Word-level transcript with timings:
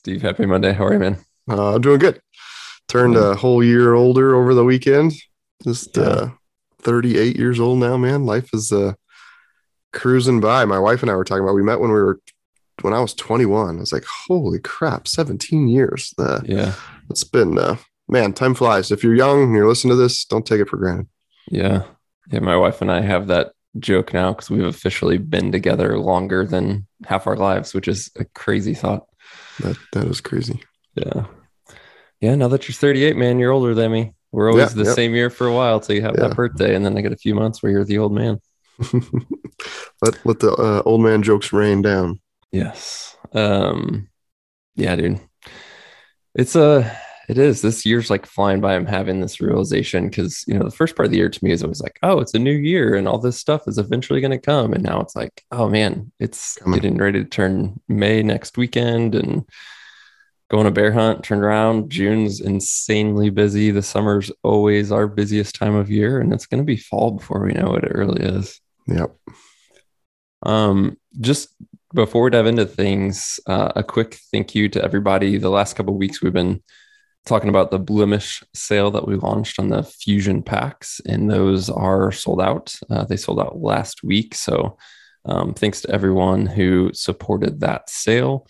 Steve, 0.00 0.22
happy 0.22 0.46
Monday. 0.46 0.72
How 0.72 0.86
are 0.86 0.94
you, 0.94 0.98
man? 0.98 1.18
Uh, 1.46 1.76
doing 1.76 1.98
good. 1.98 2.22
Turned 2.88 3.16
a 3.16 3.34
whole 3.34 3.62
year 3.62 3.92
older 3.92 4.34
over 4.34 4.54
the 4.54 4.64
weekend. 4.64 5.12
Just 5.62 5.94
Yeah. 5.94 6.02
uh, 6.04 6.30
38 6.80 7.36
years 7.36 7.60
old 7.60 7.80
now, 7.80 7.98
man. 7.98 8.24
Life 8.24 8.48
is 8.54 8.72
uh, 8.72 8.94
cruising 9.92 10.40
by. 10.40 10.64
My 10.64 10.78
wife 10.78 11.02
and 11.02 11.10
I 11.10 11.14
were 11.16 11.24
talking 11.24 11.42
about. 11.44 11.54
We 11.54 11.62
met 11.62 11.80
when 11.80 11.90
we 11.90 12.00
were 12.00 12.18
when 12.80 12.94
I 12.94 13.00
was 13.00 13.12
21. 13.12 13.76
I 13.76 13.80
was 13.80 13.92
like, 13.92 14.06
holy 14.26 14.58
crap, 14.58 15.06
17 15.06 15.68
years. 15.68 16.14
Uh, 16.18 16.40
Yeah. 16.46 16.72
it's 17.10 17.24
been 17.24 17.58
uh, 17.58 17.76
man, 18.08 18.32
time 18.32 18.54
flies. 18.54 18.90
If 18.90 19.04
you're 19.04 19.14
young 19.14 19.42
and 19.42 19.54
you're 19.54 19.68
listening 19.68 19.92
to 19.92 20.02
this, 20.02 20.24
don't 20.24 20.46
take 20.46 20.62
it 20.62 20.68
for 20.70 20.78
granted. 20.78 21.08
Yeah. 21.50 21.82
Yeah. 22.32 22.38
My 22.40 22.56
wife 22.56 22.80
and 22.80 22.90
I 22.90 23.02
have 23.02 23.26
that 23.26 23.52
joke 23.78 24.14
now 24.14 24.32
because 24.32 24.48
we've 24.48 24.64
officially 24.64 25.18
been 25.18 25.52
together 25.52 25.98
longer 25.98 26.46
than 26.46 26.86
half 27.04 27.26
our 27.26 27.36
lives, 27.36 27.74
which 27.74 27.86
is 27.86 28.10
a 28.18 28.24
crazy 28.24 28.72
thought. 28.72 29.04
That 29.60 29.76
that 29.92 30.06
is 30.06 30.20
crazy. 30.20 30.62
Yeah. 30.94 31.26
Yeah. 32.20 32.34
Now 32.34 32.48
that 32.48 32.68
you're 32.68 32.74
38, 32.74 33.16
man, 33.16 33.38
you're 33.38 33.52
older 33.52 33.74
than 33.74 33.92
me. 33.92 34.14
We're 34.32 34.50
always 34.50 34.70
Yeah, 34.74 34.82
the 34.82 34.88
yep. 34.88 34.94
same 34.94 35.14
year 35.14 35.30
for 35.30 35.46
a 35.46 35.52
while 35.52 35.80
till 35.80 35.96
you 35.96 36.02
have 36.02 36.14
Yeah. 36.16 36.28
that 36.28 36.36
birthday. 36.36 36.74
And 36.74 36.84
then 36.84 36.96
I 36.96 37.00
get 37.00 37.12
a 37.12 37.16
few 37.16 37.34
months 37.34 37.62
where 37.62 37.72
you're 37.72 37.84
the 37.84 37.98
old 37.98 38.12
man. 38.12 38.40
let 40.02 40.24
let 40.26 40.38
the 40.40 40.52
uh, 40.58 40.82
old 40.86 41.02
man 41.02 41.22
jokes 41.22 41.52
rain 41.52 41.82
down. 41.82 42.20
Yes. 42.52 43.16
Um, 43.32 44.08
yeah, 44.76 44.96
dude. 44.96 45.20
It's 46.34 46.56
a, 46.56 46.96
it 47.30 47.38
is. 47.38 47.62
This 47.62 47.86
year's 47.86 48.10
like 48.10 48.26
flying 48.26 48.60
by. 48.60 48.74
I'm 48.74 48.86
having 48.86 49.20
this 49.20 49.40
realization 49.40 50.08
because, 50.08 50.42
you 50.48 50.58
know, 50.58 50.64
the 50.64 50.70
first 50.72 50.96
part 50.96 51.06
of 51.06 51.12
the 51.12 51.18
year 51.18 51.28
to 51.28 51.44
me 51.44 51.52
is 51.52 51.62
always 51.62 51.80
like, 51.80 51.96
oh, 52.02 52.18
it's 52.18 52.34
a 52.34 52.40
new 52.40 52.50
year 52.50 52.96
and 52.96 53.06
all 53.06 53.18
this 53.18 53.38
stuff 53.38 53.68
is 53.68 53.78
eventually 53.78 54.20
going 54.20 54.32
to 54.32 54.38
come. 54.38 54.72
And 54.72 54.82
now 54.82 55.00
it's 55.00 55.14
like, 55.14 55.44
oh 55.52 55.68
man, 55.68 56.10
it's 56.18 56.56
Coming. 56.56 56.80
getting 56.80 56.98
ready 56.98 57.22
to 57.22 57.28
turn 57.28 57.80
May 57.86 58.24
next 58.24 58.58
weekend 58.58 59.14
and 59.14 59.48
going 60.50 60.66
a 60.66 60.72
bear 60.72 60.90
hunt, 60.90 61.22
turn 61.22 61.38
around. 61.38 61.88
June's 61.88 62.40
insanely 62.40 63.30
busy. 63.30 63.70
The 63.70 63.80
summer's 63.80 64.32
always 64.42 64.90
our 64.90 65.06
busiest 65.06 65.54
time 65.54 65.76
of 65.76 65.88
year. 65.88 66.20
And 66.20 66.32
it's 66.32 66.46
going 66.46 66.60
to 66.60 66.66
be 66.66 66.76
fall 66.76 67.12
before 67.12 67.44
we 67.44 67.52
know 67.52 67.76
it. 67.76 67.84
It 67.84 67.94
really 67.94 68.24
is. 68.24 68.60
Yep. 68.88 69.14
Um, 70.42 70.96
just 71.20 71.50
before 71.94 72.24
we 72.24 72.30
dive 72.30 72.46
into 72.46 72.66
things, 72.66 73.38
uh, 73.46 73.70
a 73.76 73.84
quick 73.84 74.18
thank 74.32 74.56
you 74.56 74.68
to 74.70 74.82
everybody. 74.82 75.38
The 75.38 75.48
last 75.48 75.76
couple 75.76 75.94
of 75.94 76.00
weeks, 76.00 76.20
we've 76.20 76.32
been 76.32 76.60
talking 77.26 77.48
about 77.48 77.70
the 77.70 77.78
Blemish 77.78 78.42
sale 78.54 78.90
that 78.92 79.06
we 79.06 79.16
launched 79.16 79.58
on 79.58 79.68
the 79.68 79.82
Fusion 79.82 80.42
packs, 80.42 81.00
and 81.06 81.30
those 81.30 81.68
are 81.70 82.12
sold 82.12 82.40
out. 82.40 82.74
Uh, 82.88 83.04
they 83.04 83.16
sold 83.16 83.40
out 83.40 83.58
last 83.58 84.02
week. 84.02 84.34
So, 84.34 84.78
um, 85.24 85.52
thanks 85.54 85.82
to 85.82 85.90
everyone 85.90 86.46
who 86.46 86.90
supported 86.94 87.60
that 87.60 87.90
sale. 87.90 88.46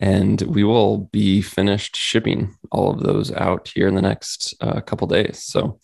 And 0.00 0.40
we 0.42 0.64
will 0.64 0.98
be 0.98 1.42
finished 1.42 1.96
shipping 1.96 2.56
all 2.70 2.90
of 2.90 3.00
those 3.00 3.30
out 3.32 3.70
here 3.74 3.88
in 3.88 3.94
the 3.94 4.00
next 4.00 4.54
uh, 4.60 4.80
couple 4.80 5.06
days. 5.06 5.42
So, 5.42 5.80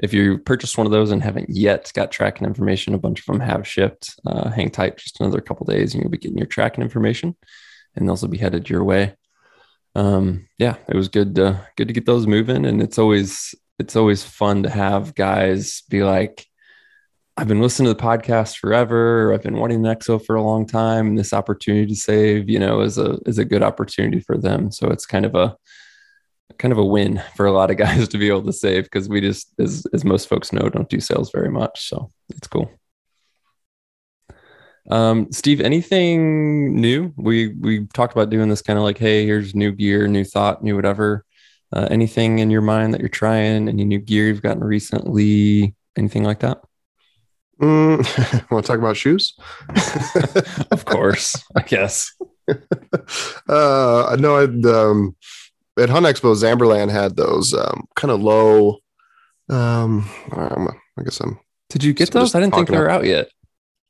if 0.00 0.14
you 0.14 0.38
purchased 0.38 0.78
one 0.78 0.86
of 0.86 0.92
those 0.92 1.10
and 1.10 1.22
haven't 1.22 1.50
yet 1.50 1.90
got 1.94 2.12
tracking 2.12 2.46
information, 2.46 2.94
a 2.94 2.98
bunch 2.98 3.20
of 3.20 3.26
them 3.26 3.40
have 3.40 3.66
shipped. 3.66 4.14
Uh, 4.24 4.48
hang 4.50 4.70
tight 4.70 4.96
just 4.96 5.20
another 5.20 5.40
couple 5.40 5.66
days 5.66 5.92
and 5.92 6.02
you'll 6.02 6.10
be 6.10 6.18
getting 6.18 6.38
your 6.38 6.46
tracking 6.46 6.84
information 6.84 7.34
and 7.96 8.08
those 8.08 8.22
will 8.22 8.28
be 8.28 8.38
headed 8.38 8.70
your 8.70 8.84
way. 8.84 9.14
Um, 9.98 10.46
yeah, 10.58 10.76
it 10.88 10.94
was 10.94 11.08
good 11.08 11.34
to, 11.36 11.66
good 11.76 11.88
to 11.88 11.94
get 11.94 12.06
those 12.06 12.26
moving. 12.26 12.64
And 12.64 12.80
it's 12.80 12.98
always, 12.98 13.54
it's 13.78 13.96
always 13.96 14.22
fun 14.22 14.62
to 14.62 14.70
have 14.70 15.14
guys 15.14 15.82
be 15.88 16.04
like, 16.04 16.46
I've 17.36 17.48
been 17.48 17.60
listening 17.60 17.88
to 17.88 17.94
the 17.94 18.02
podcast 18.02 18.58
forever. 18.58 19.32
I've 19.32 19.42
been 19.42 19.58
wanting 19.58 19.84
an 19.84 19.96
EXO 19.96 20.24
for 20.24 20.36
a 20.36 20.42
long 20.42 20.66
time. 20.66 21.08
And 21.08 21.18
this 21.18 21.32
opportunity 21.32 21.86
to 21.86 21.96
save, 21.96 22.48
you 22.48 22.58
know, 22.58 22.80
is 22.80 22.98
a, 22.98 23.18
is 23.26 23.38
a 23.38 23.44
good 23.44 23.62
opportunity 23.62 24.20
for 24.20 24.38
them. 24.38 24.70
So 24.70 24.88
it's 24.88 25.06
kind 25.06 25.24
of 25.24 25.34
a, 25.34 25.56
kind 26.58 26.72
of 26.72 26.78
a 26.78 26.84
win 26.84 27.22
for 27.36 27.46
a 27.46 27.52
lot 27.52 27.70
of 27.70 27.76
guys 27.78 28.08
to 28.08 28.18
be 28.18 28.28
able 28.28 28.44
to 28.44 28.52
save 28.52 28.84
because 28.84 29.08
we 29.08 29.20
just 29.20 29.52
as 29.58 29.84
as 29.92 30.04
most 30.04 30.28
folks 30.28 30.52
know 30.52 30.68
don't 30.68 30.88
do 30.88 31.00
sales 31.00 31.30
very 31.30 31.50
much 31.50 31.88
so 31.88 32.10
it's 32.30 32.48
cool 32.48 32.70
um 34.90 35.30
steve 35.32 35.60
anything 35.60 36.80
new? 36.80 37.12
We 37.16 37.48
we 37.48 37.86
talked 37.88 38.12
about 38.12 38.30
doing 38.30 38.48
this 38.48 38.62
kind 38.62 38.78
of 38.78 38.84
like 38.84 38.98
hey 38.98 39.24
here's 39.24 39.54
new 39.54 39.72
gear 39.72 40.08
new 40.08 40.24
thought 40.24 40.62
new 40.62 40.76
whatever. 40.76 41.24
Uh, 41.70 41.86
anything 41.90 42.38
in 42.38 42.50
your 42.50 42.62
mind 42.62 42.94
that 42.94 43.00
you're 43.00 43.10
trying 43.10 43.68
any 43.68 43.84
new 43.84 43.98
gear 43.98 44.28
you've 44.28 44.40
gotten 44.40 44.64
recently 44.64 45.74
anything 45.96 46.24
like 46.24 46.40
that? 46.40 46.62
Mm, 47.60 48.50
Want 48.50 48.64
to 48.64 48.72
talk 48.72 48.78
about 48.78 48.96
shoes? 48.96 49.34
of 50.70 50.84
course 50.84 51.36
i 51.56 51.62
guess. 51.62 52.14
Uh, 53.48 54.06
I 54.06 54.16
know 54.16 54.36
I'd, 54.36 54.64
um, 54.66 55.16
at 55.78 55.88
Hunt 55.88 56.06
Expo, 56.06 56.34
Zamberlan 56.34 56.90
had 56.90 57.16
those 57.16 57.54
um, 57.54 57.86
kind 57.96 58.10
of 58.10 58.20
low. 58.20 58.78
Um, 59.48 60.08
um, 60.32 60.68
I 60.98 61.02
guess 61.02 61.20
I'm 61.20 61.38
did 61.70 61.84
you 61.84 61.92
get 61.94 62.12
So 62.12 62.18
those? 62.18 62.34
I 62.34 62.40
didn't 62.40 62.54
think 62.54 62.68
they 62.68 62.78
were 62.78 62.90
out 62.90 63.04
yet 63.04 63.28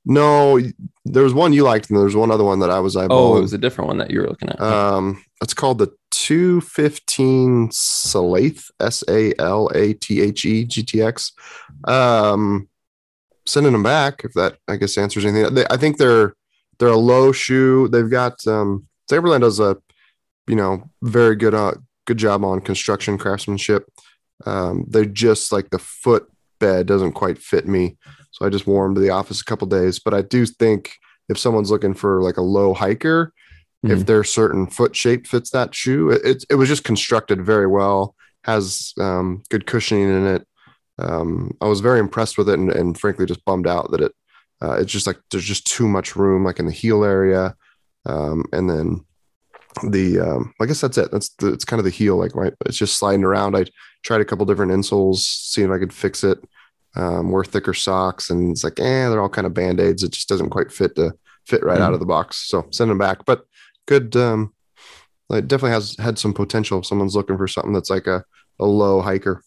no. 0.09 0.61
There 1.05 1.23
was 1.23 1.35
one 1.35 1.53
you 1.53 1.63
liked, 1.63 1.89
and 1.89 1.97
there 1.97 2.05
was 2.05 2.17
one 2.17 2.31
other 2.31 2.45
one 2.45 2.59
that 2.59 2.71
I 2.71 2.81
was 2.81 2.97
oh 2.97 3.37
it 3.37 3.41
was 3.41 3.53
a 3.53 3.59
different 3.59 3.89
one 3.89 3.99
that 3.99 4.11
you 4.11 4.21
were 4.21 4.29
looking 4.29 4.49
at 4.49 4.61
um, 4.61 5.23
it's 5.41 5.55
called 5.55 5.79
the 5.79 5.95
215 6.11 7.69
Salathe, 7.69 8.71
S 8.81 9.05
A 9.09 9.33
L 9.39 9.71
A 9.75 9.95
T 9.95 10.21
H 10.21 10.45
E 10.45 10.67
GTX. 10.67 11.33
Um, 11.89 12.69
sending 13.47 13.73
them 13.73 13.83
back 13.83 14.23
if 14.25 14.33
that 14.35 14.59
I 14.67 14.77
guess 14.77 14.99
answers 14.99 15.25
anything. 15.25 15.55
They, 15.55 15.65
I 15.71 15.77
think 15.77 15.97
they're 15.97 16.35
they're 16.79 16.89
a 16.89 16.97
low 16.97 17.33
shoe. 17.33 17.89
They've 17.89 18.11
got 18.11 18.47
um, 18.47 18.87
Zamberlan 19.11 19.41
does 19.41 19.61
a 19.61 19.77
you 20.47 20.57
know 20.57 20.91
very 21.03 21.37
good 21.37 21.55
uh, 21.55 21.75
good 22.07 22.19
job 22.19 22.45
on 22.45 22.61
construction 22.61 23.19
craftsmanship. 23.19 23.89
Um, 24.47 24.85
they're 24.89 25.05
just 25.05 25.53
like 25.53 25.71
the 25.71 25.79
foot 25.79 26.31
bed 26.59 26.87
doesn't 26.87 27.13
quite 27.13 27.39
fit 27.39 27.67
me, 27.67 27.97
so 28.39 28.47
I 28.47 28.51
just 28.51 28.67
wore 28.67 28.85
them 28.87 28.95
to 28.95 29.01
the 29.01 29.11
office 29.11 29.41
a 29.41 29.45
couple 29.45 29.67
days. 29.67 29.99
But 29.99 30.15
I 30.15 30.23
do 30.23 30.47
think 30.47 30.93
if 31.29 31.39
someone's 31.39 31.71
looking 31.71 31.95
for 31.95 32.23
like 32.23 32.37
a 32.37 32.43
low 32.43 32.73
hiker, 32.73 33.33
if 33.85 34.01
Mhm. 34.01 34.07
their 34.07 34.25
certain 34.25 34.67
foot 34.69 34.95
shape 34.97 35.27
fits 35.27 35.51
that 35.51 35.75
shoe, 35.75 36.11
it, 36.11 36.25
it, 36.25 36.45
it 36.51 36.55
was 36.55 36.69
just 36.69 36.85
constructed 36.85 37.45
very 37.45 37.67
well, 37.67 38.15
has 38.45 38.93
um, 38.99 39.43
good 39.51 39.67
cushioning 39.67 40.09
in 40.09 40.27
it. 40.27 40.47
Um, 40.99 41.53
I 41.61 41.67
was 41.67 41.81
very 41.81 42.01
impressed 42.01 42.39
with 42.39 42.49
it 42.49 42.59
and, 42.59 42.73
and 42.73 42.99
frankly 42.99 43.27
just 43.27 43.45
bummed 43.45 43.67
out 43.69 43.91
that 43.93 44.01
it, 44.01 44.13
uh, 44.63 44.73
it's 44.81 44.91
just 44.93 45.07
like 45.07 45.19
there's 45.31 45.45
just 45.45 45.67
too 45.67 45.87
much 45.89 46.17
room, 46.17 46.45
like 46.45 46.59
in 46.59 46.67
the 46.67 46.73
heel 46.73 47.05
area. 47.05 47.55
Um, 48.07 48.45
and 48.53 48.69
then 48.71 49.05
the, 49.89 50.19
um, 50.21 50.55
I 50.61 50.67
guess 50.67 50.81
that's 50.81 50.99
it. 50.99 51.11
That's 51.13 51.29
the, 51.39 51.53
it's 51.53 51.65
kind 51.65 51.79
of 51.79 51.85
the 51.85 51.91
heel, 51.91 52.17
like 52.17 52.35
right. 52.35 52.55
It's 52.67 52.77
just 52.79 52.99
sliding 52.99 53.23
around. 53.25 53.57
I 53.57 53.67
tried 54.03 54.21
a 54.21 54.25
couple 54.25 54.45
different 54.47 54.73
insoles, 54.73 55.19
seeing 55.19 55.69
if 55.69 55.73
I 55.75 55.79
could 55.79 55.93
fix 55.93 56.25
it. 56.25 56.39
Um, 56.97 57.31
wear 57.31 57.45
thicker 57.45 57.75
socks, 57.75 58.31
and 58.31 58.51
it's 58.51 58.65
like, 58.65 58.81
eh, 58.81 59.09
they're 59.09 59.21
all 59.21 59.29
kind 59.29 59.47
of 59.47 59.55
band 59.55 59.79
aids. 59.79 60.03
It 60.03 60.13
just 60.13 60.29
doesn't 60.29 60.51
quite 60.51 60.73
fit 60.73 60.97
to 60.97 61.13
fit 61.47 61.63
right 61.63 61.81
out 61.81 61.91
Mhm. 61.91 61.95
of 61.95 62.01
the 62.01 62.07
box. 62.07 62.49
So 62.49 62.67
send 62.71 62.91
them 62.91 62.99
back. 62.99 63.25
But 63.25 63.45
good. 63.87 64.17
Um, 64.17 64.55
it 65.31 65.47
definitely 65.47 65.73
has 65.73 65.95
had 65.99 66.19
some 66.19 66.33
potential. 66.33 66.79
If 66.81 66.87
someone's 66.87 67.15
looking 67.15 67.37
for 67.37 67.47
something 67.47 67.73
that's 67.75 67.91
like 67.91 68.07
a, 68.07 68.25
a 68.59 68.65
low 68.67 69.01
hiker. 69.03 69.43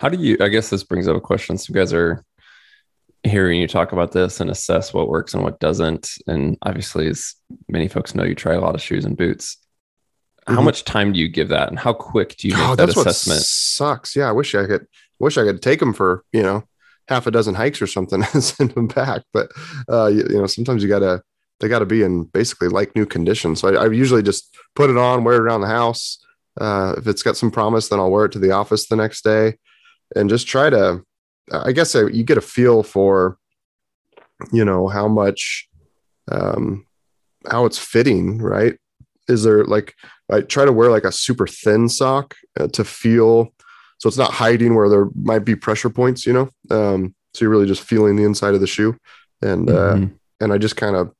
How 0.00 0.08
do 0.08 0.16
you? 0.16 0.38
I 0.40 0.48
guess 0.48 0.70
this 0.70 0.84
brings 0.84 1.06
up 1.08 1.16
a 1.16 1.20
question. 1.20 1.58
So 1.58 1.70
you 1.70 1.74
guys 1.74 1.92
are 1.92 2.24
hearing 3.24 3.60
you 3.60 3.66
talk 3.66 3.92
about 3.92 4.12
this 4.12 4.40
and 4.40 4.48
assess 4.48 4.94
what 4.94 5.08
works 5.08 5.34
and 5.34 5.42
what 5.42 5.58
doesn't. 5.60 6.12
And 6.26 6.56
obviously, 6.62 7.08
as 7.08 7.34
many 7.68 7.88
folks 7.88 8.14
know, 8.14 8.24
you 8.24 8.34
try 8.34 8.54
a 8.54 8.60
lot 8.60 8.74
of 8.74 8.80
shoes 8.80 9.04
and 9.04 9.16
boots. 9.16 9.58
How 10.46 10.60
Mhm. 10.60 10.64
much 10.64 10.84
time 10.84 11.12
do 11.12 11.18
you 11.18 11.28
give 11.28 11.48
that, 11.48 11.68
and 11.68 11.78
how 11.78 11.92
quick 11.92 12.36
do 12.36 12.46
you 12.48 12.54
make 12.54 12.62
Oh, 12.64 12.76
that 12.76 12.86
that's 12.86 12.96
assessment? 12.96 13.38
what 13.40 13.46
sucks. 13.46 14.14
Yeah, 14.16 14.28
I 14.28 14.32
wish 14.32 14.54
I 14.54 14.64
could. 14.66 14.86
Wish 15.18 15.38
I 15.38 15.44
could 15.44 15.62
take 15.62 15.80
them 15.80 15.94
for 15.94 16.24
you 16.32 16.42
know 16.42 16.64
half 17.08 17.26
a 17.26 17.30
dozen 17.30 17.54
hikes 17.54 17.80
or 17.80 17.86
something 17.86 18.24
and 18.32 18.42
send 18.42 18.72
them 18.72 18.88
back. 18.88 19.22
But 19.32 19.50
uh, 19.88 20.06
you, 20.06 20.26
you 20.28 20.38
know, 20.38 20.46
sometimes 20.46 20.82
you 20.82 20.88
gotta 20.88 21.22
they 21.60 21.68
got 21.68 21.78
to 21.78 21.86
be 21.86 22.02
in 22.02 22.24
basically 22.24 22.68
like 22.68 22.94
new 22.94 23.06
condition. 23.06 23.56
So 23.56 23.68
I, 23.68 23.84
I 23.84 23.90
usually 23.90 24.22
just 24.22 24.54
put 24.74 24.90
it 24.90 24.98
on, 24.98 25.24
wear 25.24 25.36
it 25.36 25.40
around 25.40 25.62
the 25.62 25.68
house. 25.68 26.18
Uh, 26.60 26.94
if 26.98 27.06
it's 27.06 27.22
got 27.22 27.36
some 27.36 27.50
promise, 27.50 27.88
then 27.88 27.98
I'll 27.98 28.10
wear 28.10 28.26
it 28.26 28.32
to 28.32 28.38
the 28.38 28.50
office 28.50 28.88
the 28.88 28.96
next 28.96 29.24
day, 29.24 29.56
and 30.14 30.30
just 30.30 30.46
try 30.46 30.70
to. 30.70 31.02
I 31.52 31.70
guess 31.72 31.94
I, 31.94 32.06
you 32.08 32.24
get 32.24 32.38
a 32.38 32.40
feel 32.40 32.82
for, 32.82 33.38
you 34.52 34.64
know, 34.64 34.88
how 34.88 35.06
much, 35.06 35.68
um, 36.28 36.84
how 37.48 37.66
it's 37.66 37.78
fitting, 37.78 38.38
right? 38.38 38.76
Is 39.28 39.44
there 39.44 39.64
like 39.64 39.94
I 40.30 40.40
try 40.40 40.64
to 40.64 40.72
wear 40.72 40.90
like 40.90 41.04
a 41.04 41.12
super 41.12 41.46
thin 41.46 41.88
sock 41.88 42.34
uh, 42.58 42.66
to 42.68 42.84
feel 42.84 43.52
so 43.98 44.08
it's 44.08 44.18
not 44.18 44.32
hiding 44.32 44.74
where 44.74 44.88
there 44.88 45.08
might 45.14 45.44
be 45.44 45.56
pressure 45.56 45.90
points, 45.90 46.26
you 46.26 46.32
know. 46.32 46.48
Um, 46.70 47.14
so 47.34 47.44
you're 47.44 47.50
really 47.50 47.66
just 47.66 47.82
feeling 47.82 48.16
the 48.16 48.24
inside 48.24 48.54
of 48.54 48.60
the 48.60 48.66
shoe, 48.66 48.96
and 49.42 49.68
uh, 49.68 49.94
Mhm. 49.94 50.12
and 50.40 50.52
I 50.52 50.58
just 50.58 50.76
kind 50.76 50.96
of 50.96 51.12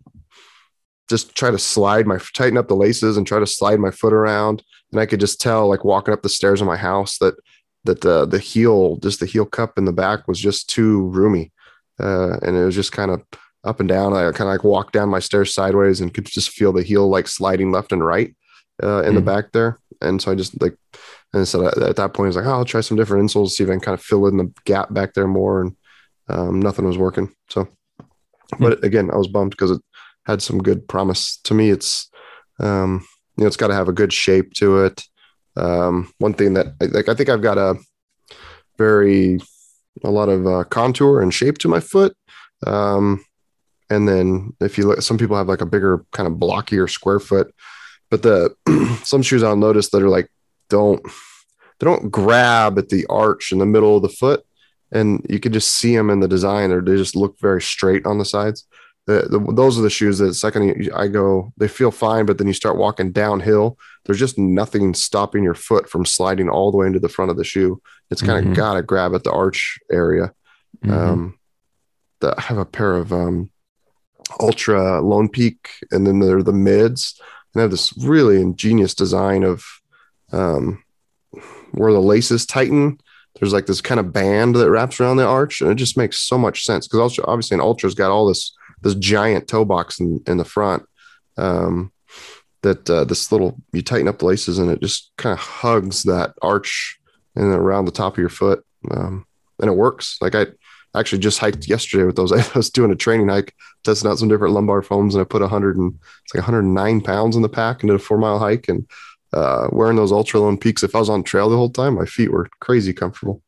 just 1.08 1.34
try 1.37 1.50
to 1.50 1.58
slide 1.58 2.06
my 2.06 2.19
tighten 2.34 2.58
up 2.58 2.69
the 2.69 2.75
laces 2.75 3.17
and 3.17 3.26
try 3.26 3.38
to 3.38 3.46
slide 3.46 3.78
my 3.78 3.90
foot 3.90 4.12
around, 4.12 4.62
and 4.93 5.00
I 5.00 5.06
could 5.06 5.20
just 5.20 5.40
tell 5.40 5.69
like 5.69 5.84
walking 5.84 6.14
up 6.14 6.23
the 6.23 6.28
stairs 6.28 6.61
of 6.61 6.67
my 6.67 6.76
house 6.76 7.19
that 7.19 7.34
that 7.84 8.00
the 8.00 8.26
the 8.26 8.38
heel 8.38 8.96
just 8.96 9.20
the 9.20 9.26
heel 9.26 9.46
cup 9.46 9.78
in 9.78 9.84
the 9.84 9.93
back 9.93 10.26
was 10.26 10.40
just 10.40 10.69
too 10.69 11.08
roomy, 11.08 11.52
uh, 12.00 12.38
and 12.43 12.56
it 12.56 12.64
was 12.64 12.75
just 12.75 12.93
kind 12.93 13.11
of 13.11 13.23
up 13.64 13.81
and 13.81 13.88
down. 13.88 14.12
I 14.12 14.31
kind 14.32 14.49
of 14.49 14.55
like 14.55 14.64
walked 14.64 14.93
down 14.93 15.08
my 15.08 15.19
stairs 15.20 15.52
sideways 15.52 16.00
and 16.00 16.12
could 16.12 16.26
just 16.26 16.50
feel 16.50 16.73
the 16.73 16.82
heel 16.82 17.08
like 17.08 17.28
sliding 17.28 17.73
left 17.73 17.93
and 17.93 18.05
right. 18.05 18.34
uh, 18.82 19.02
in 19.02 19.12
mm. 19.12 19.17
the 19.17 19.20
back 19.23 19.52
there, 19.52 19.78
and 20.00 20.20
so 20.20 20.32
I 20.32 20.34
just 20.34 20.61
like 20.61 20.76
and 21.32 21.46
so 21.46 21.67
at 21.67 21.96
that 21.96 22.14
point, 22.14 22.26
I 22.26 22.28
was 22.28 22.37
like, 22.37 22.46
oh, 22.46 22.50
I'll 22.50 22.64
try 22.64 22.81
some 22.81 22.96
different 22.96 23.28
insoles, 23.28 23.50
see 23.50 23.64
if 23.64 23.69
I 23.69 23.73
can 23.73 23.81
kind 23.81 23.94
of 23.94 24.02
fill 24.02 24.26
in 24.26 24.37
the 24.37 24.52
gap 24.64 24.93
back 24.93 25.14
there 25.14 25.26
more, 25.26 25.62
and 25.62 25.76
um, 26.28 26.61
nothing 26.61 26.87
was 26.87 26.99
working. 26.99 27.34
So, 27.50 27.69
but 28.58 28.82
again, 28.84 29.11
I 29.11 29.17
was 29.17 29.28
bummed 29.28 29.50
because 29.50 29.73
it 29.73 29.82
had 30.25 30.43
some 30.43 30.62
good 30.62 30.88
promise. 30.88 31.38
To 31.44 31.55
me, 31.55 31.70
it's 31.70 32.08
um, 32.58 33.06
you 33.37 33.44
know, 33.44 33.46
it's 33.46 33.56
got 33.56 33.69
to 33.69 33.75
have 33.75 33.88
a 33.88 33.93
good 33.93 34.12
shape 34.12 34.55
to 34.55 34.84
it. 34.84 35.05
Um, 35.56 36.12
one 36.19 36.34
thing 36.34 36.55
that 36.55 36.75
like 36.81 37.08
I 37.08 37.14
think 37.14 37.28
I've 37.28 37.43
got 37.43 37.58
a 37.58 37.76
very 38.78 39.40
a 40.05 40.11
lot 40.11 40.28
of 40.28 40.46
uh, 40.46 40.64
contour 40.64 41.23
and 41.23 41.32
shape 41.32 41.58
to 41.58 41.69
my 41.69 41.81
foot. 41.81 42.14
Um, 42.67 43.25
and 43.88 44.08
then 44.08 44.55
if 44.61 44.78
you 44.78 44.87
look, 44.87 45.02
some 45.02 45.19
people 45.19 45.37
have 45.37 45.49
like 45.49 45.61
a 45.61 45.67
bigger 45.67 46.05
kind 46.12 46.26
of 46.26 46.34
blockier 46.34 46.88
square 46.90 47.20
foot, 47.20 47.55
but 48.11 48.23
the 48.23 48.55
some 49.05 49.23
shoes 49.23 49.43
I'll 49.43 49.56
notice 49.56 49.90
that 49.90 50.02
are 50.02 50.08
like 50.08 50.28
don't 50.69 51.03
they 51.79 51.85
don't 51.85 52.11
grab 52.11 52.79
at 52.79 52.89
the 52.89 53.07
arch 53.07 53.53
in 53.53 53.59
the 53.59 53.67
middle 53.67 53.97
of 53.97 54.03
the 54.03 54.09
foot, 54.09 54.45
and 54.93 55.25
you 55.29 55.39
can 55.41 55.53
just 55.53 55.73
see 55.73 55.95
them 55.95 56.11
in 56.11 56.21
the 56.21 56.29
design, 56.29 56.71
or 56.71 56.81
they 56.81 56.97
just 56.97 57.17
look 57.17 57.39
very 57.41 57.61
straight 57.61 58.07
on 58.07 58.19
the 58.19 58.25
sides. 58.25 58.67
The, 59.07 59.23
the, 59.31 59.53
those 59.53 59.79
are 59.79 59.83
the 59.83 59.91
shoes 59.91 60.19
that 60.19 60.35
second 60.35 60.91
I 60.95 61.07
go, 61.07 61.53
they 61.57 61.69
feel 61.69 61.93
fine, 61.93 62.27
but 62.27 62.39
then 62.39 62.49
you 62.49 62.53
start 62.53 62.77
walking 62.77 63.13
downhill. 63.13 63.79
There's 64.05 64.19
just 64.19 64.37
nothing 64.37 64.95
stopping 64.95 65.45
your 65.45 65.55
foot 65.55 65.89
from 65.89 66.05
sliding 66.05 66.49
all 66.49 66.73
the 66.73 66.79
way 66.79 66.89
into 66.89 66.99
the 66.99 67.09
front 67.09 67.31
of 67.31 67.37
the 67.37 67.45
shoe. 67.45 67.81
It's 68.11 68.23
kind 68.23 68.39
of 68.39 68.45
mm-hmm. 68.47 68.55
got 68.55 68.75
to 68.75 68.83
grab 68.83 69.15
at 69.15 69.23
the 69.23 69.31
arch 69.31 69.79
area. 69.93 70.33
Mm-hmm. 70.85 70.93
Um, 70.93 71.39
the, 72.21 72.35
I 72.37 72.41
have 72.41 72.59
a 72.59 72.65
pair 72.65 72.97
of 72.97 73.12
um, 73.12 73.51
Altra 74.41 75.01
Lone 75.01 75.29
Peak, 75.29 75.69
and 75.93 76.05
then 76.05 76.19
they're 76.19 76.43
the 76.43 76.53
mids, 76.53 77.15
and 77.21 77.61
they 77.61 77.62
have 77.62 77.71
this 77.71 77.93
really 77.99 78.41
ingenious 78.41 78.95
design 78.95 79.45
of 79.45 79.65
um, 80.37 80.83
where 81.73 81.93
the 81.93 82.00
laces 82.00 82.47
tighten. 82.47 82.99
There's 83.38 83.53
like 83.53 83.67
this 83.67 83.81
kind 83.81 84.00
of 84.00 84.12
band 84.12 84.56
that 84.56 84.71
wraps 84.71 85.00
around 85.00 85.19
the 85.19 85.27
arch, 85.27 85.61
and 85.61 85.71
it 85.71 85.75
just 85.75 85.97
makes 85.97 86.19
so 86.19 86.38
much 86.38 86.65
sense 86.65 86.88
because 86.88 87.19
obviously 87.25 87.56
an 87.56 87.61
Altra's 87.61 87.94
got 87.94 88.11
all 88.11 88.27
this 88.27 88.56
this 88.83 88.94
giant 88.94 89.49
toe 89.49 89.65
box 89.65 90.00
in, 90.00 90.23
in 90.27 90.37
the 90.37 90.44
front. 90.44 90.85
Um, 91.37 91.93
that 92.62 92.88
uh, 92.88 93.05
this 93.05 93.31
little 93.31 93.56
you 93.73 93.83
tighten 93.83 94.09
up 94.09 94.19
the 94.19 94.25
laces 94.25 94.59
and 94.59 94.71
it 94.71 94.81
just 94.81 95.12
kind 95.19 95.33
of 95.33 95.38
hugs 95.38 96.03
that 96.05 96.35
arch 96.43 96.99
and 97.37 97.44
around 97.44 97.85
the 97.85 97.93
top 97.93 98.15
of 98.15 98.19
your 98.19 98.31
foot, 98.31 98.65
um, 98.91 99.27
and 99.61 99.71
it 99.71 99.75
works. 99.75 100.17
Like 100.23 100.35
I 100.35 100.47
actually 100.94 101.19
just 101.19 101.38
hiked 101.38 101.69
yesterday 101.69 102.05
with 102.05 102.17
those. 102.17 102.33
I 102.33 102.44
was 102.56 102.71
doing 102.71 102.91
a 102.91 102.97
training 102.97 103.29
hike, 103.29 103.55
testing 103.85 104.11
out 104.11 104.19
some 104.19 104.29
different 104.29 104.55
lumbar 104.55 104.83
foams, 104.83 105.15
and 105.15 105.21
I 105.21 105.25
put 105.25 105.43
a 105.43 105.49
hundred 105.49 105.77
and 105.77 105.94
it's 106.25 106.35
like 106.35 106.43
109 106.43 107.00
pounds 107.03 107.37
in 107.37 107.43
the 107.43 107.49
pack 107.49 107.83
and 107.83 107.91
did 107.91 107.97
a 107.97 108.03
four 108.03 108.19
mile 108.19 108.38
hike. 108.38 108.69
And 108.69 108.88
uh, 109.32 109.69
wearing 109.70 109.96
those 109.96 110.12
Altra 110.12 110.40
Lone 110.40 110.58
Peaks, 110.58 110.82
if 110.82 110.94
I 110.94 110.99
was 110.99 111.11
on 111.11 111.23
trail 111.23 111.49
the 111.49 111.56
whole 111.56 111.70
time, 111.70 111.94
my 111.94 112.06
feet 112.06 112.31
were 112.31 112.49
crazy 112.61 112.93
comfortable. 112.93 113.43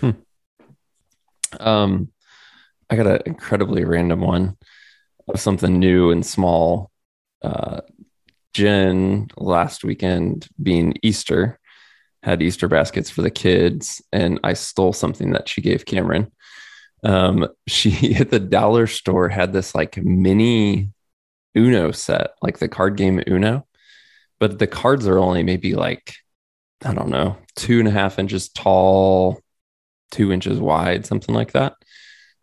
Hmm. 0.00 0.10
Um, 1.58 2.12
I 2.90 2.96
got 2.96 3.06
an 3.06 3.20
incredibly 3.26 3.84
random 3.84 4.20
one 4.20 4.56
of 5.28 5.40
something 5.40 5.78
new 5.78 6.10
and 6.10 6.24
small. 6.24 6.90
Uh, 7.42 7.80
Jen 8.54 9.28
last 9.36 9.82
weekend 9.82 10.48
being 10.62 10.94
Easter 11.02 11.58
had 12.22 12.42
Easter 12.42 12.68
baskets 12.68 13.10
for 13.10 13.22
the 13.22 13.30
kids, 13.30 14.02
and 14.12 14.38
I 14.44 14.52
stole 14.52 14.92
something 14.92 15.32
that 15.32 15.48
she 15.48 15.60
gave 15.60 15.86
Cameron. 15.86 16.30
Um, 17.02 17.48
she 17.66 18.14
at 18.14 18.30
the 18.30 18.40
dollar 18.40 18.86
store 18.86 19.28
had 19.28 19.52
this 19.52 19.74
like 19.74 19.96
mini 19.96 20.90
Uno 21.56 21.92
set, 21.92 22.32
like 22.42 22.58
the 22.58 22.68
card 22.68 22.96
game 22.96 23.22
Uno 23.26 23.66
but 24.42 24.58
the 24.58 24.66
cards 24.66 25.06
are 25.06 25.20
only 25.20 25.44
maybe 25.44 25.76
like 25.76 26.16
I 26.84 26.92
don't 26.92 27.10
know, 27.10 27.36
two 27.54 27.78
and 27.78 27.86
a 27.86 27.92
half 27.92 28.18
inches 28.18 28.48
tall, 28.48 29.38
two 30.10 30.32
inches 30.32 30.58
wide, 30.58 31.06
something 31.06 31.32
like 31.32 31.52
that. 31.52 31.74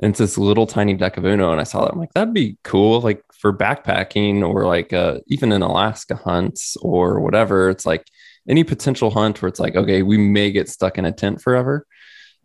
And 0.01 0.11
it's 0.11 0.19
this 0.19 0.37
little 0.37 0.65
tiny 0.65 0.93
deck 0.93 1.17
of 1.17 1.25
Uno. 1.25 1.51
And 1.51 1.59
I 1.59 1.65
saw 1.65 1.83
that. 1.83 1.91
I'm 1.91 1.99
like, 1.99 2.13
that'd 2.13 2.33
be 2.33 2.57
cool, 2.63 3.01
like 3.01 3.21
for 3.37 3.51
backpacking 3.51 4.47
or 4.47 4.65
like 4.65 4.93
uh, 4.93 5.19
even 5.27 5.51
in 5.51 5.61
Alaska 5.61 6.15
hunts 6.15 6.77
or 6.77 7.19
whatever. 7.19 7.69
It's 7.69 7.85
like 7.85 8.05
any 8.47 8.63
potential 8.63 9.11
hunt 9.11 9.41
where 9.41 9.49
it's 9.49 9.59
like, 9.59 9.75
okay, 9.75 10.01
we 10.01 10.17
may 10.17 10.53
get 10.53 10.69
stuck 10.69 10.97
in 10.97 11.03
a 11.03 11.11
tent 11.11 11.41
forever. 11.41 11.85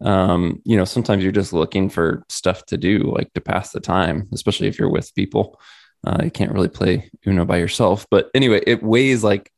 Um, 0.01 0.63
you 0.65 0.77
know, 0.77 0.85
sometimes 0.85 1.23
you're 1.23 1.31
just 1.31 1.53
looking 1.53 1.91
for 1.91 2.25
stuff 2.29 2.67
to 2.67 2.77
do, 2.77 3.15
like 3.15 3.33
to 3.35 3.41
pass 3.41 3.71
the 3.71 3.79
time, 3.79 4.29
especially 4.33 4.67
if 4.67 4.81
you're 4.81 4.91
with 4.91 5.15
people. 5.15 5.61
Uh, 6.07 6.21
you 6.25 6.31
can't 6.31 6.53
really 6.53 6.69
play 6.69 7.11
Uno 7.27 7.45
by 7.45 7.59
yourself. 7.59 8.07
But 8.11 8.31
anyway, 8.35 8.63
it 8.67 8.83
weighs 8.83 9.25
like 9.25 9.51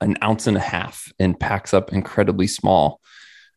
an 0.00 0.16
ounce 0.22 0.46
and 0.46 0.56
a 0.56 0.60
half 0.60 1.12
and 1.18 1.38
packs 1.38 1.72
up 1.74 1.92
incredibly 1.92 2.46
small. 2.46 3.00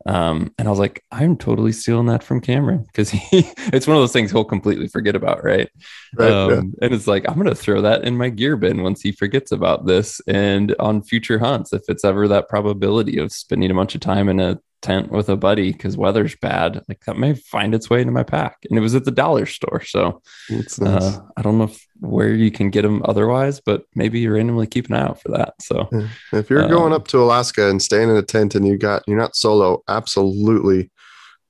Um, 0.06 0.54
and 0.58 0.68
I 0.68 0.72
was 0.72 0.80
like, 0.80 1.04
I'm 1.12 1.36
totally 1.36 1.74
stealing 1.74 2.06
that 2.06 2.24
from 2.24 2.40
Cameron 2.40 2.86
because 2.86 3.10
he 3.10 3.28
it's 3.74 3.88
one 3.88 3.98
of 3.98 4.02
those 4.02 4.14
things 4.14 4.32
he'll 4.32 4.46
completely 4.46 4.88
forget 4.88 5.16
about, 5.16 5.44
right? 5.44 5.70
right 6.16 6.32
um, 6.32 6.50
yeah. 6.50 6.86
And 6.86 6.94
it's 6.94 7.08
like, 7.08 7.28
I'm 7.28 7.36
gonna 7.36 7.56
throw 7.56 7.82
that 7.82 8.06
in 8.06 8.16
my 8.16 8.30
gear 8.30 8.56
bin 8.56 8.84
once 8.84 9.02
he 9.02 9.12
forgets 9.12 9.52
about 9.52 9.86
this. 9.86 10.22
And 10.28 10.74
on 10.80 11.02
future 11.02 11.40
hunts, 11.40 11.74
if 11.74 11.82
it's 11.90 12.06
ever 12.06 12.28
that 12.30 12.48
probability 12.48 13.18
of 13.18 13.32
spending 13.32 13.70
a 13.70 13.76
bunch 13.76 13.96
of 13.96 14.02
time 14.02 14.30
in 14.30 14.40
a 14.40 14.60
tent 14.82 15.12
with 15.12 15.28
a 15.28 15.36
buddy 15.36 15.72
because 15.72 15.98
weather's 15.98 16.36
bad, 16.38 16.84
like 16.88 17.04
that 17.06 17.18
may 17.18 17.34
find 17.34 17.76
its 17.76 17.90
way 17.90 18.00
into 18.00 18.14
my 18.14 18.24
pack. 18.24 18.58
And 18.70 18.78
it 18.78 18.82
was 18.82 18.96
at 18.96 19.04
the 19.04 19.12
dollar 19.12 19.46
store. 19.46 19.82
So 19.82 20.22
nice. 20.50 20.80
uh, 20.80 21.20
I 21.36 21.42
don't 21.42 21.58
know 21.58 21.66
if, 21.66 21.87
where 22.00 22.34
you 22.34 22.52
can 22.52 22.70
get 22.70 22.84
them 22.84 23.02
otherwise, 23.06 23.60
but 23.60 23.84
maybe 23.96 24.20
you 24.20 24.32
randomly 24.32 24.68
keep 24.68 24.88
an 24.88 24.96
eye 24.96 25.02
out 25.02 25.22
for 25.22 25.30
that. 25.30 25.54
So 25.62 25.90
if 26.32 26.50
you're 26.50 26.64
um, 26.64 26.70
going 26.70 26.94
up 26.94 27.08
to 27.10 27.22
Alaska 27.22 27.70
and 27.70 27.82
staying 27.82 28.10
in 28.10 28.16
a 28.16 28.22
tent 28.22 28.56
and 28.56 28.68
you 28.68 28.78
got, 28.78 29.04
you're 29.08 29.18
not 29.18 29.36
solo, 29.36 29.84
absolutely 29.88 30.92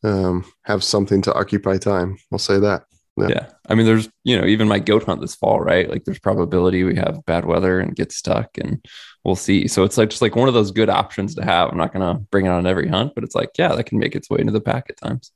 um, 0.03 0.45
have 0.63 0.83
something 0.83 1.21
to 1.23 1.33
occupy 1.33 1.77
time. 1.77 2.17
I'll 2.31 2.39
say 2.39 2.59
that. 2.59 2.83
Yeah. 3.17 3.27
yeah. 3.29 3.49
I 3.67 3.75
mean, 3.75 3.85
there's, 3.85 4.09
you 4.23 4.39
know, 4.39 4.45
even 4.45 4.67
my 4.67 4.79
goat 4.79 5.03
hunt 5.03 5.21
this 5.21 5.35
fall, 5.35 5.59
right? 5.59 5.89
Like 5.89 6.05
there's 6.05 6.19
probability 6.19 6.83
we 6.83 6.95
have 6.95 7.25
bad 7.25 7.45
weather 7.45 7.79
and 7.79 7.95
get 7.95 8.11
stuck 8.11 8.57
and 8.57 8.85
we'll 9.23 9.35
see. 9.35 9.67
So 9.67 9.83
it's 9.83 9.97
like 9.97 10.09
just 10.09 10.21
like 10.21 10.35
one 10.35 10.47
of 10.47 10.53
those 10.53 10.71
good 10.71 10.89
options 10.89 11.35
to 11.35 11.43
have. 11.43 11.69
I'm 11.69 11.77
not 11.77 11.93
going 11.93 12.05
to 12.05 12.23
bring 12.29 12.45
it 12.45 12.49
on 12.49 12.67
every 12.67 12.87
hunt, 12.87 13.13
but 13.15 13.23
it's 13.23 13.35
like, 13.35 13.49
yeah, 13.57 13.73
that 13.73 13.85
can 13.85 13.97
make 13.97 14.15
its 14.15 14.29
way 14.29 14.39
into 14.39 14.53
the 14.53 14.61
pack 14.61 14.85
at 14.89 14.97
times. 14.97 15.31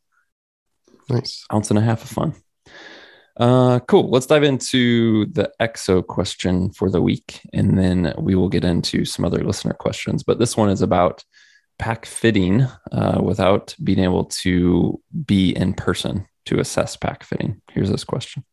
Nice. 1.10 1.44
Ounce 1.52 1.72
and 1.72 1.80
a 1.80 1.82
half 1.82 2.04
of 2.04 2.10
fun. 2.10 2.36
Uh, 3.42 3.80
cool. 3.80 4.08
Let's 4.12 4.28
dive 4.28 4.44
into 4.44 5.26
the 5.26 5.52
EXO 5.60 6.06
question 6.06 6.72
for 6.74 6.92
the 6.92 7.02
week, 7.02 7.42
and 7.54 7.76
then 7.76 8.14
we 8.20 8.36
will 8.36 8.50
get 8.50 8.64
into 8.64 9.04
some 9.04 9.26
other 9.26 9.44
listener 9.44 9.74
questions. 9.74 10.22
But 10.22 10.38
this 10.38 10.56
one 10.56 10.70
is 10.70 10.84
about 10.84 11.26
pack 11.80 12.06
fitting 12.06 12.68
uh, 12.92 13.20
without 13.24 13.76
being 13.84 13.98
able 13.98 14.26
to 14.26 15.02
be 15.26 15.50
in 15.50 15.74
person 15.74 16.28
to 16.46 16.60
assess 16.60 16.96
pack 16.96 17.24
fitting? 17.24 17.60
Here's 17.72 17.90
this 17.90 18.04
question. 18.04 18.44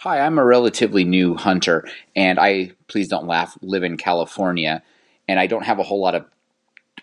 Hi, 0.00 0.20
I'm 0.20 0.38
a 0.38 0.44
relatively 0.44 1.04
new 1.04 1.34
hunter, 1.34 1.88
and 2.14 2.38
I, 2.38 2.72
please 2.88 3.08
don't 3.08 3.26
laugh, 3.26 3.56
live 3.62 3.82
in 3.82 3.96
California, 3.96 4.82
and 5.26 5.40
I 5.40 5.46
don't 5.46 5.64
have 5.64 5.78
a 5.78 5.82
whole 5.82 6.02
lot 6.02 6.14
of 6.14 6.26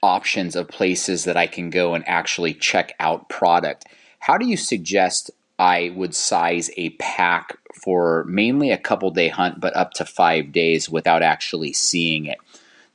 options 0.04 0.56
of 0.56 0.68
places 0.68 1.24
that 1.24 1.38
I 1.38 1.48
can 1.48 1.72
go 1.72 1.96
and 1.96 2.08
actually 2.08 2.54
check 2.54 2.94
out 3.00 3.30
product. 3.30 3.86
How 4.20 4.38
do 4.38 4.46
you 4.46 4.58
suggest 4.58 5.32
I 5.64 5.94
would 5.96 6.14
size 6.14 6.70
a 6.76 6.90
pack 6.90 7.58
for 7.74 8.26
mainly 8.26 8.72
a 8.72 8.78
couple 8.78 9.12
day 9.12 9.30
hunt, 9.30 9.62
but 9.62 9.74
up 9.78 9.94
to 9.94 10.04
five 10.04 10.52
days 10.52 10.90
without 10.90 11.24
actually 11.24 11.72
seeing 11.72 12.26
it? 12.26 12.38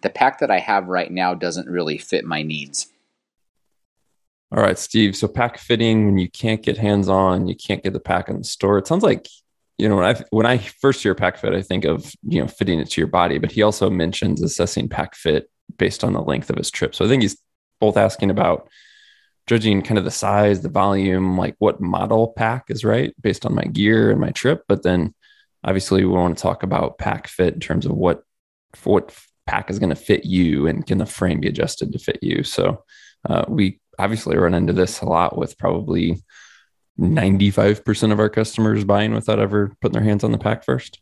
The 0.03 0.11
pack 0.11 0.41
that 0.41 0.51
I 0.51 0.59
have 0.59 0.87
right 0.87 1.11
now 1.11 1.33
doesn't 1.33 1.67
really 1.67 1.97
fit 1.97 2.27
my 2.27 2.43
needs. 2.43 2.89
All 4.55 4.63
right, 4.63 4.79
Steve. 4.79 5.17
So 5.17 5.29
pack 5.29 5.57
fitting 5.57 6.05
when 6.05 6.19
you 6.19 6.29
can't 6.29 6.63
get 6.63 6.77
hands 6.77 7.09
on, 7.09 7.49
you 7.49 7.57
can't 7.57 7.83
get 7.83 7.95
the 7.95 8.01
pack 8.01 8.29
in 8.29 8.37
the 8.37 8.45
store. 8.45 8.77
It 8.77 8.87
sounds 8.87 9.03
like 9.03 9.29
you 9.79 9.89
know 9.89 9.97
when 9.97 10.05
I 10.05 10.23
when 10.29 10.45
I 10.45 10.59
first 10.59 11.03
hear 11.03 11.15
pack 11.15 11.39
fit, 11.39 11.55
I 11.55 11.63
think 11.63 11.87
of 11.87 12.13
you 12.23 12.43
know 12.43 12.49
fitting 12.49 12.81
it 12.81 12.91
to 12.91 13.01
your 13.01 13.09
body, 13.09 13.39
but 13.39 13.51
he 13.51 13.63
also 13.63 13.89
mentions 13.89 14.43
assessing 14.43 14.91
pack 14.91 15.15
fit 15.15 15.51
based 15.79 16.05
on 16.05 16.13
the 16.13 16.21
length 16.21 16.51
of 16.51 16.57
his 16.57 16.71
trip. 16.71 16.95
So 16.95 17.07
I 17.07 17.09
think 17.09 17.23
he's 17.23 17.41
both 17.81 17.97
asking 17.97 18.31
about 18.31 18.69
judging 19.49 19.83
kind 19.83 19.99
of 19.99 20.05
the 20.05 20.11
size, 20.11 20.61
the 20.61 20.69
volume, 20.69 21.37
like 21.38 21.57
what 21.59 21.81
model 21.81 22.28
pack 22.37 22.67
is 22.69 22.85
right 22.85 23.14
based 23.21 23.47
on 23.47 23.55
my 23.55 23.64
gear 23.64 24.11
and 24.11 24.21
my 24.21 24.31
trip. 24.31 24.62
But 24.69 24.83
then 24.83 25.14
obviously 25.64 26.05
we 26.05 26.12
want 26.12 26.37
to 26.37 26.43
talk 26.43 26.62
about 26.62 26.99
pack 26.99 27.26
fit 27.26 27.55
in 27.55 27.61
terms 27.61 27.87
of 27.87 27.93
what 27.93 28.23
what 28.85 29.17
pack 29.47 29.71
is 29.71 29.78
going 29.78 29.88
to 29.88 29.97
fit 29.97 30.26
you 30.26 30.67
and 30.67 30.87
can 30.87 30.99
the 30.99 31.07
frame 31.07 31.40
be 31.40 31.49
adjusted 31.49 31.90
to 31.93 31.99
fit 31.99 32.19
you. 32.23 32.45
So 32.45 32.85
uh, 33.28 33.47
we 33.49 33.81
obviously 33.99 34.37
run 34.37 34.52
into 34.52 34.75
this 34.75 35.00
a 35.00 35.07
lot 35.07 35.38
with 35.38 35.57
probably 35.59 36.23
95% 37.00 38.12
of 38.12 38.21
our 38.21 38.28
customers 38.28 38.85
buying 38.85 39.14
without 39.14 39.38
ever 39.38 39.73
putting 39.81 39.95
their 39.95 40.02
hands 40.02 40.23
on 40.23 40.33
the 40.33 40.38
pack 40.38 40.64
first. 40.64 41.00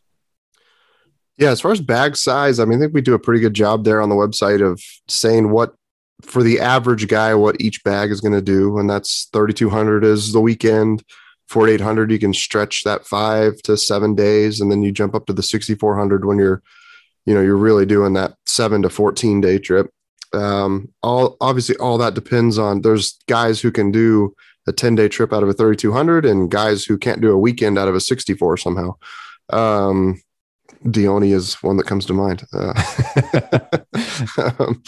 Yeah, 1.37 1.49
as 1.49 1.59
far 1.59 1.71
as 1.71 1.81
bag 1.81 2.15
size, 2.15 2.59
I 2.59 2.65
mean, 2.65 2.79
I 2.79 2.81
think 2.81 2.93
we 2.93 3.01
do 3.01 3.13
a 3.13 3.19
pretty 3.19 3.41
good 3.41 3.53
job 3.53 3.83
there 3.83 4.01
on 4.01 4.09
the 4.09 4.15
website 4.15 4.65
of 4.65 4.81
saying 5.07 5.51
what 5.51 5.75
for 6.21 6.43
the 6.43 6.59
average 6.59 7.07
guy 7.07 7.33
what 7.35 7.61
each 7.61 7.83
bag 7.83 8.11
is 8.11 8.21
going 8.21 8.33
to 8.33 8.41
do, 8.41 8.77
and 8.77 8.89
that's 8.89 9.29
3200 9.33 10.03
is 10.03 10.33
the 10.33 10.41
weekend. 10.41 11.03
4800 11.49 12.11
you 12.11 12.19
can 12.19 12.33
stretch 12.33 12.83
that 12.83 13.05
5 13.05 13.61
to 13.61 13.77
7 13.77 14.15
days 14.15 14.59
and 14.59 14.69
then 14.69 14.81
you 14.81 14.91
jump 14.91 15.15
up 15.15 15.25
to 15.27 15.31
the 15.31 15.41
6400 15.41 16.25
when 16.25 16.37
you're 16.37 16.61
you 17.27 17.33
know, 17.33 17.41
you're 17.41 17.57
really 17.57 17.85
doing 17.85 18.13
that 18.13 18.35
seven 18.47 18.81
to 18.81 18.89
14 18.89 19.41
day 19.41 19.59
trip. 19.59 19.91
Um, 20.33 20.89
all 21.03 21.37
obviously 21.41 21.75
all 21.75 21.97
that 21.99 22.15
depends 22.15 22.57
on 22.57 22.81
there's 22.81 23.17
guys 23.27 23.61
who 23.61 23.71
can 23.71 23.91
do 23.91 24.33
a 24.65 24.71
10 24.71 24.95
day 24.95 25.09
trip 25.09 25.33
out 25.33 25.43
of 25.43 25.49
a 25.49 25.53
3200 25.53 26.25
and 26.25 26.49
guys 26.49 26.85
who 26.85 26.97
can't 26.97 27.21
do 27.21 27.31
a 27.31 27.37
weekend 27.37 27.77
out 27.77 27.89
of 27.89 27.95
a 27.95 27.99
64 27.99 28.57
somehow. 28.57 28.95
Um, 29.49 30.21
Dione 30.89 31.33
is 31.33 31.55
one 31.55 31.75
that 31.77 31.85
comes 31.85 32.05
to 32.05 32.13
mind. 32.13 32.45
Uh, 32.53 32.73
um, 34.59 34.81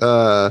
uh, 0.00 0.50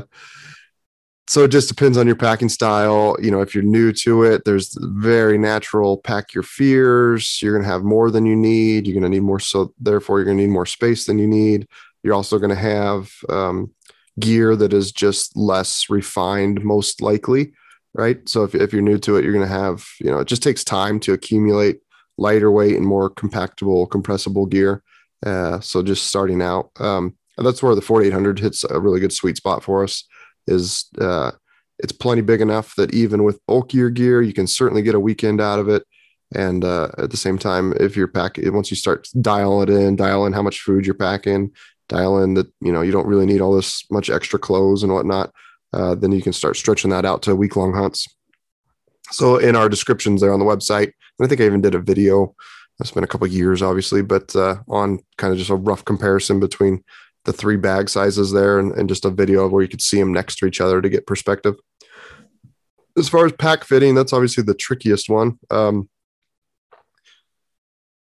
so 1.30 1.44
it 1.44 1.52
just 1.52 1.68
depends 1.68 1.96
on 1.96 2.08
your 2.08 2.16
packing 2.16 2.48
style. 2.48 3.16
You 3.22 3.30
know, 3.30 3.40
if 3.40 3.54
you're 3.54 3.62
new 3.62 3.92
to 3.92 4.24
it, 4.24 4.42
there's 4.44 4.76
very 4.80 5.38
natural 5.38 5.98
pack 5.98 6.34
your 6.34 6.42
fears. 6.42 7.38
You're 7.40 7.52
going 7.52 7.62
to 7.62 7.70
have 7.70 7.84
more 7.84 8.10
than 8.10 8.26
you 8.26 8.34
need. 8.34 8.86
You're 8.86 8.98
going 8.98 9.04
to 9.04 9.16
need 9.16 9.22
more. 9.22 9.38
So 9.38 9.72
therefore, 9.78 10.18
you're 10.18 10.24
going 10.24 10.38
to 10.38 10.42
need 10.42 10.52
more 10.52 10.66
space 10.66 11.04
than 11.04 11.20
you 11.20 11.28
need. 11.28 11.68
You're 12.02 12.14
also 12.14 12.38
going 12.38 12.50
to 12.50 12.56
have 12.56 13.12
um, 13.28 13.72
gear 14.18 14.56
that 14.56 14.72
is 14.72 14.90
just 14.90 15.36
less 15.36 15.88
refined, 15.88 16.64
most 16.64 17.00
likely. 17.00 17.52
Right. 17.94 18.28
So 18.28 18.42
if, 18.42 18.54
if 18.56 18.72
you're 18.72 18.82
new 18.82 18.98
to 18.98 19.16
it, 19.16 19.22
you're 19.22 19.32
going 19.32 19.48
to 19.48 19.52
have, 19.52 19.86
you 20.00 20.10
know, 20.10 20.18
it 20.18 20.28
just 20.28 20.42
takes 20.42 20.64
time 20.64 20.98
to 21.00 21.12
accumulate 21.12 21.80
lighter 22.18 22.50
weight 22.50 22.76
and 22.76 22.86
more 22.86 23.08
compactable, 23.08 23.88
compressible 23.88 24.46
gear. 24.46 24.82
Uh, 25.24 25.60
so 25.60 25.82
just 25.82 26.06
starting 26.06 26.42
out, 26.42 26.70
um, 26.80 27.16
that's 27.44 27.62
where 27.62 27.74
the 27.74 27.82
4800 27.82 28.38
hits 28.38 28.64
a 28.64 28.80
really 28.80 29.00
good 29.00 29.12
sweet 29.12 29.36
spot 29.36 29.62
for 29.62 29.82
us 29.84 30.04
is 30.46 30.86
uh, 31.00 31.32
it's 31.78 31.92
plenty 31.92 32.22
big 32.22 32.40
enough 32.40 32.74
that 32.76 32.92
even 32.94 33.24
with 33.24 33.44
bulkier 33.46 33.90
gear, 33.90 34.22
you 34.22 34.32
can 34.32 34.46
certainly 34.46 34.82
get 34.82 34.94
a 34.94 35.00
weekend 35.00 35.40
out 35.40 35.58
of 35.58 35.68
it. 35.68 35.84
And 36.34 36.64
uh, 36.64 36.90
at 36.98 37.10
the 37.10 37.16
same 37.16 37.38
time, 37.38 37.74
if 37.80 37.96
you're 37.96 38.06
packing, 38.06 38.52
once 38.52 38.70
you 38.70 38.76
start 38.76 39.08
dial 39.20 39.62
it 39.62 39.70
in, 39.70 39.96
dial 39.96 40.26
in 40.26 40.32
how 40.32 40.42
much 40.42 40.60
food 40.60 40.86
you're 40.86 40.94
packing, 40.94 41.52
dial 41.88 42.22
in 42.22 42.34
that 42.34 42.46
you 42.60 42.72
know 42.72 42.82
you 42.82 42.92
don't 42.92 43.06
really 43.06 43.26
need 43.26 43.40
all 43.40 43.54
this 43.54 43.84
much 43.90 44.10
extra 44.10 44.38
clothes 44.38 44.84
and 44.84 44.92
whatnot, 44.92 45.32
uh, 45.72 45.94
then 45.96 46.12
you 46.12 46.22
can 46.22 46.32
start 46.32 46.56
stretching 46.56 46.90
that 46.90 47.04
out 47.04 47.22
to 47.22 47.34
week 47.34 47.56
long 47.56 47.74
hunts. 47.74 48.06
So 49.10 49.38
in 49.38 49.56
our 49.56 49.68
descriptions 49.68 50.20
there 50.20 50.32
on 50.32 50.38
the 50.38 50.46
website, 50.46 50.92
I 51.20 51.26
think 51.26 51.40
I 51.40 51.44
even 51.44 51.60
did 51.60 51.74
a 51.74 51.80
video. 51.80 52.34
It's 52.78 52.92
been 52.92 53.04
a 53.04 53.08
couple 53.08 53.26
years, 53.26 53.60
obviously, 53.60 54.00
but 54.02 54.34
uh, 54.36 54.56
on 54.68 55.00
kind 55.18 55.32
of 55.32 55.38
just 55.38 55.50
a 55.50 55.56
rough 55.56 55.84
comparison 55.84 56.38
between 56.40 56.84
the 57.24 57.32
three 57.32 57.56
bag 57.56 57.88
sizes 57.88 58.32
there 58.32 58.58
and, 58.58 58.72
and 58.72 58.88
just 58.88 59.04
a 59.04 59.10
video 59.10 59.44
of 59.44 59.52
where 59.52 59.62
you 59.62 59.68
could 59.68 59.82
see 59.82 59.98
them 59.98 60.12
next 60.12 60.36
to 60.36 60.46
each 60.46 60.60
other 60.60 60.80
to 60.80 60.88
get 60.88 61.06
perspective. 61.06 61.56
As 62.96 63.08
far 63.08 63.26
as 63.26 63.32
pack 63.32 63.64
fitting, 63.64 63.94
that's 63.94 64.12
obviously 64.12 64.42
the 64.42 64.54
trickiest 64.54 65.08
one. 65.08 65.38
Um, 65.50 65.88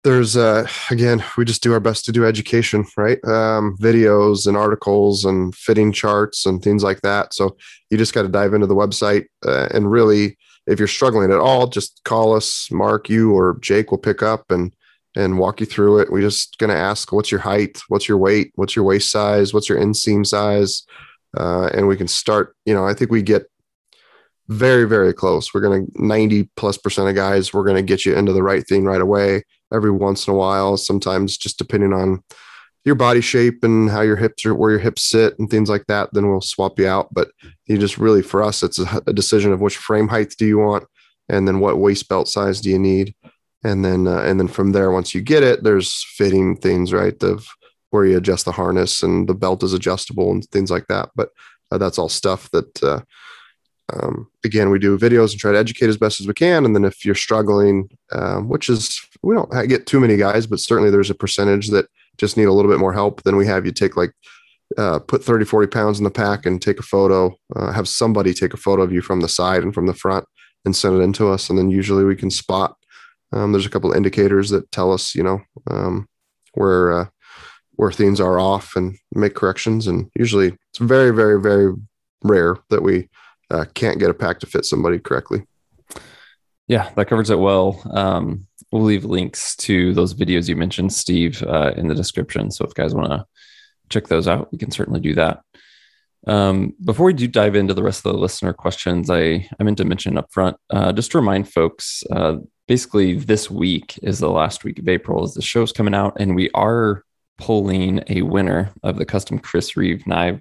there's 0.04 0.36
uh, 0.36 0.68
again, 0.92 1.24
we 1.38 1.46
just 1.46 1.64
do 1.64 1.72
our 1.74 1.80
best 1.80 2.06
to 2.06 2.12
do 2.12 2.26
education, 2.26 2.86
right? 2.98 3.24
Um, 3.24 3.78
videos 3.80 4.48
and 4.48 4.58
articles 4.58 5.24
and 5.24 5.56
fitting 5.56 5.94
charts 5.94 6.46
and 6.46 6.62
things 6.62 6.84
like 6.84 7.02
that. 7.02 7.34
So 7.34 7.56
you 7.90 7.98
just 7.98 8.14
got 8.14 8.24
to 8.24 8.28
dive 8.28 8.54
into 8.54 8.68
the 8.68 8.76
website 8.76 9.26
uh, 9.46 9.70
and 9.74 9.90
really, 9.90 10.38
if 10.66 10.80
you're 10.80 10.88
struggling 10.88 11.32
at 11.32 11.40
all, 11.40 11.68
just 11.68 12.02
call 12.06 12.36
us, 12.36 12.70
Mark, 12.72 13.10
you 13.10 13.34
or 13.34 13.58
Jake 13.62 13.92
will 13.92 13.98
pick 13.98 14.22
up 14.22 14.50
and 14.50 14.74
and 15.16 15.38
walk 15.38 15.60
you 15.60 15.66
through 15.66 16.00
it. 16.00 16.12
We're 16.12 16.22
just 16.22 16.58
going 16.58 16.70
to 16.70 16.76
ask, 16.76 17.12
what's 17.12 17.32
your 17.32 17.42
height? 17.42 17.82
What's 17.88 18.08
your 18.08 18.18
weight? 18.18 18.52
What's 18.56 18.76
your 18.76 18.86
waist 18.86 19.12
size? 19.12 19.54
What's 19.54 19.70
your 19.70 19.80
inseam 19.80 20.26
size? 20.26 20.84
Uh, 21.38 21.68
and 21.74 21.88
we 21.88 21.98
can 21.98 22.08
start, 22.08 22.56
you 22.66 22.74
know, 22.74 22.86
I 22.86 22.94
think 22.94 23.12
we 23.12 23.22
get 23.22 23.44
very, 24.48 24.86
very 24.86 25.14
close. 25.14 25.54
We're 25.54 25.62
going 25.62 25.88
to 25.88 26.06
90 26.06 26.50
plus 26.56 26.78
percent 26.78 27.10
of 27.10 27.16
guys, 27.16 27.54
we're 27.54 27.64
going 27.64 27.78
to 27.78 27.82
get 27.82 28.06
you 28.06 28.16
into 28.16 28.34
the 28.34 28.44
right 28.44 28.66
thing 28.68 28.86
right 28.86 29.02
away. 29.02 29.44
Every 29.74 29.92
once 29.92 30.28
in 30.28 30.34
a 30.34 30.38
while, 30.38 30.78
sometimes 30.78 31.38
just 31.38 31.58
depending 31.58 31.94
on 31.94 32.24
your 32.86 32.96
body 32.96 33.22
shape 33.22 33.64
and 33.64 33.90
how 33.90 34.02
your 34.02 34.18
hips 34.18 34.46
are, 34.46 34.54
where 34.54 34.72
your 34.72 34.80
hips 34.80 35.04
sit 35.04 35.40
and 35.40 35.50
things 35.50 35.70
like 35.70 35.86
that, 35.88 36.10
then 36.12 36.30
we'll 36.30 36.42
swap 36.42 36.78
you 36.78 36.88
out. 36.88 37.14
But 37.14 37.30
you 37.66 37.78
just 37.78 37.98
really, 37.98 38.22
for 38.22 38.44
us, 38.44 38.62
it's 38.62 38.80
a, 38.80 39.02
a 39.08 39.14
decision 39.14 39.54
of 39.54 39.62
which 39.62 39.78
frame 39.78 40.10
height 40.10 40.36
do 40.38 40.46
you 40.46 40.60
want? 40.60 40.86
And 41.30 41.48
then 41.48 41.60
what 41.60 41.78
waist 41.78 42.10
belt 42.10 42.28
size 42.28 42.60
do 42.60 42.70
you 42.70 42.80
need? 42.80 43.16
And 43.64 43.84
then 43.84 44.08
uh, 44.08 44.22
and 44.22 44.40
then 44.40 44.48
from 44.48 44.72
there 44.72 44.92
once 44.92 45.14
you 45.16 45.22
get 45.22 45.44
it 45.44 45.64
there's 45.64 46.04
fitting 46.04 46.56
things 46.56 46.92
right 46.94 47.22
of 47.24 47.48
where 47.92 48.06
you 48.06 48.18
adjust 48.18 48.46
the 48.46 48.52
harness 48.52 49.04
and 49.04 49.30
the 49.30 49.36
belt 49.36 49.62
is 49.64 49.72
adjustable 49.74 50.32
and 50.32 50.44
things 50.46 50.72
like 50.72 50.88
that. 50.88 51.10
But 51.16 51.30
uh, 51.72 51.78
that's 51.78 52.00
all 52.00 52.10
stuff 52.10 52.50
that 52.50 52.84
uh, 52.84 53.02
um, 53.94 54.28
again 54.44 54.72
we 54.72 54.80
do 54.80 54.98
videos 54.98 55.32
and 55.32 55.40
try 55.40 55.52
to 55.52 55.60
educate 55.60 55.90
as 55.90 55.98
best 55.98 56.20
as 56.20 56.28
we 56.28 56.34
can. 56.34 56.66
And 56.66 56.76
then 56.76 56.86
if 56.86 57.06
you're 57.06 57.16
struggling 57.16 57.90
um, 58.12 58.50
which 58.50 58.68
is 58.68 59.00
we 59.22 59.36
don't 59.36 59.52
get 59.68 59.86
too 59.86 60.00
many 60.00 60.18
guys 60.18 60.48
but 60.48 60.60
certainly 60.60 60.90
there's 60.90 61.12
a 61.12 61.16
percentage 61.16 61.70
that 61.70 61.88
just 62.18 62.36
need 62.36 62.46
a 62.46 62.54
little 62.54 62.70
bit 62.70 62.80
more 62.80 62.94
help 62.94 63.24
then 63.24 63.36
we 63.36 63.46
have 63.46 63.66
you 63.66 63.72
take 63.72 63.96
like 63.96 64.12
uh, 64.78 65.00
put 65.00 65.24
30 65.24 65.46
40 65.46 65.68
pounds 65.68 66.00
in 66.00 66.04
the 66.04 66.10
pack 66.12 66.46
and 66.46 66.62
take 66.62 66.80
a 66.80 66.84
photo 66.84 67.36
uh, 67.56 67.72
have 67.72 67.88
somebody 67.88 68.34
take 68.34 68.54
a 68.54 68.58
photo 68.58 68.82
of 68.82 68.92
you 68.92 69.02
from 69.02 69.22
the 69.22 69.30
side 69.30 69.62
and 69.64 69.74
from 69.74 69.86
the 69.86 69.94
front 69.94 70.26
and 70.66 70.76
send 70.76 70.96
it 70.96 71.04
into 71.04 71.30
us. 71.30 71.50
And 71.50 71.58
then 71.58 71.70
usually 71.70 72.04
we 72.04 72.16
can 72.16 72.30
spot 72.30 72.78
um, 73.34 73.52
there's 73.52 73.66
a 73.66 73.70
couple 73.70 73.92
of 73.92 73.98
indicators 73.98 74.50
that 74.52 74.72
tell 74.72 74.94
us, 74.94 75.16
you 75.16 75.24
know, 75.24 75.42
um, 75.70 76.08
where 76.54 76.94
uh, 76.94 77.06
where 77.76 77.92
things 77.92 78.20
are 78.20 78.40
off 78.40 78.76
and 78.76 78.98
make 79.14 79.34
corrections. 79.34 79.88
And 79.88 80.10
usually, 80.16 80.48
it's 80.70 80.80
very, 80.80 81.12
very, 81.12 81.42
very 81.42 81.74
rare 82.24 82.58
that 82.70 82.84
we 82.84 83.10
uh, 83.50 83.66
can't 83.74 84.00
get 84.00 84.10
a 84.10 84.14
pack 84.14 84.40
to 84.40 84.46
fit 84.46 84.66
somebody 84.66 85.00
correctly. 85.00 85.46
Yeah, 86.68 86.92
that 86.96 87.08
covers 87.08 87.30
it 87.30 87.40
well. 87.40 87.82
Um, 87.92 88.48
we'll 88.72 88.84
leave 88.84 89.06
links 89.06 89.56
to 89.58 89.94
those 89.94 90.14
videos 90.14 90.48
you 90.48 90.56
mentioned, 90.56 90.94
Steve, 90.94 91.44
uh, 91.44 91.74
in 91.76 91.88
the 91.88 91.96
description. 91.96 92.52
So 92.52 92.66
if 92.66 92.74
guys 92.74 92.96
want 92.96 93.12
to 93.12 93.26
check 93.90 94.08
those 94.08 94.28
out, 94.28 94.52
we 94.52 94.58
can 94.58 94.72
certainly 94.72 95.00
do 95.00 95.16
that. 95.16 95.42
Um, 96.26 96.74
before 96.84 97.08
we 97.08 97.14
do 97.14 97.28
dive 97.28 97.56
into 97.56 97.74
the 97.74 97.84
rest 97.84 98.06
of 98.06 98.14
the 98.14 98.18
listener 98.18 98.54
questions, 98.54 99.10
I, 99.10 99.50
I 99.60 99.64
meant 99.64 99.78
to 99.80 99.86
mention 99.86 100.18
up 100.18 100.32
front, 100.32 100.56
uh, 100.70 100.94
just 100.94 101.12
to 101.12 101.18
remind 101.18 101.52
folks, 101.52 102.04
uh, 102.10 102.38
basically 102.68 103.16
this 103.16 103.50
week 103.50 104.00
is 104.02 104.20
the 104.20 104.30
last 104.30 104.64
week 104.64 104.80
of 104.80 104.88
April 104.88 105.24
as 105.24 105.34
the 105.34 105.42
show's 105.42 105.72
coming 105.72 105.94
out, 105.94 106.18
and 106.20 106.36
we 106.36 106.50
are 106.54 107.04
pulling 107.38 108.02
a 108.08 108.22
winner 108.22 108.72
of 108.84 108.98
the 108.98 109.06
custom 109.06 109.40
Chris 109.40 109.76
Reeve 109.76 110.06
knife 110.08 110.40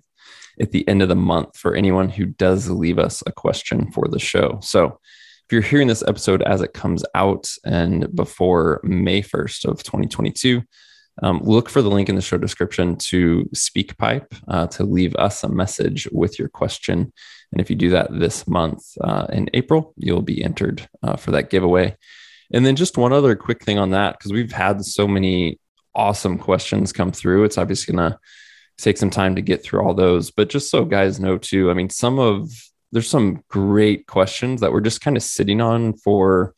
at 0.60 0.70
the 0.70 0.86
end 0.86 1.02
of 1.02 1.08
the 1.08 1.16
month 1.16 1.56
for 1.56 1.74
anyone 1.74 2.08
who 2.08 2.26
does 2.26 2.68
leave 2.68 2.98
us 2.98 3.22
a 3.26 3.32
question 3.32 3.90
for 3.90 4.06
the 4.08 4.18
show. 4.18 4.58
So 4.62 4.98
if 5.52 5.52
you're 5.52 5.62
hearing 5.62 5.88
this 5.88 6.04
episode 6.06 6.42
as 6.42 6.60
it 6.60 6.74
comes 6.74 7.04
out 7.14 7.50
and 7.64 8.14
before 8.14 8.80
May 8.84 9.22
1st 9.22 9.64
of 9.64 9.82
2022, 9.82 10.62
um, 11.22 11.40
look 11.42 11.68
for 11.68 11.82
the 11.82 11.90
link 11.90 12.08
in 12.08 12.14
the 12.14 12.22
show 12.22 12.38
description 12.38 12.96
to 12.96 13.48
SpeakPipe 13.54 14.26
uh, 14.48 14.66
to 14.68 14.84
leave 14.84 15.14
us 15.16 15.44
a 15.44 15.48
message 15.48 16.08
with 16.10 16.38
your 16.38 16.48
question. 16.48 17.12
And 17.52 17.60
if 17.60 17.70
you 17.70 17.76
do 17.76 17.90
that 17.90 18.18
this 18.18 18.48
month 18.48 18.82
uh, 19.00 19.26
in 19.30 19.50
April, 19.54 19.92
you'll 19.96 20.22
be 20.22 20.42
entered 20.42 20.88
uh, 21.02 21.16
for 21.16 21.30
that 21.32 21.50
giveaway. 21.50 21.96
And 22.52 22.66
then 22.66 22.76
just 22.76 22.98
one 22.98 23.12
other 23.12 23.36
quick 23.36 23.62
thing 23.62 23.78
on 23.78 23.90
that, 23.90 24.18
because 24.18 24.32
we've 24.32 24.52
had 24.52 24.84
so 24.84 25.06
many 25.06 25.58
awesome 25.94 26.38
questions 26.38 26.92
come 26.92 27.12
through. 27.12 27.44
It's 27.44 27.58
obviously 27.58 27.94
going 27.94 28.10
to 28.10 28.18
take 28.78 28.96
some 28.96 29.10
time 29.10 29.36
to 29.36 29.42
get 29.42 29.62
through 29.62 29.82
all 29.82 29.94
those. 29.94 30.30
But 30.30 30.48
just 30.48 30.70
so 30.70 30.84
guys 30.84 31.20
know, 31.20 31.38
too, 31.38 31.70
I 31.70 31.74
mean, 31.74 31.90
some 31.90 32.18
of 32.18 32.50
there's 32.90 33.08
some 33.08 33.42
great 33.48 34.06
questions 34.06 34.60
that 34.60 34.72
we're 34.72 34.80
just 34.80 35.00
kind 35.00 35.16
of 35.16 35.22
sitting 35.22 35.62
on 35.62 35.94
for 35.94 36.54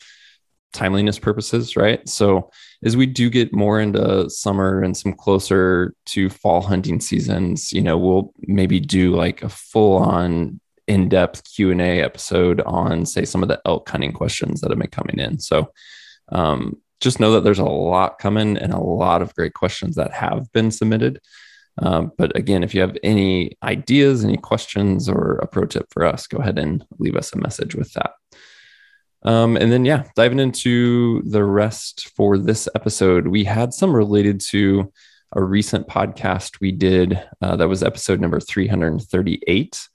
timeliness 0.72 1.18
purposes, 1.20 1.76
right? 1.76 2.08
So 2.08 2.50
as 2.82 2.96
we 2.96 3.06
do 3.06 3.30
get 3.30 3.54
more 3.54 3.78
into 3.78 4.28
summer 4.28 4.82
and 4.82 4.96
some 4.96 5.12
closer 5.12 5.94
to 6.06 6.28
fall 6.28 6.60
hunting 6.60 6.98
seasons, 6.98 7.72
you 7.72 7.80
know, 7.80 7.96
we'll 7.96 8.32
maybe 8.40 8.80
do 8.80 9.14
like 9.14 9.42
a 9.42 9.48
full 9.48 9.98
on 9.98 10.60
in-depth 10.86 11.42
q&a 11.54 12.02
episode 12.02 12.60
on 12.62 13.06
say 13.06 13.24
some 13.24 13.42
of 13.42 13.48
the 13.48 13.60
elk 13.64 13.88
hunting 13.88 14.12
questions 14.12 14.60
that 14.60 14.70
have 14.70 14.78
been 14.78 14.88
coming 14.88 15.18
in. 15.18 15.38
So 15.38 15.72
um, 16.30 16.80
just 17.00 17.20
know 17.20 17.32
that 17.32 17.44
there's 17.44 17.58
a 17.58 17.64
lot 17.64 18.18
coming 18.18 18.56
and 18.56 18.72
a 18.72 18.80
lot 18.80 19.22
of 19.22 19.34
great 19.34 19.54
questions 19.54 19.96
that 19.96 20.12
have 20.12 20.50
been 20.52 20.70
submitted. 20.70 21.20
Um, 21.78 22.12
but 22.16 22.36
again 22.36 22.62
if 22.62 22.74
you 22.74 22.80
have 22.82 22.96
any 23.02 23.56
ideas 23.62 24.24
any 24.24 24.36
questions 24.36 25.08
or 25.08 25.38
a 25.38 25.46
pro 25.46 25.64
tip 25.64 25.86
for 25.90 26.04
us 26.04 26.26
go 26.28 26.38
ahead 26.38 26.58
and 26.58 26.84
leave 26.98 27.16
us 27.16 27.32
a 27.32 27.38
message 27.38 27.74
with 27.74 27.92
that. 27.94 28.12
Um, 29.22 29.56
and 29.56 29.72
then 29.72 29.84
yeah 29.84 30.04
diving 30.14 30.38
into 30.38 31.22
the 31.22 31.44
rest 31.44 32.10
for 32.14 32.38
this 32.38 32.68
episode 32.74 33.26
we 33.26 33.44
had 33.44 33.74
some 33.74 33.94
related 33.94 34.40
to 34.50 34.92
a 35.34 35.42
recent 35.42 35.88
podcast 35.88 36.60
we 36.60 36.70
did 36.70 37.20
uh, 37.42 37.56
that 37.56 37.68
was 37.68 37.82
episode 37.82 38.20
number 38.20 38.38
338 38.38 39.88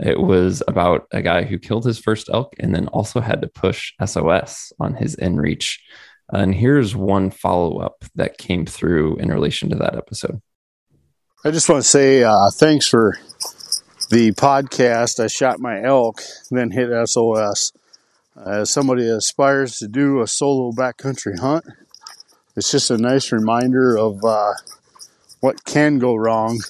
it 0.00 0.20
was 0.20 0.62
about 0.66 1.06
a 1.10 1.20
guy 1.20 1.44
who 1.44 1.58
killed 1.58 1.84
his 1.84 1.98
first 1.98 2.30
elk 2.32 2.54
and 2.58 2.74
then 2.74 2.88
also 2.88 3.20
had 3.20 3.42
to 3.42 3.48
push 3.48 3.92
SOS 4.04 4.72
on 4.80 4.94
his 4.94 5.16
inReach. 5.16 5.78
And 6.30 6.54
here's 6.54 6.96
one 6.96 7.30
follow 7.30 7.78
up 7.78 8.04
that 8.14 8.38
came 8.38 8.64
through 8.64 9.16
in 9.16 9.28
relation 9.28 9.68
to 9.70 9.76
that 9.76 9.96
episode. 9.96 10.40
I 11.44 11.50
just 11.50 11.68
want 11.68 11.82
to 11.82 11.88
say 11.88 12.22
uh, 12.22 12.50
thanks 12.54 12.88
for 12.88 13.18
the 14.10 14.32
podcast. 14.32 15.22
I 15.22 15.26
shot 15.26 15.60
my 15.60 15.82
elk, 15.82 16.22
then 16.50 16.70
hit 16.70 16.90
SOS. 17.08 17.72
As 18.34 18.70
somebody 18.70 19.04
that 19.04 19.16
aspires 19.16 19.76
to 19.78 19.88
do 19.88 20.22
a 20.22 20.26
solo 20.26 20.72
backcountry 20.72 21.38
hunt, 21.38 21.66
it's 22.56 22.70
just 22.70 22.90
a 22.90 22.96
nice 22.96 23.30
reminder 23.30 23.98
of 23.98 24.24
uh, 24.24 24.52
what 25.40 25.64
can 25.66 25.98
go 25.98 26.14
wrong 26.14 26.60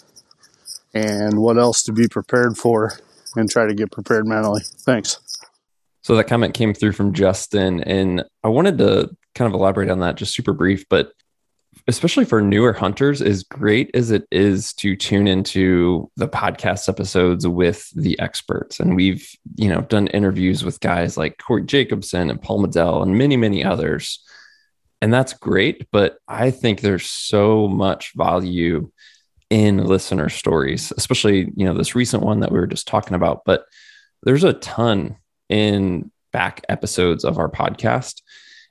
and 0.93 1.39
what 1.39 1.57
else 1.57 1.85
to 1.85 1.93
be 1.93 2.09
prepared 2.09 2.57
for 2.57 2.99
and 3.37 3.51
try 3.51 3.67
to 3.67 3.75
get 3.75 3.91
prepared 3.91 4.27
mentally. 4.27 4.63
Thanks. 4.81 5.19
So 6.03 6.17
that 6.17 6.25
comment 6.25 6.55
came 6.55 6.75
through 6.75 6.93
from 6.93 7.13
Justin, 7.13 7.83
and 7.85 8.25
I 8.43 8.49
wanted 8.49 8.79
to 8.79 9.15
kind 9.35 9.47
of 9.47 9.55
elaborate 9.55 9.91
on 9.91 10.01
that 10.01 10.17
just 10.17 10.35
super 10.35 10.53
brief, 10.53 10.89
but 10.89 11.13
especially 11.89 12.25
for 12.25 12.41
newer 12.41 12.73
hunters, 12.73 13.23
as 13.23 13.43
great 13.43 13.91
as 13.95 14.11
it 14.11 14.25
is 14.31 14.73
to 14.75 14.95
tune 14.97 15.27
into 15.27 16.11
the 16.17 16.29
podcast 16.29 16.89
episodes 16.89 17.47
with 17.47 17.91
the 17.91 18.19
experts. 18.21 18.79
And 18.79 18.95
we've, 18.95 19.29
you 19.57 19.69
know, 19.69 19.81
done 19.83 20.07
interviews 20.09 20.65
with 20.65 20.81
guys 20.81 21.17
like 21.17 21.39
Court 21.39 21.67
Jacobson 21.67 22.31
and 22.31 22.41
Paul 22.41 22.65
Medel 22.65 23.03
and 23.03 23.19
many, 23.19 23.37
many 23.37 23.65
others. 23.65 24.23
And 25.01 25.13
that's 25.13 25.33
great. 25.33 25.89
But 25.91 26.19
I 26.29 26.51
think 26.51 26.81
there's 26.81 27.07
so 27.07 27.67
much 27.67 28.13
value 28.15 28.91
in 29.53 29.85
listener 29.85 30.31
stories, 30.31 30.95
especially, 30.97 31.53
you 31.55 31.67
know, 31.67 31.75
this 31.75 31.95
recent 31.95 32.23
one 32.23 32.41
that 32.41 32.51
we 32.51 32.59
were 32.59 32.67
just 32.67 32.89
talking 32.89 33.15
about. 33.15 33.43
But 33.45 33.67
there's 34.23 34.45
a 34.45 34.55
ton 34.55 35.17
in 35.51 36.11
back 36.33 36.65
episodes 36.71 37.23
of 37.23 37.37
our 37.37 37.51
podcast. 37.51 38.23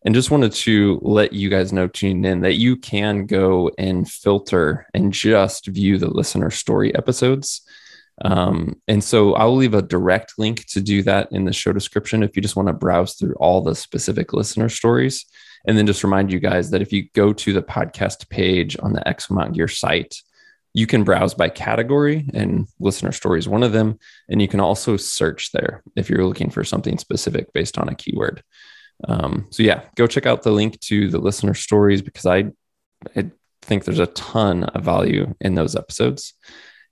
And 0.04 0.16
just 0.16 0.32
wanted 0.32 0.54
to 0.54 1.00
let 1.04 1.34
you 1.34 1.52
guys 1.52 1.72
know 1.72 1.88
tuning 1.88 2.26
in 2.26 2.42
that 2.42 2.56
you 2.56 2.78
can 2.78 3.28
go 3.28 3.70
and 3.78 4.10
filter 4.10 4.88
and 4.96 5.14
just 5.14 5.68
view 5.68 6.00
the 6.00 6.10
listener 6.10 6.50
story 6.50 6.96
episodes. 6.96 7.62
Um, 8.26 8.82
and 8.88 9.04
so 9.04 9.36
I'll 9.36 9.56
leave 9.56 9.76
a 9.76 9.84
direct 9.84 10.40
link 10.40 10.66
to 10.70 10.82
do 10.82 11.04
that 11.04 11.28
in 11.32 11.46
the 11.46 11.54
show 11.54 11.74
description 11.74 12.24
if 12.24 12.36
you 12.36 12.42
just 12.42 12.56
want 12.56 12.70
to 12.70 12.74
browse 12.74 13.14
through 13.14 13.36
all 13.36 13.62
the 13.62 13.76
specific 13.76 14.34
listener 14.34 14.70
stories. 14.70 15.28
And 15.68 15.78
then 15.78 15.86
just 15.86 16.04
remind 16.04 16.32
you 16.32 16.40
guys 16.40 16.72
that 16.72 16.82
if 16.82 16.92
you 16.92 17.08
go 17.14 17.34
to 17.34 17.54
the 17.54 17.62
podcast 17.62 18.28
page 18.30 18.76
on 18.82 18.94
the 18.94 19.02
Exo 19.02 19.30
Mountain 19.30 19.54
Gear 19.54 19.68
site, 19.68 20.16
you 20.74 20.88
can 20.88 21.04
browse 21.04 21.34
by 21.34 21.50
category 21.50 22.30
and 22.34 22.68
listener 22.80 23.12
stories 23.12 23.48
one 23.48 23.64
of 23.64 23.72
them 23.72 24.00
and 24.30 24.42
you 24.42 24.48
can 24.48 24.60
also 24.60 24.98
search 24.98 25.52
there 25.52 25.84
if 25.96 26.10
you're 26.10 26.26
looking 26.26 26.50
for 26.50 26.64
something 26.64 26.98
specific 26.98 27.52
based 27.54 27.78
on 27.78 27.90
a 27.90 27.96
keyword. 27.96 28.44
Um, 29.08 29.48
so 29.50 29.64
yeah 29.64 29.84
go 29.96 30.08
check 30.08 30.26
out 30.26 30.44
the 30.44 30.52
link 30.52 30.80
to 30.82 31.10
the 31.10 31.20
listener 31.20 31.54
stories 31.54 32.02
because 32.02 32.26
I, 32.26 32.52
I 33.16 33.32
think 33.62 33.84
there's 33.84 34.00
a 34.00 34.08
ton 34.08 34.64
of 34.64 34.84
value 34.84 35.34
in 35.42 35.56
those 35.56 35.76
episodes. 35.76 36.34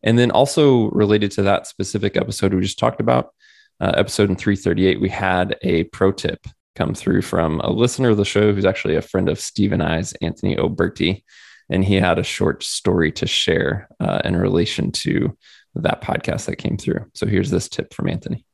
And 0.02 0.18
then 0.18 0.32
also 0.32 0.90
related 0.92 1.32
to 1.32 1.44
that 1.44 1.68
specific 1.68 2.18
episode 2.18 2.54
we 2.54 2.62
just 2.62 2.80
talked 2.80 3.02
about 3.02 3.34
uh, 3.82 3.94
episode 3.96 4.30
in 4.30 4.36
338 4.36 5.00
we 5.00 5.10
had 5.10 5.58
a 5.62 5.86
pro 5.86 6.12
tip 6.12 6.46
come 6.76 6.94
through 6.94 7.22
from 7.22 7.60
a 7.62 7.70
listener 7.70 8.10
of 8.10 8.18
the 8.18 8.26
show 8.26 8.54
who's 8.54 8.66
actually 8.66 8.96
a 8.96 9.02
friend 9.02 9.30
of 9.30 9.40
steve 9.40 9.72
and 9.72 9.84
i's 9.84 10.14
anthony 10.22 10.56
oberti 10.56 11.24
and 11.70 11.86
he 11.86 11.96
had 11.96 12.20
a 12.20 12.24
short 12.24 12.64
story 12.64 13.12
to 13.14 13.28
share 13.28 13.88
uh, 14.00 14.22
in 14.26 14.36
relation 14.36 14.92
to 14.92 15.38
that 15.76 16.02
podcast 16.02 16.46
that 16.46 16.56
came 16.56 16.78
through. 16.78 17.06
So 17.14 17.28
here's 17.28 17.52
this 17.52 17.70
tip 17.70 17.94
from 17.94 18.10
Anthony. 18.10 18.46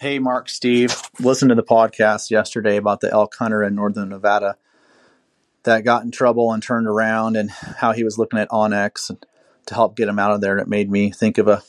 Hey, 0.00 0.18
Mark, 0.18 0.48
Steve, 0.48 0.96
listened 1.18 1.48
to 1.48 1.54
the 1.54 1.62
podcast 1.62 2.30
yesterday 2.30 2.76
about 2.76 3.00
the 3.00 3.10
elk 3.10 3.34
hunter 3.36 3.62
in 3.62 3.74
northern 3.74 4.10
Nevada 4.10 4.56
that 5.64 5.84
got 5.84 6.04
in 6.04 6.10
trouble 6.10 6.52
and 6.52 6.62
turned 6.62 6.86
around, 6.86 7.36
and 7.36 7.50
how 7.50 7.92
he 7.92 8.04
was 8.04 8.16
looking 8.16 8.38
at 8.38 8.48
onX 8.50 9.16
to 9.66 9.74
help 9.74 9.96
get 9.96 10.08
him 10.08 10.18
out 10.18 10.30
of 10.30 10.40
there. 10.40 10.52
And 10.52 10.60
it 10.60 10.68
made 10.68 10.90
me 10.90 11.10
think 11.10 11.36
of 11.36 11.48
a 11.48 11.62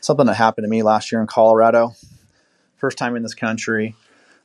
something 0.00 0.26
that 0.26 0.34
happened 0.34 0.64
to 0.64 0.68
me 0.68 0.82
last 0.82 1.10
year 1.10 1.20
in 1.20 1.26
Colorado. 1.26 1.94
First 2.76 2.98
time 2.98 3.16
in 3.16 3.22
this 3.22 3.34
country. 3.34 3.94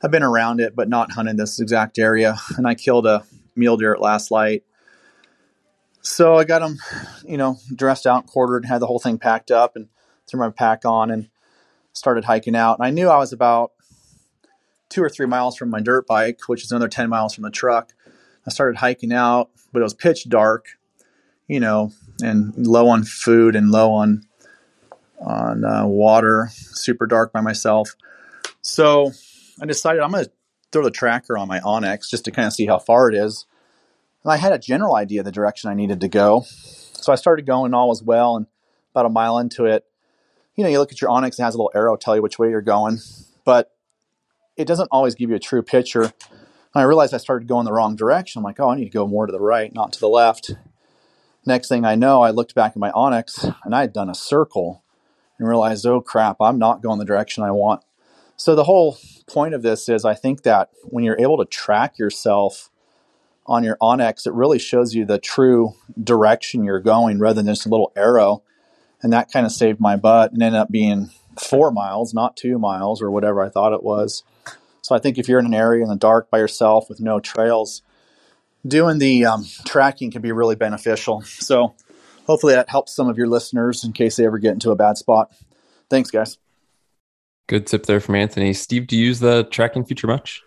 I've 0.02 0.10
been 0.10 0.22
around 0.22 0.60
it, 0.60 0.74
but 0.74 0.88
not 0.88 1.12
hunted 1.12 1.36
this 1.36 1.60
exact 1.60 1.98
area. 1.98 2.36
And 2.56 2.66
I 2.66 2.74
killed 2.74 3.06
a 3.06 3.24
mule 3.54 3.76
deer 3.76 3.92
at 3.92 4.00
last 4.00 4.30
light 4.30 4.64
so 6.02 6.36
I 6.36 6.44
got 6.44 6.60
them, 6.60 6.78
you 7.24 7.36
know, 7.36 7.58
dressed 7.74 8.06
out, 8.06 8.26
quartered, 8.26 8.66
had 8.66 8.78
the 8.78 8.86
whole 8.86 8.98
thing 8.98 9.18
packed 9.18 9.50
up, 9.50 9.76
and 9.76 9.88
threw 10.26 10.40
my 10.40 10.50
pack 10.50 10.84
on 10.84 11.10
and 11.10 11.28
started 11.92 12.24
hiking 12.24 12.56
out. 12.56 12.78
And 12.78 12.86
I 12.86 12.90
knew 12.90 13.08
I 13.08 13.18
was 13.18 13.32
about 13.32 13.72
two 14.88 15.02
or 15.02 15.08
three 15.08 15.26
miles 15.26 15.56
from 15.56 15.70
my 15.70 15.80
dirt 15.80 16.06
bike, 16.06 16.40
which 16.48 16.64
is 16.64 16.70
another 16.70 16.88
10 16.88 17.08
miles 17.08 17.34
from 17.34 17.44
the 17.44 17.50
truck. 17.50 17.92
I 18.46 18.50
started 18.50 18.78
hiking 18.78 19.12
out, 19.12 19.50
but 19.72 19.80
it 19.80 19.84
was 19.84 19.94
pitch 19.94 20.28
dark, 20.28 20.66
you 21.46 21.60
know, 21.60 21.92
and 22.22 22.54
low 22.56 22.88
on 22.88 23.04
food 23.04 23.56
and 23.56 23.70
low 23.70 23.92
on 23.92 24.26
on 25.20 25.64
uh, 25.64 25.86
water, 25.86 26.48
super 26.52 27.06
dark 27.06 27.32
by 27.32 27.40
myself. 27.40 27.94
So 28.60 29.12
I 29.60 29.66
decided 29.66 30.02
I'm 30.02 30.10
going 30.10 30.24
to 30.24 30.30
throw 30.72 30.82
the 30.82 30.90
tracker 30.90 31.38
on 31.38 31.46
my 31.46 31.60
onX 31.60 32.08
just 32.08 32.24
to 32.24 32.32
kind 32.32 32.48
of 32.48 32.52
see 32.52 32.66
how 32.66 32.78
far 32.78 33.08
it 33.08 33.14
is. 33.14 33.46
And 34.24 34.32
I 34.32 34.36
had 34.36 34.52
a 34.52 34.58
general 34.58 34.94
idea 34.94 35.20
of 35.20 35.24
the 35.24 35.32
direction 35.32 35.70
I 35.70 35.74
needed 35.74 36.00
to 36.00 36.08
go. 36.08 36.44
So 36.46 37.12
I 37.12 37.16
started 37.16 37.46
going, 37.46 37.74
all 37.74 37.88
was 37.88 38.02
well. 38.02 38.36
And 38.36 38.46
about 38.92 39.06
a 39.06 39.10
mile 39.10 39.38
into 39.38 39.64
it, 39.64 39.84
you 40.54 40.64
know, 40.64 40.70
you 40.70 40.78
look 40.78 40.92
at 40.92 41.00
your 41.00 41.10
onX, 41.10 41.38
it 41.38 41.42
has 41.42 41.54
a 41.54 41.58
little 41.58 41.72
arrow 41.74 41.96
tell 41.96 42.14
you 42.14 42.22
which 42.22 42.38
way 42.38 42.50
you're 42.50 42.60
going, 42.60 42.98
but 43.44 43.72
it 44.56 44.66
doesn't 44.66 44.88
always 44.92 45.14
give 45.14 45.30
you 45.30 45.36
a 45.36 45.40
true 45.40 45.62
picture. 45.62 46.02
And 46.02 46.12
I 46.74 46.82
realized 46.82 47.14
I 47.14 47.18
started 47.18 47.48
going 47.48 47.64
the 47.64 47.72
wrong 47.72 47.96
direction. 47.96 48.38
I'm 48.38 48.44
like, 48.44 48.60
oh, 48.60 48.70
I 48.70 48.76
need 48.76 48.84
to 48.84 48.90
go 48.90 49.06
more 49.06 49.26
to 49.26 49.32
the 49.32 49.40
right, 49.40 49.74
not 49.74 49.92
to 49.94 50.00
the 50.00 50.08
left. 50.08 50.52
Next 51.44 51.68
thing 51.68 51.84
I 51.84 51.94
know, 51.94 52.22
I 52.22 52.30
looked 52.30 52.54
back 52.54 52.72
at 52.72 52.76
my 52.76 52.90
onX 52.92 53.54
and 53.64 53.74
I 53.74 53.80
had 53.80 53.92
done 53.92 54.08
a 54.08 54.14
circle 54.14 54.84
and 55.38 55.48
realized, 55.48 55.86
oh 55.86 56.00
crap, 56.00 56.36
I'm 56.40 56.58
not 56.58 56.82
going 56.82 56.98
the 56.98 57.04
direction 57.04 57.42
I 57.42 57.50
want. 57.50 57.82
So 58.36 58.54
the 58.54 58.64
whole 58.64 58.98
point 59.26 59.54
of 59.54 59.62
this 59.62 59.88
is 59.88 60.04
I 60.04 60.14
think 60.14 60.42
that 60.42 60.70
when 60.84 61.02
you're 61.02 61.20
able 61.20 61.38
to 61.38 61.44
track 61.44 61.98
yourself 61.98 62.70
on 63.52 63.62
your 63.62 63.76
onX, 63.82 64.26
it 64.26 64.32
really 64.32 64.58
shows 64.58 64.94
you 64.94 65.04
the 65.04 65.18
true 65.18 65.74
direction 66.02 66.64
you're 66.64 66.80
going 66.80 67.18
rather 67.18 67.42
than 67.42 67.52
just 67.52 67.66
a 67.66 67.68
little 67.68 67.92
arrow. 67.94 68.42
And 69.02 69.12
that 69.12 69.30
kind 69.30 69.44
of 69.44 69.52
saved 69.52 69.78
my 69.78 69.94
butt 69.94 70.32
and 70.32 70.42
ended 70.42 70.58
up 70.58 70.70
being 70.70 71.10
four 71.38 71.70
miles, 71.70 72.14
not 72.14 72.34
two 72.34 72.58
miles 72.58 73.02
or 73.02 73.10
whatever 73.10 73.42
I 73.42 73.50
thought 73.50 73.74
it 73.74 73.82
was. 73.82 74.22
So 74.80 74.94
I 74.94 74.98
think 74.98 75.18
if 75.18 75.28
you're 75.28 75.38
in 75.38 75.44
an 75.44 75.52
area 75.52 75.82
in 75.82 75.90
the 75.90 75.96
dark 75.96 76.30
by 76.30 76.38
yourself 76.38 76.88
with 76.88 76.98
no 76.98 77.20
trails, 77.20 77.82
doing 78.66 78.98
the 78.98 79.26
um, 79.26 79.44
tracking 79.66 80.10
can 80.10 80.22
be 80.22 80.32
really 80.32 80.56
beneficial. 80.56 81.20
So 81.22 81.74
hopefully 82.26 82.54
that 82.54 82.70
helps 82.70 82.96
some 82.96 83.10
of 83.10 83.18
your 83.18 83.28
listeners 83.28 83.84
in 83.84 83.92
case 83.92 84.16
they 84.16 84.24
ever 84.24 84.38
get 84.38 84.52
into 84.52 84.70
a 84.70 84.76
bad 84.76 84.96
spot. 84.96 85.30
Thanks, 85.90 86.10
guys. 86.10 86.38
Good 87.48 87.66
tip 87.66 87.84
there 87.84 88.00
from 88.00 88.14
Anthony. 88.14 88.54
Steve, 88.54 88.86
do 88.86 88.96
you 88.96 89.04
use 89.04 89.20
the 89.20 89.44
tracking 89.44 89.84
feature 89.84 90.06
much? 90.06 90.42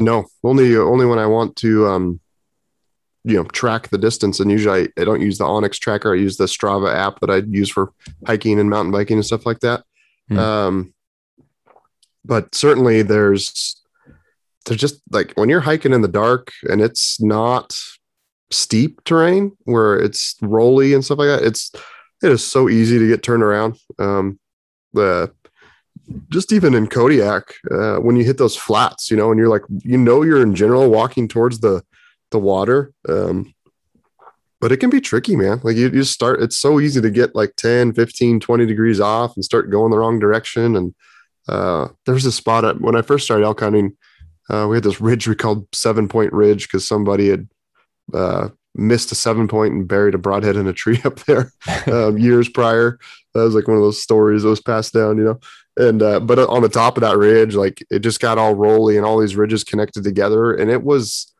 No, 0.00 0.24
only 0.42 0.76
only 0.76 1.06
when 1.06 1.18
I 1.18 1.26
want 1.26 1.56
to, 1.56 1.86
um, 1.86 2.20
you 3.22 3.36
know, 3.36 3.44
track 3.44 3.88
the 3.88 3.98
distance. 3.98 4.40
And 4.40 4.50
usually 4.50 4.84
I, 4.84 5.00
I 5.00 5.04
don't 5.04 5.20
use 5.20 5.38
the 5.38 5.44
onX 5.44 5.78
tracker. 5.78 6.12
I 6.12 6.16
use 6.16 6.38
the 6.38 6.46
Strava 6.46 6.92
app 6.92 7.20
that 7.20 7.30
I 7.30 7.36
use 7.46 7.68
for 7.68 7.92
hiking 8.26 8.58
and 8.58 8.70
mountain 8.70 8.92
biking 8.92 9.18
and 9.18 9.26
stuff 9.26 9.44
like 9.44 9.60
that. 9.60 9.84
Mm. 10.30 10.38
Um, 10.38 10.94
but 12.24 12.54
certainly 12.54 13.02
there's 13.02 13.80
there's 14.64 14.80
just 14.80 15.02
like 15.10 15.32
when 15.34 15.48
you're 15.48 15.60
hiking 15.60 15.92
in 15.92 16.02
the 16.02 16.08
dark 16.08 16.50
and 16.62 16.80
it's 16.80 17.20
not 17.20 17.74
steep 18.50 19.02
terrain 19.04 19.56
where 19.64 19.98
it's 19.98 20.36
rolly 20.40 20.94
and 20.94 21.04
stuff 21.04 21.18
like 21.18 21.28
that. 21.28 21.44
It's 21.44 21.70
it 22.22 22.30
is 22.30 22.44
so 22.44 22.68
easy 22.68 22.98
to 22.98 23.06
get 23.06 23.22
turned 23.22 23.42
around. 23.42 23.78
Um, 23.98 24.38
the 24.92 25.32
just 26.28 26.52
even 26.52 26.74
in 26.74 26.86
Kodiak, 26.86 27.54
uh, 27.70 27.96
when 27.96 28.16
you 28.16 28.24
hit 28.24 28.38
those 28.38 28.56
flats, 28.56 29.10
you 29.10 29.16
know, 29.16 29.30
and 29.30 29.38
you're 29.38 29.48
like, 29.48 29.62
you 29.82 29.98
know, 29.98 30.22
you're 30.22 30.42
in 30.42 30.54
general 30.54 30.90
walking 30.90 31.28
towards 31.28 31.60
the 31.60 31.82
the 32.30 32.38
water, 32.38 32.92
um, 33.08 33.52
but 34.60 34.72
it 34.72 34.76
can 34.76 34.90
be 34.90 35.00
tricky, 35.00 35.36
man. 35.36 35.60
Like 35.62 35.76
you, 35.76 35.88
you 35.88 36.04
start, 36.04 36.42
it's 36.42 36.58
so 36.58 36.80
easy 36.80 37.00
to 37.00 37.10
get 37.10 37.34
like 37.34 37.56
10, 37.56 37.94
15, 37.94 38.40
20 38.40 38.66
degrees 38.66 39.00
off 39.00 39.34
and 39.34 39.44
start 39.44 39.70
going 39.70 39.90
the 39.90 39.98
wrong 39.98 40.18
direction. 40.18 40.76
And 40.76 40.94
uh, 41.48 41.88
there's 42.04 42.26
a 42.26 42.32
spot 42.32 42.64
at, 42.64 42.80
when 42.80 42.94
I 42.94 43.02
first 43.02 43.24
started 43.24 43.44
elk 43.44 43.60
hunting, 43.60 43.96
uh, 44.50 44.66
we 44.68 44.76
had 44.76 44.84
this 44.84 45.00
ridge 45.00 45.26
we 45.26 45.34
called 45.34 45.66
Seven 45.74 46.08
Point 46.08 46.32
Ridge 46.32 46.68
because 46.68 46.86
somebody 46.86 47.30
had 47.30 47.48
uh, 48.12 48.48
missed 48.80 49.12
a 49.12 49.14
seven 49.14 49.46
point 49.46 49.74
and 49.74 49.86
buried 49.86 50.14
a 50.14 50.18
broadhead 50.18 50.56
in 50.56 50.66
a 50.66 50.72
tree 50.72 51.00
up 51.04 51.16
there 51.20 51.52
um, 51.86 52.18
years 52.18 52.48
prior. 52.48 52.98
That 53.34 53.42
was 53.42 53.54
like 53.54 53.68
one 53.68 53.76
of 53.76 53.82
those 53.82 54.02
stories 54.02 54.42
that 54.42 54.48
was 54.48 54.60
passed 54.60 54.92
down, 54.92 55.18
you 55.18 55.24
know? 55.24 55.40
And 55.76 56.02
uh, 56.02 56.20
but 56.20 56.38
on 56.38 56.62
the 56.62 56.68
top 56.68 56.96
of 56.96 57.02
that 57.02 57.16
ridge 57.16 57.54
like 57.54 57.84
it 57.90 58.00
just 58.00 58.20
got 58.20 58.38
all 58.38 58.54
rolly 58.54 58.96
and 58.96 59.06
all 59.06 59.20
these 59.20 59.36
ridges 59.36 59.62
connected 59.62 60.02
together 60.02 60.52
and 60.52 60.70
it 60.70 60.82
was 60.82 61.32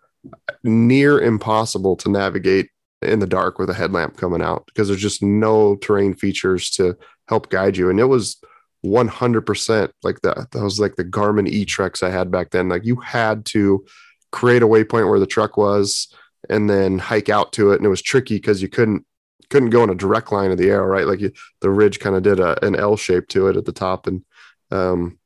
near 0.62 1.20
impossible 1.20 1.96
to 1.96 2.10
navigate 2.10 2.70
in 3.02 3.18
the 3.18 3.26
dark 3.26 3.58
with 3.58 3.70
a 3.70 3.74
headlamp 3.74 4.16
coming 4.16 4.42
out 4.42 4.66
because 4.66 4.88
there's 4.88 5.00
just 5.00 5.22
no 5.22 5.76
terrain 5.76 6.14
features 6.14 6.70
to 6.70 6.96
help 7.28 7.50
guide 7.50 7.76
you. 7.76 7.88
And 7.90 7.98
it 7.98 8.04
was 8.04 8.40
100% 8.84 9.90
like 10.02 10.20
that 10.22 10.50
that 10.52 10.62
was 10.62 10.80
like 10.80 10.96
the 10.96 11.04
garmin 11.04 11.46
e-trex 11.46 12.02
i 12.02 12.10
had 12.10 12.30
back 12.30 12.50
then. 12.50 12.68
Like 12.68 12.84
you 12.84 12.96
had 12.96 13.44
to 13.46 13.84
create 14.32 14.62
a 14.62 14.66
waypoint 14.66 15.08
where 15.08 15.18
the 15.18 15.26
truck 15.26 15.56
was 15.56 16.14
and 16.48 16.70
then 16.70 16.98
hike 16.98 17.28
out 17.28 17.52
to 17.52 17.72
it 17.72 17.76
and 17.76 17.86
it 17.86 17.90
was 17.90 18.02
tricky 18.02 18.36
because 18.36 18.62
you 18.62 18.68
couldn't 18.68 19.04
couldn't 19.50 19.70
go 19.70 19.82
in 19.82 19.90
a 19.90 19.94
direct 19.94 20.30
line 20.32 20.50
of 20.50 20.58
the 20.58 20.70
arrow 20.70 20.86
right 20.86 21.06
like 21.06 21.20
you, 21.20 21.32
the 21.60 21.70
ridge 21.70 21.98
kind 21.98 22.16
of 22.16 22.22
did 22.22 22.40
a, 22.40 22.64
an 22.64 22.76
l 22.76 22.96
shape 22.96 23.26
to 23.28 23.48
it 23.48 23.56
at 23.56 23.64
the 23.64 23.72
top 23.72 24.06
and 24.06 24.24
um, 24.70 25.18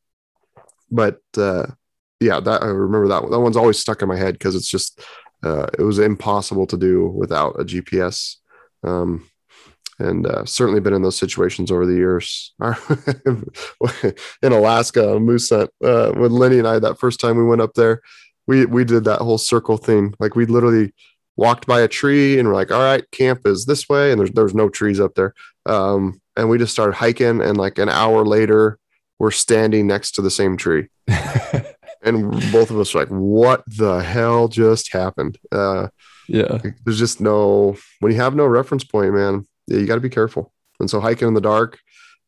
but 0.90 1.20
uh, 1.36 1.66
yeah, 2.20 2.40
that 2.40 2.62
I 2.62 2.66
remember 2.66 3.08
that 3.08 3.30
that 3.30 3.40
one's 3.40 3.56
always 3.56 3.78
stuck 3.78 4.02
in 4.02 4.08
my 4.08 4.16
head 4.16 4.34
because 4.34 4.54
it's 4.54 4.70
just 4.70 5.00
uh, 5.42 5.66
it 5.78 5.82
was 5.82 5.98
impossible 5.98 6.66
to 6.68 6.76
do 6.76 7.08
without 7.08 7.60
a 7.60 7.64
GPS. 7.64 8.36
Um, 8.82 9.28
and 10.00 10.26
uh, 10.26 10.44
certainly 10.44 10.80
been 10.80 10.94
in 10.94 11.02
those 11.02 11.18
situations 11.18 11.70
over 11.70 11.86
the 11.86 11.94
years. 11.94 12.52
in 14.42 14.52
Alaska, 14.52 15.20
moose 15.20 15.50
hunt 15.50 15.70
uh, 15.84 16.12
with 16.16 16.32
Lenny 16.32 16.58
and 16.58 16.66
I 16.66 16.80
that 16.80 16.98
first 16.98 17.20
time 17.20 17.36
we 17.36 17.44
went 17.44 17.60
up 17.60 17.74
there, 17.74 18.00
we 18.46 18.66
we 18.66 18.84
did 18.84 19.04
that 19.04 19.20
whole 19.20 19.38
circle 19.38 19.76
thing. 19.76 20.14
Like 20.18 20.34
we 20.34 20.46
literally 20.46 20.92
walked 21.36 21.66
by 21.66 21.80
a 21.80 21.88
tree 21.88 22.38
and 22.38 22.48
we're 22.48 22.54
like, 22.54 22.70
all 22.70 22.82
right, 22.82 23.08
camp 23.10 23.40
is 23.46 23.66
this 23.66 23.88
way, 23.88 24.10
and 24.10 24.20
there's 24.20 24.30
there's 24.32 24.54
no 24.54 24.68
trees 24.68 25.00
up 25.00 25.14
there. 25.14 25.34
Um, 25.66 26.20
and 26.36 26.48
we 26.48 26.58
just 26.58 26.72
started 26.72 26.94
hiking, 26.94 27.40
and 27.40 27.56
like 27.56 27.78
an 27.78 27.88
hour 27.88 28.24
later, 28.24 28.78
we're 29.18 29.30
standing 29.30 29.86
next 29.86 30.12
to 30.12 30.22
the 30.22 30.30
same 30.30 30.56
tree. 30.56 30.88
and 32.02 32.30
both 32.52 32.70
of 32.70 32.78
us 32.78 32.94
were 32.94 33.00
like, 33.00 33.08
what 33.08 33.64
the 33.66 34.02
hell 34.02 34.48
just 34.48 34.92
happened? 34.92 35.38
Uh, 35.50 35.88
yeah. 36.28 36.58
There's 36.84 36.98
just 36.98 37.20
no, 37.20 37.76
when 38.00 38.12
you 38.12 38.18
have 38.18 38.34
no 38.34 38.46
reference 38.46 38.84
point, 38.84 39.14
man, 39.14 39.46
yeah, 39.66 39.78
you 39.78 39.86
got 39.86 39.94
to 39.94 40.00
be 40.00 40.10
careful. 40.10 40.52
And 40.80 40.90
so 40.90 41.00
hiking 41.00 41.28
in 41.28 41.34
the 41.34 41.40
dark 41.40 41.78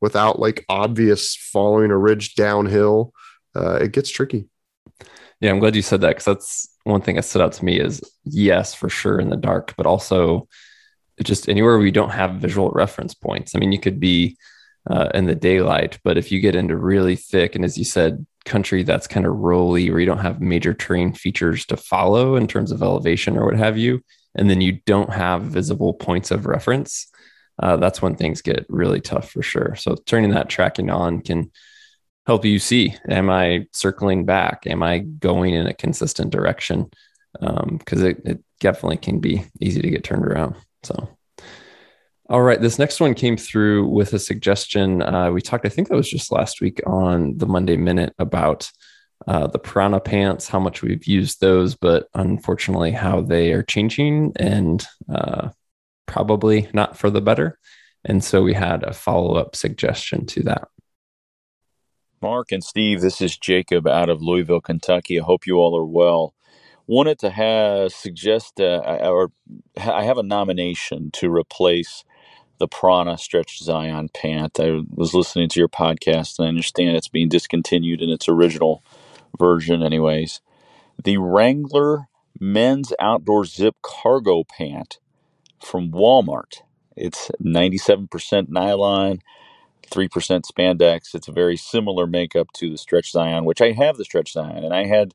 without 0.01 0.39
like 0.39 0.65
obvious 0.69 1.37
following 1.37 1.91
a 1.91 1.99
ridge 1.99 2.35
downhill, 2.35 3.13
uh, 3.55 3.77
it 3.77 3.93
gets 3.93 4.11
tricky. 4.11 4.49
Yeah, 5.41 5.51
I'm 5.51 5.59
glad 5.59 5.77
you 5.77 5.83
said 5.83 6.01
that 6.01 6.11
because 6.11 6.25
that's 6.25 6.69
one 6.85 7.03
thing 7.03 7.17
that 7.17 7.25
stood 7.25 7.43
out 7.43 7.53
to 7.55 7.65
me 7.65 7.79
is 7.79 8.01
yes, 8.25 8.75
for 8.75 8.89
sure 8.89 9.21
in 9.21 9.29
the 9.29 9.37
dark, 9.37 9.75
but 9.77 9.87
also 9.87 10.49
just 11.23 11.49
anywhere 11.49 11.79
we 11.79 11.91
don't 11.91 12.11
have 12.11 12.37
visual 12.37 12.71
reference 12.71 13.15
points. 13.15 13.55
I 13.55 13.59
mean, 13.59 13.73
you 13.73 13.81
could 13.81 14.01
be 14.01 14.37
uh, 14.89 15.09
in 15.15 15.27
the 15.27 15.35
daylight, 15.35 15.99
but 16.05 16.17
if 16.17 16.31
you 16.31 16.41
get 16.41 16.55
into 16.55 16.77
really 16.77 17.17
thick 17.17 17.55
and 17.55 17.65
as 17.65 17.77
you 17.77 17.85
said, 17.85 18.25
country 18.45 18.85
that's 18.85 19.09
kind 19.09 19.27
of 19.27 19.35
rolly 19.35 19.91
where 19.91 19.99
you 19.99 20.07
don't 20.07 20.19
have 20.19 20.41
major 20.41 20.73
terrain 20.73 21.13
features 21.13 21.67
to 21.67 21.77
follow 21.77 22.37
in 22.37 22.47
terms 22.47 22.71
of 22.71 22.81
elevation 22.81 23.37
or 23.37 23.45
what 23.45 23.57
have 23.57 23.77
you, 23.77 24.01
and 24.37 24.49
then 24.49 24.61
you 24.61 24.79
don't 24.87 25.13
have 25.13 25.43
visible 25.43 25.93
points 25.95 26.31
of 26.31 26.47
reference, 26.47 27.09
uh, 27.63 27.77
that's 27.77 28.01
when 28.01 28.15
things 28.15 28.43
get 28.43 28.65
really 28.69 29.01
tough 29.01 29.31
for 29.31 29.43
sure. 29.43 29.75
So 29.77 29.97
turning 30.07 30.31
that 30.31 30.49
tracking 30.49 30.91
on 30.91 31.21
can 31.23 31.51
help 32.27 32.45
you 32.45 32.59
see: 32.59 32.95
Am 33.09 33.31
I 33.31 33.67
circling 33.73 34.25
back? 34.25 34.67
Am 34.67 34.83
I 34.83 34.99
going 34.99 35.55
in 35.55 35.67
a 35.67 35.75
consistent 35.75 36.31
direction? 36.31 36.91
Because 37.33 38.01
um, 38.01 38.07
it, 38.07 38.23
it 38.25 38.45
definitely 38.61 38.97
can 38.97 39.21
be 39.21 39.45
easy 39.61 39.83
to 39.83 39.91
get 39.91 40.05
turned 40.05 40.25
around. 40.25 40.57
So. 40.83 41.09
All 42.29 42.43
right. 42.43 42.61
This 42.61 42.79
next 42.79 42.99
one 42.99 43.15
came 43.15 43.37
through 43.37 43.87
with 43.87 44.13
a 44.13 44.19
suggestion. 44.19 45.01
Uh, 45.01 45.31
we 45.31 45.41
talked, 45.41 45.65
I 45.65 45.69
think 45.69 45.89
that 45.89 45.97
was 45.97 46.11
just 46.11 46.33
last 46.33 46.61
week 46.61 46.81
on 46.85 47.39
the 47.39 47.47
Monday 47.47 47.77
Minute 47.77 48.15
about 48.19 48.69
uh, 49.29 49.47
the 49.47 49.61
Prana 49.61 50.01
pants, 50.01 50.49
how 50.49 50.59
much 50.59 50.83
we've 50.83 51.07
used 51.07 51.41
those, 51.41 51.77
but 51.77 52.09
unfortunately, 52.15 52.91
how 52.91 53.21
they 53.21 53.53
are 53.53 53.63
changing 53.63 54.33
and 54.37 54.85
uh, 55.13 55.51
probably 56.07 56.69
not 56.73 56.99
for 56.99 57.11
the 57.11 57.21
better. 57.21 57.59
And 58.05 58.23
so 58.23 58.43
we 58.43 58.55
had 58.55 58.83
a 58.83 58.93
follow 58.93 59.35
up 59.37 59.55
suggestion 59.55 60.27
to 60.27 60.43
that. 60.45 60.69
Mark 62.27 62.51
and 62.51 62.65
Steve, 62.65 63.03
this 63.03 63.21
is 63.23 63.39
Jacob 63.39 63.87
out 63.87 64.09
of 64.09 64.21
Louisville, 64.21 64.61
Kentucky. 64.61 65.21
I 65.21 65.23
hope 65.23 65.47
you 65.47 65.59
all 65.59 65.79
are 65.79 65.85
well. 65.85 66.35
Wanted 66.89 67.21
to 67.21 67.31
have 67.31 67.93
suggest 67.93 68.61
uh, 68.61 68.79
or 69.05 69.31
I 69.79 70.03
have 70.03 70.19
a 70.19 70.25
nomination 70.25 71.13
to 71.13 71.33
replace 71.33 72.03
the 72.59 72.67
Prana 72.67 73.17
Stretch 73.17 73.61
Zion 73.61 74.09
pant. 74.13 74.59
I 74.59 74.81
was 74.93 75.15
listening 75.15 75.49
to 75.51 75.61
your 75.61 75.69
podcast 75.69 76.41
and 76.41 76.47
I 76.47 76.49
understand 76.49 76.97
it's 76.97 77.07
being 77.07 77.29
discontinued 77.29 78.03
in 78.03 78.11
its 78.11 78.29
original 78.29 78.83
version, 79.39 79.85
anyways. 79.85 80.41
The 81.05 81.19
Wrangler 81.19 82.09
men's 82.41 82.93
outdoor 82.99 83.45
zip 83.45 83.77
cargo 83.83 84.43
pant 84.43 84.99
from 85.65 85.93
Walmart. 85.93 86.63
It's 86.97 87.31
97% 87.41 88.49
nylon, 88.49 89.21
3% 89.91 90.11
spandex. 90.45 91.15
It's 91.15 91.29
a 91.29 91.33
very 91.33 91.57
similar 91.57 92.07
makeup 92.07 92.49
to 92.57 92.71
the 92.71 92.79
Stretch 92.79 93.13
Zion, 93.13 93.45
which 93.45 93.63
I 93.63 93.73
have 93.73 93.97
the 93.99 94.05
Stretch 94.05 94.33
Zion, 94.33 94.65
and 94.65 94.75
I 94.75 94.87
had, 94.87 95.15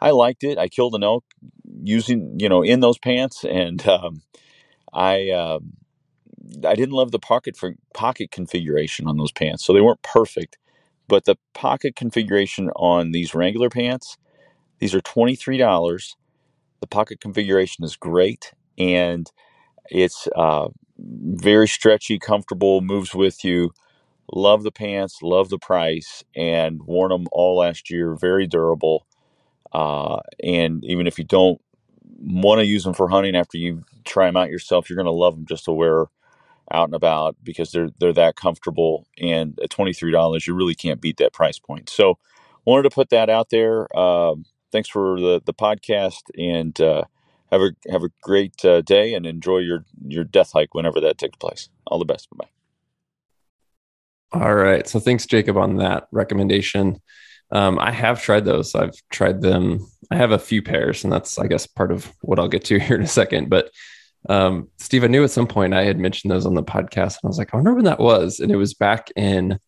I 0.00 0.10
liked 0.10 0.44
it. 0.44 0.58
I 0.58 0.68
killed 0.68 0.94
an 0.96 1.04
elk 1.04 1.24
using, 1.82 2.36
you 2.40 2.48
know, 2.48 2.62
in 2.62 2.80
those 2.80 2.98
pants, 2.98 3.44
and 3.44 3.86
um, 3.88 4.22
I, 4.92 5.30
um, 5.30 5.74
I 6.66 6.74
didn't 6.74 6.94
love 6.94 7.12
the 7.12 7.18
pocket 7.20 7.56
for 7.56 7.74
pocket 7.94 8.30
configuration 8.30 9.06
on 9.08 9.16
those 9.18 9.32
pants, 9.32 9.64
so 9.64 9.72
they 9.72 9.80
weren't 9.82 10.02
perfect. 10.02 10.58
But 11.08 11.24
the 11.26 11.36
pocket 11.54 11.96
configuration 11.96 12.70
on 12.76 13.12
these 13.12 13.34
Wrangler 13.34 13.70
pants, 13.70 14.18
these 14.80 14.94
are 14.94 15.02
twenty 15.02 15.36
three 15.36 15.58
dollars. 15.58 16.16
The 16.80 16.88
pocket 16.88 17.20
configuration 17.20 17.84
is 17.84 17.96
great, 17.96 18.52
and 18.78 19.30
it's 19.90 20.28
uh, 20.36 20.68
very 20.98 21.68
stretchy, 21.68 22.18
comfortable, 22.18 22.80
moves 22.82 23.14
with 23.14 23.44
you. 23.44 23.72
Love 24.32 24.62
the 24.62 24.72
pants, 24.72 25.22
love 25.22 25.48
the 25.50 25.58
price, 25.58 26.24
and 26.34 26.82
worn 26.82 27.10
them 27.10 27.26
all 27.32 27.58
last 27.58 27.90
year. 27.90 28.14
Very 28.16 28.46
durable, 28.46 29.06
uh, 29.72 30.18
and 30.42 30.84
even 30.84 31.06
if 31.06 31.18
you 31.18 31.24
don't 31.24 31.60
want 32.18 32.60
to 32.60 32.66
use 32.66 32.84
them 32.84 32.94
for 32.94 33.08
hunting 33.08 33.36
after 33.36 33.58
you 33.58 33.84
try 34.04 34.26
them 34.26 34.36
out 34.36 34.50
yourself, 34.50 34.88
you're 34.88 34.96
going 34.96 35.06
to 35.06 35.12
love 35.12 35.34
them 35.36 35.46
just 35.46 35.64
to 35.66 35.72
wear 35.72 36.06
out 36.72 36.88
and 36.88 36.94
about 36.94 37.36
because 37.42 37.70
they're 37.70 37.90
they're 37.98 38.12
that 38.12 38.36
comfortable. 38.36 39.06
And 39.20 39.58
at 39.62 39.70
twenty 39.70 39.92
three 39.92 40.12
dollars, 40.12 40.46
you 40.46 40.54
really 40.54 40.74
can't 40.74 41.00
beat 41.00 41.18
that 41.18 41.32
price 41.32 41.58
point. 41.58 41.88
So, 41.88 42.18
wanted 42.64 42.84
to 42.84 42.90
put 42.90 43.10
that 43.10 43.30
out 43.30 43.50
there. 43.50 43.86
Uh, 43.96 44.34
thanks 44.72 44.88
for 44.88 45.20
the 45.20 45.42
the 45.44 45.54
podcast 45.54 46.22
and. 46.36 46.80
Uh, 46.80 47.04
have 47.52 47.60
a 47.60 47.70
have 47.90 48.02
a 48.02 48.10
great 48.22 48.64
uh, 48.64 48.80
day 48.82 49.14
and 49.14 49.24
enjoy 49.24 49.58
your 49.58 49.84
your 50.06 50.24
death 50.24 50.50
hike 50.52 50.74
whenever 50.74 51.00
that 51.00 51.16
takes 51.16 51.36
place. 51.36 51.68
All 51.86 51.98
the 51.98 52.04
best. 52.04 52.28
Bye 52.30 52.44
bye. 52.44 52.55
All 54.36 54.54
right. 54.54 54.86
So 54.86 55.00
thanks, 55.00 55.24
Jacob, 55.26 55.56
on 55.56 55.76
that 55.76 56.08
recommendation. 56.12 57.00
Um, 57.50 57.78
I 57.78 57.90
have 57.90 58.20
tried 58.20 58.44
those. 58.44 58.74
I've 58.74 58.94
tried 59.10 59.40
them. 59.40 59.86
I 60.10 60.16
have 60.16 60.32
a 60.32 60.38
few 60.38 60.62
pairs, 60.62 61.04
and 61.04 61.12
that's 61.12 61.38
I 61.38 61.46
guess 61.46 61.66
part 61.66 61.90
of 61.90 62.12
what 62.20 62.38
I'll 62.38 62.48
get 62.48 62.64
to 62.66 62.78
here 62.80 62.96
in 62.96 63.02
a 63.02 63.08
second. 63.08 63.48
But 63.48 63.70
um, 64.28 64.68
Steve, 64.78 65.04
I 65.04 65.06
knew 65.06 65.24
at 65.24 65.30
some 65.30 65.46
point 65.46 65.72
I 65.72 65.84
had 65.84 65.98
mentioned 65.98 66.30
those 66.30 66.46
on 66.46 66.54
the 66.54 66.62
podcast, 66.62 67.18
and 67.18 67.24
I 67.24 67.28
was 67.28 67.38
like, 67.38 67.54
I 67.54 67.56
wonder 67.56 67.74
when 67.74 67.84
that 67.84 68.00
was, 68.00 68.40
and 68.40 68.52
it 68.52 68.56
was 68.56 68.74
back 68.74 69.10
in 69.16 69.58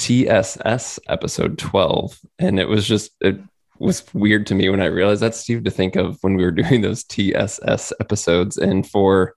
TSS 0.00 0.98
episode 1.08 1.58
12 1.58 2.18
and 2.38 2.58
it 2.58 2.66
was 2.66 2.88
just 2.88 3.10
it 3.20 3.38
was 3.78 4.02
weird 4.14 4.46
to 4.46 4.54
me 4.54 4.70
when 4.70 4.80
I 4.80 4.86
realized 4.86 5.20
that 5.20 5.34
Steve 5.34 5.64
to 5.64 5.70
think 5.70 5.94
of 5.94 6.18
when 6.22 6.36
we 6.36 6.44
were 6.44 6.50
doing 6.62 6.80
those 6.80 7.04
TSS 7.04 7.92
episodes. 8.00 8.56
And 8.56 8.88
for 8.88 9.34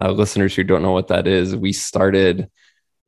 uh, 0.00 0.10
listeners 0.12 0.54
who 0.54 0.64
don't 0.64 0.82
know 0.82 0.92
what 0.92 1.08
that 1.08 1.26
is, 1.26 1.56
we 1.56 1.72
started 1.72 2.48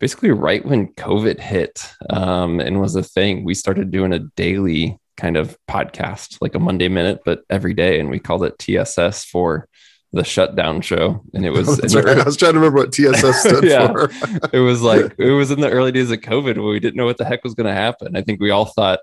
basically 0.00 0.30
right 0.30 0.64
when 0.64 0.88
COVID 0.94 1.40
hit 1.40 1.88
um, 2.11 2.61
and 2.61 2.80
was 2.80 2.94
a 2.94 3.02
thing. 3.02 3.44
We 3.44 3.54
started 3.54 3.90
doing 3.90 4.12
a 4.12 4.20
daily 4.20 4.98
kind 5.16 5.37
of 5.37 5.58
podcast, 5.68 6.38
like 6.40 6.54
a 6.54 6.61
Monday 6.61 6.88
minute, 6.88 7.20
but 7.24 7.42
every 7.50 7.74
day. 7.74 7.98
And 7.98 8.08
we 8.08 8.18
called 8.18 8.44
it 8.44 8.58
TSS 8.58 9.24
for 9.24 9.68
the 10.12 10.24
shutdown 10.24 10.80
show. 10.80 11.22
And 11.34 11.44
it 11.44 11.50
was, 11.52 11.94
right. 11.94 12.18
I 12.18 12.24
was 12.24 12.37
trying 12.37 12.52
to 12.52 12.61
remember 12.61 12.78
what 12.78 12.92
TSS 12.92 13.40
stood 13.40 13.64
yeah, 13.68 13.88
for. 13.88 14.11
it 14.52 14.61
was 14.61 14.82
like, 14.82 15.14
it 15.18 15.32
was 15.32 15.50
in 15.50 15.61
the 15.61 15.70
early 15.70 15.92
days 15.92 16.11
of 16.11 16.20
COVID 16.20 16.56
where 16.56 16.72
we 16.72 16.80
didn't 16.80 16.96
know 16.96 17.06
what 17.06 17.18
the 17.18 17.24
heck 17.24 17.44
was 17.44 17.54
going 17.54 17.66
to 17.66 17.72
happen. 17.72 18.16
I 18.16 18.22
think 18.22 18.40
we 18.40 18.50
all 18.50 18.66
thought, 18.66 19.00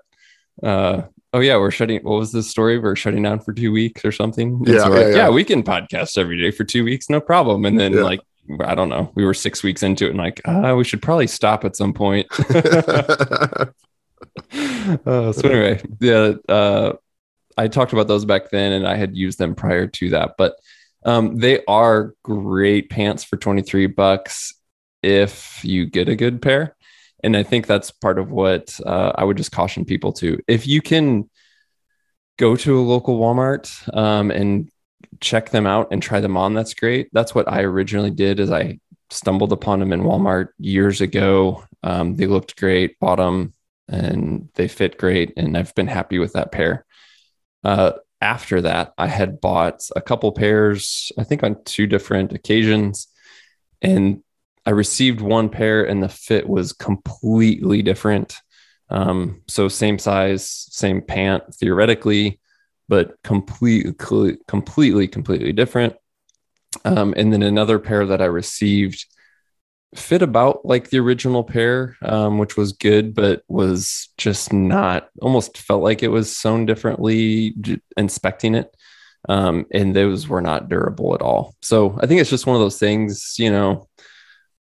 uh, 0.62 1.02
oh 1.34 1.40
yeah, 1.40 1.56
we're 1.56 1.70
shutting. 1.70 2.02
What 2.02 2.18
was 2.18 2.32
the 2.32 2.42
story? 2.42 2.78
We're 2.78 2.96
shutting 2.96 3.22
down 3.22 3.40
for 3.40 3.52
two 3.52 3.70
weeks 3.70 4.04
or 4.04 4.12
something. 4.12 4.62
yeah, 4.66 4.78
so 4.78 4.84
yeah, 4.84 4.88
like, 4.88 5.06
yeah, 5.08 5.16
yeah, 5.16 5.28
we 5.28 5.44
can 5.44 5.62
podcast 5.62 6.16
every 6.16 6.40
day 6.40 6.50
for 6.50 6.64
two 6.64 6.82
weeks, 6.82 7.10
no 7.10 7.20
problem. 7.20 7.66
And 7.66 7.78
then 7.78 7.92
yeah. 7.92 8.02
like 8.02 8.20
I 8.60 8.74
don't 8.74 8.88
know, 8.88 9.12
we 9.14 9.24
were 9.24 9.34
six 9.34 9.62
weeks 9.62 9.82
into 9.82 10.06
it, 10.06 10.10
and 10.10 10.18
like 10.18 10.40
uh, 10.46 10.74
we 10.76 10.84
should 10.84 11.02
probably 11.02 11.26
stop 11.26 11.64
at 11.64 11.76
some 11.76 11.92
point. 11.92 12.26
uh, 12.50 13.66
so 15.32 15.48
anyway, 15.48 15.82
yeah, 16.00 16.32
uh, 16.48 16.92
I 17.56 17.68
talked 17.68 17.92
about 17.92 18.08
those 18.08 18.24
back 18.24 18.50
then, 18.50 18.72
and 18.72 18.86
I 18.86 18.96
had 18.96 19.16
used 19.16 19.38
them 19.38 19.54
prior 19.54 19.86
to 19.86 20.10
that, 20.10 20.34
but 20.38 20.56
um, 21.04 21.36
they 21.36 21.64
are 21.66 22.14
great 22.22 22.90
pants 22.90 23.24
for 23.24 23.36
twenty 23.36 23.62
three 23.62 23.86
bucks 23.86 24.54
if 25.02 25.60
you 25.62 25.86
get 25.86 26.08
a 26.08 26.16
good 26.16 26.42
pair 26.42 26.76
and 27.22 27.36
I 27.36 27.42
think 27.42 27.66
that's 27.66 27.90
part 27.90 28.18
of 28.18 28.30
what 28.30 28.78
uh, 28.86 29.12
I 29.14 29.24
would 29.24 29.36
just 29.36 29.52
caution 29.52 29.84
people 29.84 30.12
to. 30.14 30.38
If 30.46 30.66
you 30.66 30.80
can 30.80 31.28
go 32.38 32.54
to 32.56 32.78
a 32.78 32.80
local 32.80 33.18
Walmart 33.18 33.96
um, 33.96 34.30
and 34.30 34.70
check 35.20 35.50
them 35.50 35.66
out 35.66 35.88
and 35.90 36.02
try 36.02 36.20
them 36.20 36.36
on, 36.36 36.54
that's 36.54 36.74
great. 36.74 37.08
That's 37.12 37.34
what 37.34 37.50
I 37.50 37.62
originally 37.62 38.10
did. 38.10 38.40
Is 38.40 38.50
I 38.50 38.78
stumbled 39.10 39.52
upon 39.52 39.80
them 39.80 39.92
in 39.92 40.02
Walmart 40.02 40.48
years 40.58 41.00
ago. 41.00 41.64
Um, 41.82 42.16
they 42.16 42.26
looked 42.26 42.56
great, 42.56 42.98
bought 42.98 43.16
them, 43.16 43.54
and 43.88 44.48
they 44.54 44.68
fit 44.68 44.98
great, 44.98 45.32
and 45.36 45.56
I've 45.56 45.74
been 45.74 45.86
happy 45.86 46.18
with 46.18 46.32
that 46.32 46.52
pair. 46.52 46.84
Uh, 47.62 47.92
after 48.20 48.62
that, 48.62 48.92
I 48.96 49.06
had 49.06 49.40
bought 49.40 49.82
a 49.94 50.00
couple 50.00 50.32
pairs, 50.32 51.12
I 51.18 51.24
think 51.24 51.42
on 51.42 51.62
two 51.64 51.86
different 51.86 52.32
occasions, 52.32 53.08
and 53.82 54.22
I 54.64 54.70
received 54.70 55.20
one 55.20 55.48
pair 55.48 55.84
and 55.84 56.02
the 56.02 56.08
fit 56.08 56.48
was 56.48 56.72
completely 56.72 57.82
different. 57.82 58.36
Um, 58.88 59.42
so 59.46 59.68
same 59.68 59.98
size, 59.98 60.48
same 60.70 61.02
pant 61.02 61.54
theoretically, 61.54 62.40
but 62.88 63.16
completely, 63.22 63.92
completely, 64.46 65.08
completely 65.08 65.52
different. 65.52 65.94
Um, 66.84 67.14
and 67.16 67.32
then 67.32 67.42
another 67.42 67.78
pair 67.78 68.06
that 68.06 68.20
I 68.20 68.26
received 68.26 69.06
fit 69.94 70.22
about 70.22 70.64
like 70.64 70.90
the 70.90 70.98
original 70.98 71.42
pair, 71.42 71.96
um, 72.02 72.38
which 72.38 72.56
was 72.56 72.72
good, 72.72 73.14
but 73.14 73.42
was 73.48 74.10
just 74.18 74.52
not 74.52 75.08
almost 75.20 75.58
felt 75.58 75.82
like 75.82 76.02
it 76.02 76.08
was 76.08 76.36
sewn 76.36 76.66
differently 76.66 77.54
inspecting 77.96 78.54
it. 78.54 78.74
Um, 79.28 79.66
and 79.72 79.94
those 79.94 80.28
were 80.28 80.42
not 80.42 80.68
durable 80.68 81.14
at 81.14 81.22
all. 81.22 81.54
So 81.62 81.98
I 82.00 82.06
think 82.06 82.20
it's 82.20 82.30
just 82.30 82.46
one 82.46 82.54
of 82.54 82.62
those 82.62 82.78
things, 82.78 83.34
you 83.38 83.50
know, 83.50 83.88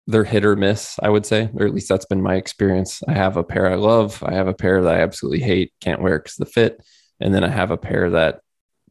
they're 0.06 0.24
hit 0.24 0.44
or 0.44 0.56
miss, 0.56 0.98
I 1.02 1.08
would 1.08 1.26
say, 1.26 1.50
or 1.54 1.66
at 1.66 1.74
least 1.74 1.88
that's 1.88 2.06
been 2.06 2.22
my 2.22 2.34
experience. 2.34 3.02
I 3.08 3.12
have 3.12 3.36
a 3.36 3.44
pair 3.44 3.70
I 3.70 3.76
love, 3.76 4.22
I 4.24 4.34
have 4.34 4.48
a 4.48 4.54
pair 4.54 4.82
that 4.82 4.94
I 4.94 5.00
absolutely 5.00 5.40
hate, 5.40 5.72
can't 5.80 6.02
wear 6.02 6.18
because 6.18 6.36
the 6.36 6.46
fit, 6.46 6.80
and 7.22 7.34
then 7.34 7.44
I 7.44 7.48
have 7.48 7.70
a 7.70 7.76
pair 7.76 8.10
that 8.10 8.40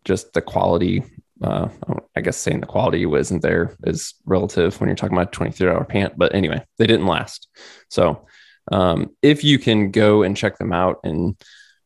just 0.06 0.34
the 0.34 0.42
quality. 0.42 1.04
Uh, 1.44 1.70
I 2.16 2.22
guess 2.22 2.38
saying 2.38 2.60
the 2.60 2.68
quality 2.68 3.06
wasn't 3.06 3.42
there 3.42 3.76
is 3.84 4.14
relative 4.26 4.80
when 4.80 4.90
you're 4.90 4.96
talking 4.96 5.18
about 5.18 5.30
a 5.30 5.32
23 5.32 5.70
hour 5.70 5.84
pant, 5.84 6.14
but 6.16 6.36
anyway, 6.36 6.64
they 6.78 6.86
didn't 6.86 7.08
last. 7.08 7.48
So 7.90 8.28
um, 8.72 9.10
if 9.24 9.44
you 9.44 9.58
can 9.58 9.90
go 9.90 10.22
and 10.22 10.38
check 10.38 10.60
them 10.60 10.72
out 10.72 11.00
and 11.04 11.36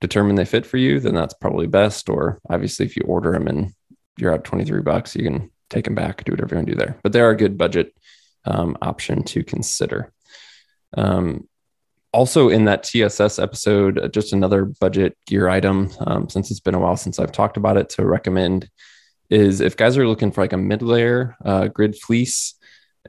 determine 0.02 0.36
they 0.36 0.46
fit 0.46 0.66
for 0.66 0.78
you, 0.78 1.00
then 1.00 1.16
that's 1.16 1.34
probably 1.34 1.68
best. 1.68 2.10
Or 2.10 2.40
obviously, 2.50 2.86
if 2.86 2.98
you 2.98 3.04
order 3.08 3.32
them 3.32 3.48
and 3.48 3.74
you're 4.18 4.34
at 4.34 4.44
23 4.44 4.82
bucks, 4.82 5.16
you 5.16 5.24
can 5.24 5.52
take 5.70 5.86
them 5.86 5.96
back, 5.96 6.24
do 6.24 6.34
whatever 6.34 6.56
you 6.56 6.58
want 6.58 6.68
to 6.68 6.74
do 6.74 6.78
there. 6.78 6.98
But 7.02 7.14
they 7.14 7.22
are 7.22 7.32
a 7.32 7.38
good 7.38 7.58
budget 7.58 7.94
um, 8.46 8.78
option 8.82 9.24
to 9.24 9.44
consider. 9.44 10.12
Um, 10.98 11.48
also, 12.16 12.48
in 12.48 12.64
that 12.64 12.84
TSS 12.84 13.40
episode, 13.40 14.00
uh, 14.00 14.08
just 14.08 14.32
another 14.32 14.64
budget 14.64 15.18
gear 15.28 15.50
item, 15.50 15.92
um, 16.08 16.30
since 16.30 16.50
it's 16.50 16.62
been 16.62 16.74
a 16.74 16.80
while 16.80 16.96
since 16.96 17.20
I've 17.20 17.34
talked 17.34 17.58
about 17.58 17.76
it, 17.76 17.90
to 17.90 18.06
recommend 18.06 18.70
is 19.30 19.60
if 19.60 19.76
guys 19.76 19.98
are 19.98 20.08
looking 20.08 20.32
for 20.32 20.42
like 20.42 20.54
a 20.54 20.58
mid 20.58 20.82
layer 20.82 21.36
uh, 21.44 21.68
grid 21.68 21.98
fleece, 21.98 22.54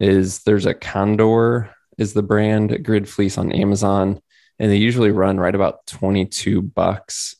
is 0.00 0.40
there's 0.40 0.66
a 0.66 0.74
Condor 0.74 1.70
is 1.98 2.14
the 2.14 2.22
brand 2.22 2.84
grid 2.84 3.08
fleece 3.08 3.38
on 3.38 3.52
Amazon, 3.52 4.20
and 4.58 4.72
they 4.72 4.76
usually 4.76 5.12
run 5.12 5.38
right 5.38 5.54
about 5.54 5.86
22 5.86 6.60
bucks. 6.60 7.36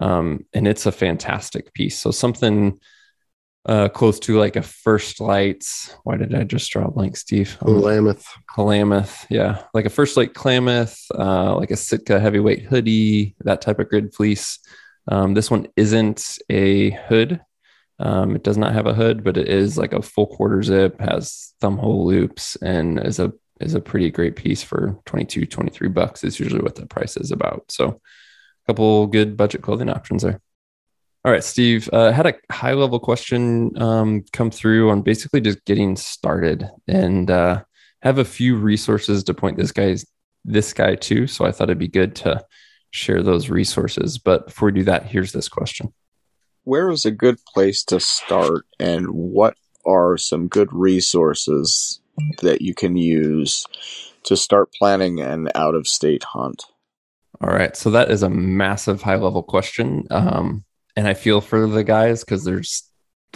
Um, 0.00 0.44
and 0.52 0.66
it's 0.66 0.86
a 0.86 0.92
fantastic 0.92 1.72
piece. 1.74 1.96
So 1.96 2.10
something 2.10 2.80
uh, 3.66 3.88
close 3.88 4.18
to 4.20 4.38
like 4.38 4.56
a 4.56 4.62
First 4.62 5.20
Lite's. 5.20 5.94
Why 6.04 6.16
did 6.16 6.34
I 6.34 6.44
just 6.44 6.70
draw 6.70 6.86
a 6.86 6.90
blank, 6.90 7.16
Steve? 7.16 7.56
Um, 7.62 7.80
Klamath. 7.80 8.26
Klamath, 8.46 9.26
yeah, 9.30 9.62
like 9.72 9.86
a 9.86 9.90
First 9.90 10.16
Lite 10.16 10.34
Klamath, 10.34 10.98
uh, 11.14 11.56
like 11.56 11.70
a 11.70 11.76
Sitka 11.76 12.20
heavyweight 12.20 12.64
hoodie, 12.64 13.34
that 13.40 13.60
type 13.60 13.78
of 13.78 13.88
grid 13.88 14.14
fleece. 14.14 14.58
Um, 15.08 15.34
this 15.34 15.50
one 15.50 15.66
isn't 15.76 16.38
a 16.50 16.90
hood. 16.90 17.40
Um, 17.98 18.34
it 18.34 18.42
does 18.42 18.58
not 18.58 18.72
have 18.72 18.86
a 18.86 18.94
hood, 18.94 19.22
but 19.22 19.36
it 19.36 19.48
is 19.48 19.78
like 19.78 19.92
a 19.92 20.02
full 20.02 20.26
quarter 20.26 20.62
zip, 20.62 21.00
has 21.00 21.54
thumb 21.60 21.78
hole 21.78 22.06
loops, 22.06 22.56
and 22.56 22.98
is 23.04 23.18
a 23.18 23.32
is 23.60 23.74
a 23.74 23.80
pretty 23.80 24.10
great 24.10 24.36
piece 24.36 24.62
for 24.62 24.98
22, 25.06 25.46
23 25.46 25.88
bucks 25.88 26.24
is 26.24 26.40
usually 26.40 26.60
what 26.60 26.74
the 26.74 26.86
price 26.86 27.16
is 27.16 27.30
about. 27.30 27.64
So 27.70 27.86
a 27.86 28.66
couple 28.66 29.06
good 29.06 29.36
budget 29.36 29.62
clothing 29.62 29.88
options 29.88 30.22
there. 30.22 30.40
All 31.24 31.32
right, 31.32 31.42
Steve, 31.44 31.88
uh, 31.92 32.12
had 32.12 32.26
a 32.26 32.34
high 32.52 32.74
level 32.74 33.00
question 33.00 33.70
um, 33.80 34.24
come 34.34 34.50
through 34.50 34.90
on 34.90 35.00
basically 35.00 35.40
just 35.40 35.64
getting 35.64 35.96
started 35.96 36.68
and 36.86 37.30
uh, 37.30 37.62
have 38.02 38.18
a 38.18 38.26
few 38.26 38.56
resources 38.56 39.24
to 39.24 39.32
point 39.32 39.56
this 39.56 39.72
guy's 39.72 40.04
this 40.44 40.74
guy 40.74 40.94
to. 40.96 41.26
So 41.26 41.46
I 41.46 41.52
thought 41.52 41.70
it'd 41.70 41.78
be 41.78 41.88
good 41.88 42.14
to 42.16 42.44
share 42.90 43.22
those 43.22 43.48
resources. 43.48 44.18
But 44.18 44.46
before 44.46 44.66
we 44.66 44.72
do 44.72 44.84
that, 44.84 45.06
here's 45.06 45.32
this 45.32 45.48
question. 45.48 45.94
Where 46.64 46.90
is 46.90 47.06
a 47.06 47.10
good 47.10 47.38
place 47.46 47.82
to 47.84 48.00
start 48.00 48.66
and 48.78 49.08
what 49.10 49.56
are 49.86 50.18
some 50.18 50.48
good 50.48 50.72
resources 50.72 52.00
that 52.42 52.60
you 52.60 52.74
can 52.74 52.96
use 52.96 53.64
to 54.24 54.36
start 54.36 54.72
planning 54.72 55.20
an 55.20 55.48
out 55.54 55.74
of 55.74 55.86
state 55.86 56.24
hunt? 56.24 56.64
All 57.40 57.50
right. 57.50 57.74
So 57.76 57.90
that 57.90 58.10
is 58.10 58.22
a 58.22 58.30
massive 58.30 59.00
high 59.00 59.16
level 59.16 59.42
question. 59.42 60.06
Um, 60.10 60.64
and 60.96 61.08
I 61.08 61.14
feel 61.14 61.40
for 61.40 61.66
the 61.66 61.84
guys 61.84 62.24
because 62.24 62.44
there's 62.44 62.88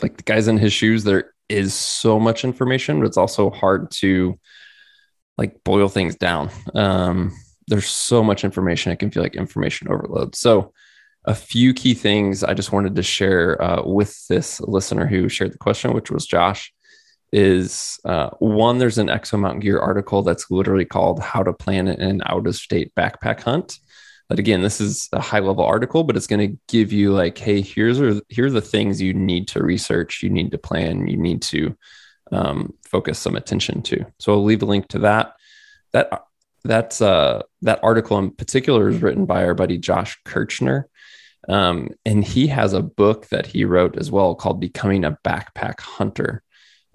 like 0.02 0.16
the 0.16 0.22
guys 0.22 0.48
in 0.48 0.58
his 0.58 0.72
shoes, 0.72 1.04
there 1.04 1.32
is 1.48 1.74
so 1.74 2.20
much 2.20 2.44
information, 2.44 3.00
but 3.00 3.06
it's 3.06 3.16
also 3.16 3.50
hard 3.50 3.90
to 3.90 4.38
like 5.36 5.62
boil 5.64 5.88
things 5.88 6.16
down. 6.16 6.50
Um, 6.74 7.32
there's 7.68 7.88
so 7.88 8.22
much 8.22 8.44
information, 8.44 8.92
it 8.92 8.98
can 8.98 9.10
feel 9.10 9.22
like 9.22 9.36
information 9.36 9.88
overload. 9.88 10.34
So, 10.34 10.72
a 11.24 11.34
few 11.34 11.74
key 11.74 11.92
things 11.92 12.42
I 12.42 12.54
just 12.54 12.72
wanted 12.72 12.94
to 12.94 13.02
share 13.02 13.60
uh, 13.60 13.82
with 13.84 14.26
this 14.28 14.60
listener 14.60 15.06
who 15.06 15.28
shared 15.28 15.52
the 15.52 15.58
question, 15.58 15.92
which 15.92 16.10
was 16.10 16.26
Josh, 16.26 16.72
is 17.32 17.98
uh, 18.06 18.30
one, 18.38 18.78
there's 18.78 18.96
an 18.96 19.08
Exo 19.08 19.38
Mountain 19.38 19.60
Gear 19.60 19.78
article 19.78 20.22
that's 20.22 20.50
literally 20.50 20.86
called 20.86 21.20
How 21.20 21.42
to 21.42 21.52
Plan 21.52 21.88
an 21.88 22.22
Out 22.24 22.46
of 22.46 22.56
State 22.56 22.94
Backpack 22.94 23.42
Hunt. 23.42 23.78
But 24.28 24.38
again, 24.38 24.62
this 24.62 24.80
is 24.80 25.08
a 25.12 25.20
high 25.20 25.38
level 25.38 25.64
article, 25.64 26.04
but 26.04 26.16
it's 26.16 26.26
going 26.26 26.50
to 26.50 26.58
give 26.68 26.92
you 26.92 27.12
like, 27.12 27.38
hey, 27.38 27.62
here's 27.62 28.00
are 28.00 28.20
here 28.28 28.46
are 28.46 28.50
the 28.50 28.60
things 28.60 29.00
you 29.00 29.14
need 29.14 29.48
to 29.48 29.62
research, 29.62 30.22
you 30.22 30.28
need 30.28 30.50
to 30.50 30.58
plan, 30.58 31.08
you 31.08 31.16
need 31.16 31.40
to 31.42 31.76
um, 32.30 32.74
focus 32.84 33.18
some 33.18 33.36
attention 33.36 33.82
to. 33.82 34.04
So 34.18 34.32
I'll 34.32 34.44
leave 34.44 34.62
a 34.62 34.66
link 34.66 34.88
to 34.88 34.98
that. 35.00 35.34
That 35.92 36.24
that's 36.64 37.00
uh, 37.00 37.42
that 37.62 37.80
article 37.82 38.18
in 38.18 38.30
particular 38.30 38.88
is 38.88 39.00
written 39.00 39.24
by 39.24 39.44
our 39.44 39.54
buddy 39.54 39.78
Josh 39.78 40.18
Kirchner. 40.24 40.88
Um, 41.48 41.90
and 42.04 42.22
he 42.22 42.48
has 42.48 42.74
a 42.74 42.82
book 42.82 43.28
that 43.28 43.46
he 43.46 43.64
wrote 43.64 43.96
as 43.96 44.10
well 44.10 44.34
called 44.34 44.60
Becoming 44.60 45.04
a 45.04 45.16
Backpack 45.24 45.80
Hunter. 45.80 46.42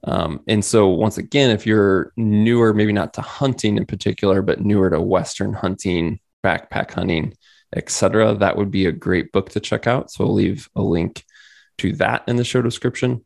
Um, 0.03 0.41
and 0.47 0.63
so, 0.63 0.89
once 0.89 1.17
again, 1.17 1.49
if 1.49 1.65
you're 1.65 2.11
newer, 2.17 2.73
maybe 2.73 2.91
not 2.91 3.13
to 3.15 3.21
hunting 3.21 3.77
in 3.77 3.85
particular, 3.85 4.41
but 4.41 4.61
newer 4.61 4.89
to 4.89 5.01
Western 5.01 5.53
hunting, 5.53 6.19
backpack 6.43 6.91
hunting, 6.91 7.33
etc. 7.75 8.35
That 8.35 8.57
would 8.57 8.71
be 8.71 8.85
a 8.85 8.91
great 8.91 9.31
book 9.31 9.49
to 9.51 9.59
check 9.59 9.87
out. 9.87 10.11
So 10.11 10.25
I'll 10.25 10.33
leave 10.33 10.69
a 10.75 10.81
link 10.81 11.23
to 11.79 11.93
that 11.93 12.23
in 12.27 12.35
the 12.35 12.43
show 12.43 12.61
description. 12.61 13.25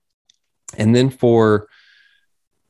And 0.78 0.96
then 0.96 1.10
for 1.10 1.68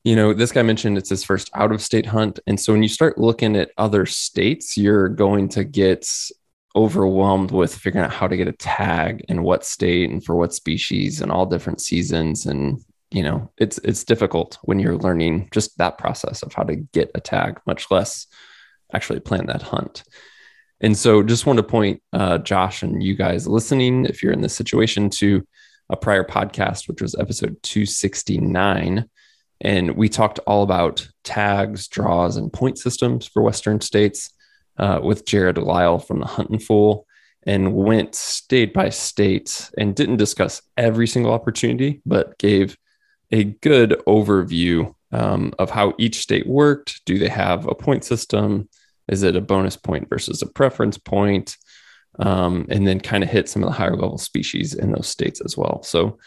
you 0.03 0.15
know, 0.15 0.31
this 0.31 0.53
guy 0.53 0.61
mentioned 0.61 0.97
it's 0.97 1.09
his 1.09 1.25
first 1.25 1.49
out 1.53 1.73
of 1.73 1.81
state 1.81 2.05
hunt. 2.05 2.39
And 2.47 2.57
so 2.57 2.71
when 2.71 2.81
you 2.81 2.87
start 2.87 3.17
looking 3.17 3.57
at 3.57 3.71
other 3.77 4.05
states, 4.05 4.77
you're 4.77 5.09
going 5.09 5.49
to 5.49 5.65
get 5.65 6.07
overwhelmed 6.77 7.51
with 7.51 7.75
figuring 7.75 8.05
out 8.05 8.13
how 8.13 8.27
to 8.27 8.37
get 8.37 8.47
a 8.47 8.53
tag 8.53 9.25
in 9.27 9.43
what 9.43 9.65
state 9.65 10.09
and 10.09 10.23
for 10.23 10.35
what 10.35 10.53
species 10.53 11.21
and 11.21 11.31
all 11.31 11.45
different 11.45 11.81
seasons 11.81 12.45
and 12.45 12.79
you 13.09 13.23
know 13.23 13.51
it's 13.57 13.79
it's 13.79 14.03
difficult 14.03 14.59
when 14.61 14.77
you're 14.77 14.97
learning 14.97 15.49
just 15.51 15.75
that 15.79 15.97
process 15.97 16.43
of 16.43 16.53
how 16.53 16.61
to 16.61 16.75
get 16.75 17.09
a 17.15 17.19
tag 17.19 17.59
much 17.65 17.89
less 17.89 18.27
actually 18.93 19.19
plan 19.19 19.47
that 19.47 19.63
hunt 19.63 20.03
and 20.81 20.97
so 20.97 21.23
just 21.23 21.45
want 21.45 21.57
to 21.57 21.63
point 21.63 22.01
uh, 22.13 22.37
Josh 22.37 22.83
and 22.83 23.01
you 23.01 23.15
guys 23.15 23.47
listening, 23.47 24.05
if 24.05 24.21
you're 24.21 24.33
in 24.33 24.41
this 24.41 24.55
situation, 24.55 25.09
to 25.11 25.45
a 25.89 25.95
prior 25.95 26.23
podcast, 26.23 26.87
which 26.87 27.01
was 27.01 27.15
episode 27.15 27.57
269. 27.63 29.09
And 29.61 29.95
we 29.95 30.09
talked 30.09 30.39
all 30.45 30.63
about 30.63 31.07
tags, 31.23 31.87
draws, 31.87 32.37
and 32.37 32.53
point 32.53 32.77
systems 32.77 33.25
for 33.25 33.41
Western 33.41 33.81
states 33.81 34.31
uh, 34.77 34.99
with 35.01 35.25
Jared 35.25 35.57
Lyle 35.57 35.97
from 35.97 36.19
the 36.19 36.27
Huntin' 36.27 36.59
Fool 36.59 37.07
and 37.43 37.73
went 37.73 38.13
state 38.13 38.73
by 38.73 38.89
state 38.89 39.71
and 39.77 39.95
didn't 39.95 40.17
discuss 40.17 40.61
every 40.75 41.07
single 41.07 41.31
opportunity, 41.31 42.01
but 42.05 42.37
gave 42.37 42.77
a 43.31 43.45
good 43.45 44.01
overview 44.05 44.93
um, 45.11 45.53
of 45.57 45.69
how 45.69 45.93
each 45.97 46.19
state 46.19 46.45
worked. 46.45 47.03
Do 47.05 47.17
they 47.17 47.29
have 47.29 47.65
a 47.65 47.73
point 47.73 48.03
system? 48.03 48.69
Is 49.07 49.23
it 49.23 49.35
a 49.35 49.41
bonus 49.41 49.77
point 49.77 50.09
versus 50.09 50.41
a 50.41 50.47
preference 50.47 50.97
point? 50.97 51.57
Um, 52.19 52.65
and 52.69 52.87
then 52.87 52.99
kind 52.99 53.23
of 53.23 53.29
hit 53.29 53.47
some 53.47 53.63
of 53.63 53.69
the 53.69 53.75
higher 53.75 53.95
level 53.95 54.17
species 54.17 54.73
in 54.73 54.91
those 54.91 55.07
states 55.07 55.39
as 55.41 55.55
well. 55.55 55.83
So 55.83 56.17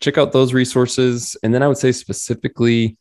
check 0.00 0.18
out 0.18 0.32
those 0.32 0.52
resources. 0.52 1.36
And 1.42 1.54
then 1.54 1.62
I 1.62 1.68
would 1.68 1.78
say 1.78 1.90
specifically, 1.90 2.98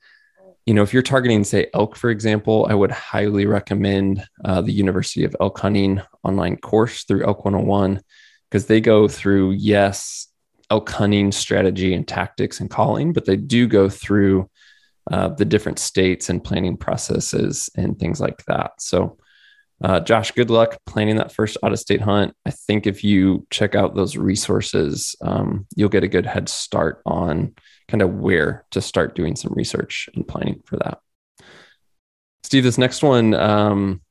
you 0.66 0.74
know, 0.74 0.82
if 0.82 0.94
you're 0.94 1.04
targeting, 1.04 1.44
say, 1.44 1.68
elk, 1.74 1.96
for 1.96 2.10
example, 2.10 2.66
I 2.70 2.74
would 2.74 2.92
highly 2.92 3.46
recommend 3.46 4.26
uh, 4.46 4.62
the 4.62 4.72
University 4.72 5.24
of 5.26 5.36
Elk 5.42 5.60
Hunting 5.60 6.02
online 6.24 6.58
course 6.58 7.04
through 7.04 7.26
Elk 7.26 7.44
101 7.44 8.02
because 8.50 8.66
they 8.66 8.82
go 8.82 9.08
through, 9.08 9.52
yes, 9.52 10.28
elk 10.70 10.90
hunting 10.90 11.32
strategy 11.32 11.94
and 11.94 12.08
tactics 12.08 12.60
and 12.60 12.70
calling, 12.70 13.14
but 13.14 13.26
they 13.26 13.38
do 13.38 13.68
go 13.68 13.90
through 13.90 14.50
uh, 15.12 15.30
the 15.30 15.46
different 15.46 15.80
states 15.80 16.30
and 16.30 16.44
planning 16.44 16.76
processes 16.76 17.70
and 17.76 17.98
things 17.98 18.20
like 18.20 18.44
that. 18.46 18.72
So 18.80 19.18
uh, 19.84 20.00
Josh, 20.00 20.32
good 20.32 20.50
luck 20.50 20.78
planning 20.86 21.18
that 21.18 21.32
first 21.32 21.58
out 21.64 21.72
of 21.72 21.80
state 21.80 22.02
hunt. 22.02 22.34
I 22.46 22.52
think 22.52 22.88
if 22.88 23.04
you 23.04 23.46
check 23.52 23.76
out 23.76 23.96
those 23.96 24.18
resources, 24.18 25.16
um, 25.22 25.68
you'll 25.76 25.90
get 25.90 26.04
a 26.04 26.08
good 26.08 26.26
head 26.26 26.50
start 26.50 27.02
on 27.06 27.54
kind 27.88 28.02
of 28.02 28.14
where 28.14 28.66
to 28.72 28.82
start 28.82 29.16
doing 29.16 29.36
some 29.36 29.54
research 29.56 30.10
and 30.16 30.28
planning 30.28 30.62
for 30.66 30.78
that. 30.78 31.00
Steve, 32.44 32.64
this 32.64 32.78
next 32.78 33.04
one 33.04 33.34
um, 33.34 34.02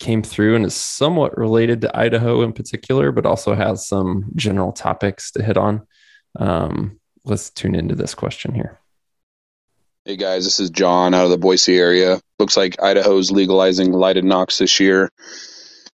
came 0.00 0.22
through 0.22 0.56
and 0.56 0.66
is 0.66 0.74
somewhat 0.74 1.36
related 1.38 1.82
to 1.82 1.96
Idaho 1.96 2.42
in 2.42 2.52
particular, 2.52 3.12
but 3.12 3.26
also 3.26 3.54
has 3.54 3.86
some 3.86 4.30
general 4.34 4.72
topics 4.72 5.30
to 5.32 5.42
hit 5.42 5.56
on. 5.56 5.86
Um, 6.38 6.98
let's 7.24 7.50
tune 7.50 7.74
into 7.74 7.94
this 7.94 8.14
question 8.14 8.54
here. 8.54 8.80
Hey 10.06 10.16
guys, 10.16 10.44
this 10.44 10.60
is 10.60 10.68
John 10.68 11.14
out 11.14 11.24
of 11.24 11.30
the 11.30 11.38
Boise 11.38 11.78
area. 11.78 12.20
Looks 12.38 12.58
like 12.58 12.82
Idaho's 12.82 13.30
legalizing 13.30 13.90
lighted 13.90 14.22
nocks 14.22 14.58
this 14.58 14.78
year. 14.78 15.08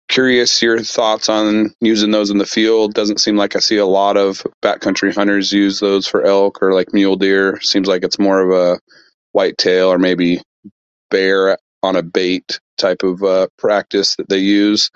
Curious 0.08 0.60
your 0.60 0.80
thoughts 0.80 1.28
on 1.28 1.72
using 1.80 2.10
those 2.10 2.28
in 2.28 2.38
the 2.38 2.44
field. 2.44 2.92
Doesn't 2.92 3.20
seem 3.20 3.36
like 3.36 3.54
I 3.54 3.60
see 3.60 3.76
a 3.76 3.86
lot 3.86 4.16
of 4.16 4.44
backcountry 4.64 5.14
hunters 5.14 5.52
use 5.52 5.78
those 5.78 6.08
for 6.08 6.24
elk 6.24 6.60
or 6.60 6.72
like 6.72 6.92
mule 6.92 7.14
deer. 7.14 7.60
Seems 7.60 7.86
like 7.86 8.02
it's 8.02 8.18
more 8.18 8.40
of 8.40 8.50
a 8.50 8.80
whitetail 9.30 9.92
or 9.92 9.98
maybe 10.00 10.42
bear 11.12 11.56
on 11.84 11.94
a 11.94 12.02
bait 12.02 12.58
type 12.78 13.04
of 13.04 13.22
uh, 13.22 13.46
practice 13.58 14.16
that 14.16 14.28
they 14.28 14.38
use. 14.38 14.90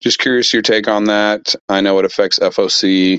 Just 0.00 0.20
curious 0.20 0.52
your 0.52 0.62
take 0.62 0.86
on 0.86 1.06
that. 1.06 1.56
I 1.68 1.80
know 1.80 1.98
it 1.98 2.04
affects 2.04 2.38
FOC. 2.38 3.18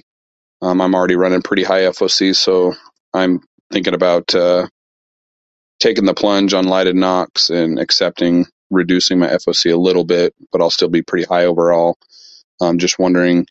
Um, 0.61 0.79
I'm 0.79 0.95
already 0.95 1.17
running 1.17 1.41
pretty 1.41 1.63
high 1.63 1.81
FOC, 1.81 2.33
so 2.33 2.75
I'm 3.13 3.41
thinking 3.73 3.93
about 3.93 4.33
uh, 4.33 4.67
taking 5.79 6.05
the 6.05 6.13
plunge 6.13 6.53
on 6.53 6.65
lighted 6.65 6.95
nocks 6.95 7.49
and 7.49 7.79
accepting 7.79 8.45
reducing 8.69 9.19
my 9.19 9.27
FOC 9.27 9.73
a 9.73 9.77
little 9.77 10.03
bit, 10.03 10.33
but 10.51 10.61
I'll 10.61 10.69
still 10.69 10.89
be 10.89 11.01
pretty 11.01 11.25
high 11.25 11.45
overall. 11.45 11.97
I'm 12.61 12.79
just 12.79 12.99
wondering 12.99 13.47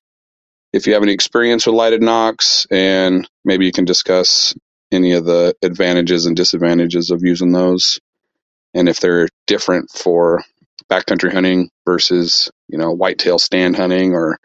if 0.73 0.87
you 0.87 0.95
have 0.95 1.03
any 1.03 1.13
experience 1.13 1.67
with 1.67 1.75
lighted 1.75 2.03
nocks 2.03 2.67
and 2.71 3.29
maybe 3.45 3.67
you 3.67 3.73
can 3.73 3.85
discuss 3.85 4.55
any 4.93 5.13
of 5.13 5.25
the 5.25 5.55
advantages 5.63 6.27
and 6.27 6.37
disadvantages 6.37 7.11
of 7.11 7.23
using 7.23 7.53
those 7.53 8.01
and 8.75 8.89
if 8.89 9.01
they're 9.01 9.29
different 9.47 9.91
for 9.91 10.45
backcountry 10.91 11.33
hunting 11.33 11.71
versus, 11.87 12.51
you 12.69 12.79
know, 12.79 12.93
whitetail 12.93 13.39
stand 13.39 13.77
hunting 13.77 14.15
or 14.15 14.39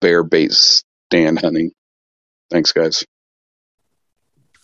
bear 0.00 0.22
bait 0.24 0.52
stand 0.52 1.40
hunting. 1.40 1.70
Thanks, 2.50 2.72
guys. 2.72 3.04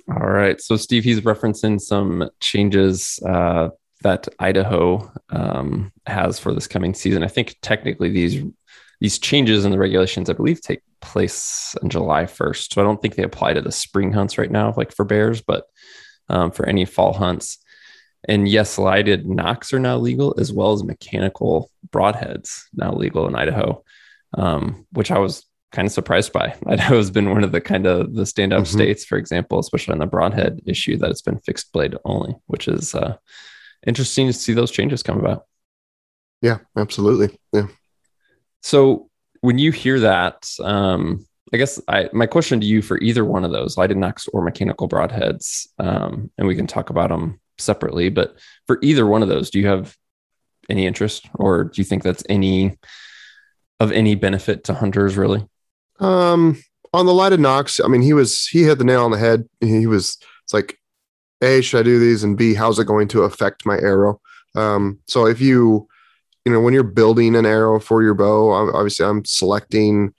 All 0.08 0.28
right. 0.28 0.60
So, 0.60 0.76
Steve, 0.76 1.04
he's 1.04 1.20
referencing 1.20 1.80
some 1.80 2.28
changes 2.40 3.18
uh, 3.26 3.70
that 4.02 4.28
Idaho 4.38 5.10
um, 5.30 5.92
has 6.06 6.38
for 6.38 6.52
this 6.52 6.66
coming 6.66 6.92
season. 6.94 7.22
I 7.22 7.28
think 7.28 7.56
technically 7.62 8.10
these 8.10 8.42
these 9.00 9.18
changes 9.18 9.64
in 9.64 9.70
the 9.70 9.78
regulations, 9.78 10.30
I 10.30 10.34
believe, 10.34 10.60
take 10.60 10.80
place 11.00 11.74
on 11.82 11.90
July 11.90 12.24
1st. 12.24 12.72
So 12.72 12.80
I 12.80 12.84
don't 12.84 13.02
think 13.02 13.16
they 13.16 13.22
apply 13.22 13.52
to 13.52 13.60
the 13.60 13.72
spring 13.72 14.12
hunts 14.12 14.38
right 14.38 14.50
now, 14.50 14.72
like 14.76 14.94
for 14.94 15.04
bears, 15.04 15.42
but 15.42 15.66
um, 16.28 16.50
for 16.50 16.66
any 16.66 16.84
fall 16.84 17.12
hunts. 17.12 17.58
And 18.26 18.48
yes, 18.48 18.78
lighted 18.78 19.26
nocks 19.26 19.74
are 19.74 19.78
now 19.78 19.98
legal, 19.98 20.34
as 20.38 20.52
well 20.52 20.72
as 20.72 20.84
mechanical 20.84 21.70
broadheads 21.90 22.62
now 22.72 22.94
legal 22.94 23.26
in 23.26 23.34
Idaho, 23.34 23.84
um, 24.32 24.86
which 24.92 25.10
I 25.10 25.18
was 25.18 25.44
kind 25.74 25.86
of 25.86 25.92
surprised 25.92 26.32
by. 26.32 26.54
Idaho 26.66 26.96
has 26.96 27.10
been 27.16 27.30
one 27.30 27.44
of 27.44 27.52
the 27.52 27.60
kind 27.60 27.86
of 27.86 28.14
the 28.14 28.22
standout 28.22 28.62
mm-hmm. 28.62 28.78
states, 28.78 29.04
for 29.04 29.18
example, 29.18 29.58
especially 29.58 29.92
on 29.92 29.98
the 29.98 30.06
broadhead 30.06 30.62
issue, 30.64 30.96
that 30.98 31.10
it's 31.10 31.22
been 31.22 31.38
fixed 31.40 31.72
blade 31.72 31.96
only, 32.04 32.34
which 32.46 32.68
is 32.68 32.94
uh, 32.94 33.16
interesting 33.86 34.26
to 34.28 34.32
see 34.32 34.54
those 34.54 34.70
changes 34.70 35.02
come 35.02 35.18
about. 35.18 35.44
Yeah, 36.40 36.58
absolutely. 36.76 37.38
Yeah. 37.52 37.66
So 38.62 39.10
when 39.40 39.58
you 39.58 39.72
hear 39.72 40.00
that, 40.00 40.48
um, 40.62 41.26
I 41.52 41.56
guess 41.56 41.80
I, 41.88 42.08
my 42.12 42.26
question 42.26 42.60
to 42.60 42.66
you 42.66 42.80
for 42.82 42.98
either 42.98 43.24
one 43.24 43.44
of 43.44 43.52
those, 43.52 43.76
lighted 43.76 43.96
nocks 43.96 44.28
or 44.28 44.42
mechanical 44.42 44.88
broadheads, 44.88 45.68
um, 45.78 46.30
and 46.38 46.46
we 46.46 46.56
can 46.56 46.66
talk 46.66 46.90
about 46.90 47.10
them 47.10 47.40
separately, 47.58 48.08
but 48.08 48.36
for 48.66 48.78
either 48.82 49.06
one 49.06 49.22
of 49.22 49.28
those, 49.28 49.50
do 49.50 49.60
you 49.60 49.68
have 49.68 49.96
any 50.70 50.86
interest 50.86 51.28
or 51.34 51.64
do 51.64 51.80
you 51.80 51.84
think 51.84 52.02
that's 52.02 52.24
any 52.28 52.78
of 53.80 53.92
any 53.92 54.14
benefit 54.14 54.64
to 54.64 54.74
hunters 54.74 55.16
really? 55.16 55.46
Um, 56.00 56.60
on 56.92 57.06
the 57.06 57.12
lighted 57.12 57.40
nocks, 57.40 57.80
I 57.80 57.88
mean, 57.88 58.02
he 58.02 58.12
was, 58.12 58.46
he 58.46 58.62
hit 58.62 58.78
the 58.78 58.84
nail 58.84 59.04
on 59.04 59.10
the 59.10 59.18
head. 59.18 59.48
He 59.60 59.86
was, 59.86 60.18
it's 60.44 60.54
like, 60.54 60.78
A, 61.40 61.60
should 61.60 61.80
I 61.80 61.82
do 61.82 61.98
these? 61.98 62.22
And 62.22 62.36
B, 62.36 62.54
how's 62.54 62.78
it 62.78 62.86
going 62.86 63.08
to 63.08 63.22
affect 63.22 63.66
my 63.66 63.76
arrow? 63.78 64.20
Um, 64.54 65.00
so 65.08 65.26
if 65.26 65.40
you, 65.40 65.88
you 66.44 66.52
know, 66.52 66.60
when 66.60 66.74
you're 66.74 66.82
building 66.82 67.34
an 67.34 67.46
arrow 67.46 67.80
for 67.80 68.02
your 68.02 68.14
bow, 68.14 68.52
obviously 68.52 69.06
I'm 69.06 69.24
selecting 69.24 70.14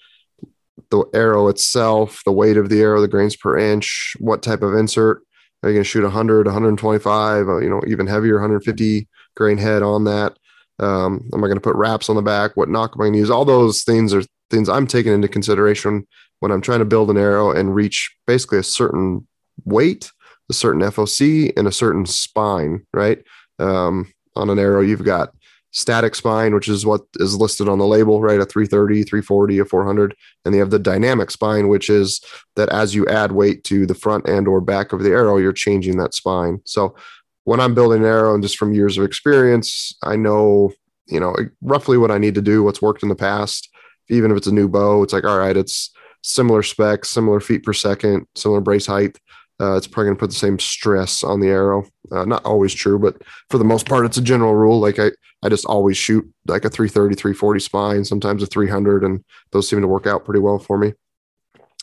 the 0.89 1.05
arrow 1.13 1.47
itself, 1.47 2.21
the 2.25 2.31
weight 2.31 2.57
of 2.57 2.69
the 2.69 2.81
arrow, 2.81 3.01
the 3.01 3.07
grains 3.07 3.35
per 3.35 3.57
inch, 3.57 4.15
what 4.19 4.43
type 4.43 4.61
of 4.61 4.73
insert. 4.73 5.21
Are 5.63 5.69
you 5.69 5.75
going 5.75 5.83
to 5.83 5.89
shoot 5.89 6.03
100, 6.03 6.45
125, 6.45 7.47
uh, 7.47 7.57
you 7.57 7.69
know, 7.69 7.81
even 7.87 8.07
heavier, 8.07 8.35
150 8.35 9.07
grain 9.35 9.57
head 9.57 9.81
on 9.81 10.03
that? 10.03 10.37
Um, 10.79 11.29
am 11.33 11.43
I 11.43 11.47
going 11.47 11.55
to 11.55 11.61
put 11.61 11.75
wraps 11.75 12.09
on 12.09 12.15
the 12.15 12.21
back? 12.21 12.55
What 12.55 12.69
nock 12.69 12.93
am 12.95 13.01
I 13.01 13.05
going 13.05 13.13
to 13.13 13.19
use? 13.19 13.29
All 13.29 13.45
those 13.45 13.83
things 13.83 14.13
are 14.13 14.23
things 14.49 14.69
I'm 14.69 14.87
taking 14.87 15.13
into 15.13 15.27
consideration 15.27 16.07
when 16.39 16.51
I'm 16.51 16.61
trying 16.61 16.79
to 16.79 16.85
build 16.85 17.09
an 17.09 17.17
arrow 17.17 17.51
and 17.51 17.73
reach 17.73 18.15
basically 18.27 18.59
a 18.59 18.63
certain 18.63 19.27
weight, 19.63 20.11
a 20.49 20.53
certain 20.53 20.81
FOC, 20.81 21.53
and 21.57 21.67
a 21.67 21.71
certain 21.71 22.05
spine, 22.05 22.85
right? 22.93 23.23
Um, 23.59 24.13
on 24.35 24.49
an 24.49 24.59
arrow, 24.59 24.81
you've 24.81 25.05
got 25.05 25.33
static 25.75 26.15
spine, 26.15 26.55
which 26.55 26.69
is 26.69 26.85
what 26.85 27.01
is 27.15 27.35
listed 27.35 27.67
on 27.67 27.79
the 27.79 27.85
label, 27.85 28.21
right? 28.21 28.39
A 28.39 28.45
330, 28.45 29.03
340, 29.03 29.59
a 29.59 29.65
400. 29.65 30.15
And 30.45 30.53
they 30.53 30.57
have 30.57 30.69
the 30.69 30.79
dynamic 30.79 31.29
spine, 31.29 31.67
which 31.67 31.89
is 31.89 32.21
that 32.55 32.69
as 32.69 32.95
you 32.95 33.05
add 33.07 33.33
weight 33.33 33.65
to 33.65 33.85
the 33.85 33.93
front 33.93 34.27
and 34.27 34.47
or 34.47 34.61
back 34.61 34.93
of 34.93 35.03
the 35.03 35.09
arrow, 35.09 35.37
you're 35.37 35.51
changing 35.51 35.97
that 35.97 36.13
spine. 36.13 36.61
So 36.63 36.95
when 37.43 37.59
I'm 37.59 37.75
building 37.75 38.01
an 38.01 38.07
arrow 38.07 38.33
and 38.33 38.41
just 38.41 38.57
from 38.57 38.73
years 38.73 38.97
of 38.97 39.03
experience, 39.03 39.93
I 40.01 40.15
know, 40.15 40.71
you 41.07 41.19
know, 41.19 41.35
roughly 41.61 41.97
what 41.97 42.11
I 42.11 42.19
need 42.19 42.35
to 42.35 42.41
do, 42.41 42.63
what's 42.63 42.81
worked 42.81 43.03
in 43.03 43.09
the 43.09 43.15
past. 43.15 43.69
Even 44.09 44.31
if 44.31 44.37
it's 44.37 44.47
a 44.47 44.53
new 44.53 44.67
bow, 44.67 45.03
it's 45.03 45.13
like, 45.13 45.25
all 45.25 45.39
right, 45.39 45.57
it's 45.57 45.91
similar 46.21 46.63
specs, 46.63 47.09
similar 47.09 47.39
feet 47.39 47.63
per 47.63 47.73
second, 47.73 48.27
similar 48.35 48.61
brace 48.61 48.85
height 48.85 49.19
uh, 49.61 49.75
it's 49.75 49.87
probably 49.87 50.07
going 50.07 50.17
to 50.17 50.19
put 50.19 50.29
the 50.29 50.35
same 50.35 50.59
stress 50.59 51.23
on 51.23 51.39
the 51.39 51.47
arrow. 51.47 51.85
Uh, 52.11 52.25
not 52.25 52.43
always 52.43 52.73
true, 52.73 52.99
but 52.99 53.21
for 53.49 53.57
the 53.57 53.63
most 53.63 53.87
part, 53.87 54.05
it's 54.05 54.17
a 54.17 54.21
general 54.21 54.53
rule. 54.53 54.79
Like 54.79 54.99
I, 54.99 55.11
I 55.43 55.49
just 55.49 55.65
always 55.65 55.95
shoot 55.95 56.29
like 56.47 56.65
a 56.65 56.69
330, 56.69 57.15
340 57.15 57.59
spine, 57.59 58.05
sometimes 58.05 58.43
a 58.43 58.47
300, 58.47 59.03
and 59.03 59.23
those 59.51 59.69
seem 59.69 59.81
to 59.81 59.87
work 59.87 60.07
out 60.07 60.25
pretty 60.25 60.41
well 60.41 60.59
for 60.59 60.77
me. 60.77 60.93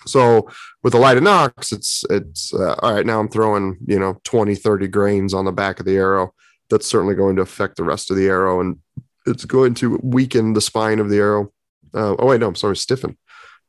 So 0.04 0.50
with 0.82 0.92
the 0.92 0.98
lighted 0.98 1.22
nocks, 1.22 1.72
it's, 1.72 2.04
it's 2.10 2.52
uh, 2.52 2.74
all 2.82 2.94
right. 2.94 3.06
Now 3.06 3.20
I'm 3.20 3.28
throwing, 3.28 3.78
you 3.86 3.98
know, 3.98 4.20
20, 4.24 4.54
30 4.54 4.88
grains 4.88 5.32
on 5.32 5.44
the 5.44 5.52
back 5.52 5.80
of 5.80 5.86
the 5.86 5.96
arrow. 5.96 6.34
That's 6.68 6.86
certainly 6.86 7.14
going 7.14 7.36
to 7.36 7.42
affect 7.42 7.76
the 7.76 7.84
rest 7.84 8.10
of 8.10 8.16
the 8.16 8.26
arrow 8.26 8.60
and 8.60 8.78
it's 9.24 9.44
going 9.44 9.74
to 9.74 10.00
weaken 10.02 10.52
the 10.52 10.60
spine 10.60 10.98
of 10.98 11.08
the 11.08 11.18
arrow. 11.18 11.52
Uh, 11.94 12.16
oh, 12.18 12.26
wait, 12.26 12.40
no, 12.40 12.48
I'm 12.48 12.54
sorry, 12.54 12.76
stiffen. 12.76 13.16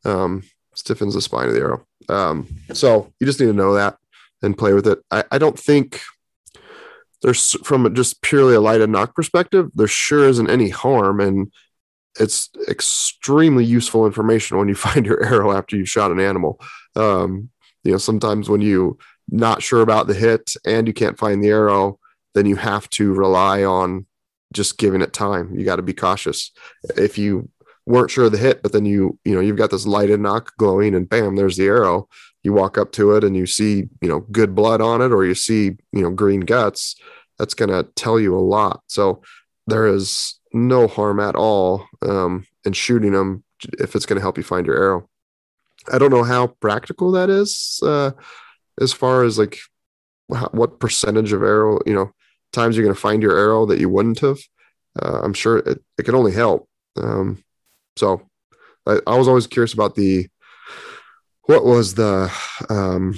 Um, 0.05 0.43
stiffens 0.75 1.13
the 1.13 1.21
spine 1.21 1.47
of 1.47 1.53
the 1.53 1.59
arrow. 1.59 1.85
Um, 2.09 2.47
so 2.73 3.11
you 3.19 3.25
just 3.25 3.39
need 3.39 3.47
to 3.47 3.53
know 3.53 3.73
that 3.75 3.97
and 4.41 4.57
play 4.57 4.73
with 4.73 4.87
it. 4.87 4.99
I, 5.11 5.23
I 5.31 5.37
don't 5.37 5.57
think 5.57 6.01
there's 7.21 7.51
from 7.63 7.93
just 7.95 8.21
purely 8.21 8.53
a 8.53 8.61
lighted 8.61 8.89
nock 8.89 9.15
perspective, 9.15 9.69
there 9.73 9.87
sure 9.87 10.27
isn't 10.27 10.49
any 10.49 10.69
harm. 10.69 11.19
And 11.19 11.51
it's 12.19 12.49
extremely 12.67 13.65
useful 13.65 14.05
information 14.05 14.57
when 14.57 14.67
you 14.67 14.75
find 14.87 15.05
your 15.05 15.23
arrow 15.23 15.51
after 15.51 15.75
you 15.75 15.85
shot 15.85 16.11
an 16.11 16.19
animal. 16.19 16.59
Um, 16.95 17.49
you 17.83 17.91
know, 17.91 17.97
sometimes 17.97 18.49
when 18.49 18.61
you 18.61 18.97
not 19.29 19.63
sure 19.63 19.81
about 19.81 20.07
the 20.07 20.13
hit 20.13 20.53
and 20.65 20.85
you 20.85 20.93
can't 20.93 21.17
find 21.17 21.43
the 21.43 21.49
arrow, 21.49 21.99
then 22.33 22.45
you 22.45 22.55
have 22.55 22.89
to 22.91 23.13
rely 23.13 23.63
on 23.63 24.05
just 24.53 24.77
giving 24.77 25.01
it 25.01 25.13
time. 25.13 25.57
You 25.57 25.65
got 25.65 25.77
to 25.77 25.81
be 25.81 25.93
cautious. 25.93 26.51
If 26.97 27.17
you 27.17 27.49
weren't 27.85 28.11
sure 28.11 28.25
of 28.25 28.31
the 28.31 28.37
hit, 28.37 28.63
but 28.63 28.71
then 28.71 28.85
you, 28.85 29.17
you 29.25 29.33
know, 29.33 29.41
you've 29.41 29.57
got 29.57 29.71
this 29.71 29.85
lighted 29.85 30.19
nock 30.19 30.53
glowing 30.57 30.95
and 30.95 31.09
bam, 31.09 31.35
there's 31.35 31.57
the 31.57 31.65
arrow. 31.65 32.07
You 32.43 32.53
walk 32.53 32.77
up 32.77 32.91
to 32.93 33.15
it 33.15 33.23
and 33.23 33.35
you 33.35 33.45
see, 33.45 33.85
you 34.01 34.07
know, 34.09 34.21
good 34.31 34.53
blood 34.55 34.81
on 34.81 35.01
it, 35.01 35.11
or 35.13 35.25
you 35.25 35.35
see, 35.35 35.77
you 35.91 36.01
know, 36.01 36.09
green 36.09 36.41
guts. 36.41 36.95
That's 37.39 37.53
going 37.53 37.69
to 37.69 37.89
tell 37.95 38.19
you 38.19 38.37
a 38.37 38.39
lot. 38.39 38.81
So 38.87 39.21
there 39.67 39.87
is 39.87 40.39
no 40.51 40.87
harm 40.87 41.19
at 41.19 41.35
all 41.35 41.87
um, 42.01 42.45
in 42.65 42.73
shooting 42.73 43.13
them 43.13 43.43
if 43.79 43.95
it's 43.95 44.05
going 44.05 44.17
to 44.17 44.21
help 44.21 44.37
you 44.37 44.43
find 44.43 44.67
your 44.67 44.77
arrow. 44.77 45.09
I 45.91 45.97
don't 45.97 46.11
know 46.11 46.23
how 46.23 46.47
practical 46.47 47.11
that 47.13 47.29
is 47.29 47.79
uh, 47.83 48.11
as 48.79 48.93
far 48.93 49.23
as 49.23 49.37
like 49.37 49.57
what 50.27 50.79
percentage 50.79 51.33
of 51.33 51.43
arrow, 51.43 51.79
you 51.85 51.93
know, 51.93 52.11
times 52.51 52.75
you're 52.75 52.85
going 52.85 52.95
to 52.95 53.01
find 53.01 53.21
your 53.21 53.37
arrow 53.37 53.65
that 53.65 53.79
you 53.79 53.89
wouldn't 53.89 54.19
have. 54.19 54.39
Uh, 55.01 55.21
I'm 55.23 55.33
sure 55.33 55.57
it, 55.57 55.83
it 55.97 56.03
can 56.03 56.15
only 56.15 56.31
help. 56.31 56.69
Um, 56.95 57.43
so 57.95 58.21
I, 58.85 58.99
I 59.07 59.17
was 59.17 59.27
always 59.27 59.47
curious 59.47 59.73
about 59.73 59.95
the 59.95 60.27
what 61.43 61.65
was 61.65 61.95
the 61.95 62.31
um, 62.69 63.15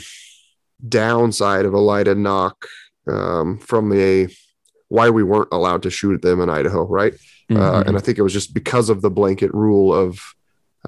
downside 0.88 1.66
of 1.66 1.74
a 1.74 1.80
lighted 1.80 2.18
nock 2.18 2.68
um, 3.08 3.60
from 3.60 3.94
a 3.94 4.28
why 4.88 5.10
we 5.10 5.24
weren't 5.24 5.50
allowed 5.52 5.84
to 5.84 5.90
shoot 5.90 6.16
at 6.16 6.22
them 6.22 6.42
in 6.42 6.50
Idaho, 6.50 6.86
right? 6.88 7.14
Uh, 7.50 7.54
mm-hmm. 7.54 7.62
Uh, 7.62 7.82
and 7.82 7.98
I 7.98 8.00
think 8.00 8.18
it 8.18 8.24
was 8.24 8.34
just 8.34 8.54
because 8.54 8.90
of 8.90 9.02
the 9.02 9.10
blanket 9.10 9.54
rule 9.54 9.94
of 9.94 10.20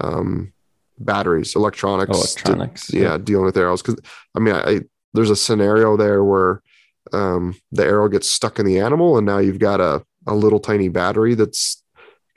um, 0.01 0.53
batteries, 0.99 1.55
electronics, 1.55 2.17
electronics, 2.17 2.88
to, 2.88 2.97
yeah, 2.97 3.03
yeah, 3.03 3.17
dealing 3.17 3.45
with 3.45 3.57
arrows. 3.57 3.81
Because 3.81 3.99
I 4.35 4.39
mean, 4.39 4.55
I, 4.55 4.69
I, 4.69 4.79
there's 5.13 5.29
a 5.29 5.35
scenario 5.35 5.97
there 5.97 6.23
where 6.23 6.61
um, 7.13 7.55
the 7.71 7.85
arrow 7.85 8.09
gets 8.09 8.29
stuck 8.29 8.59
in 8.59 8.65
the 8.65 8.79
animal, 8.79 9.17
and 9.17 9.25
now 9.25 9.38
you've 9.38 9.59
got 9.59 9.79
a 9.79 10.03
a 10.25 10.35
little 10.35 10.59
tiny 10.59 10.89
battery 10.89 11.35
that's 11.35 11.81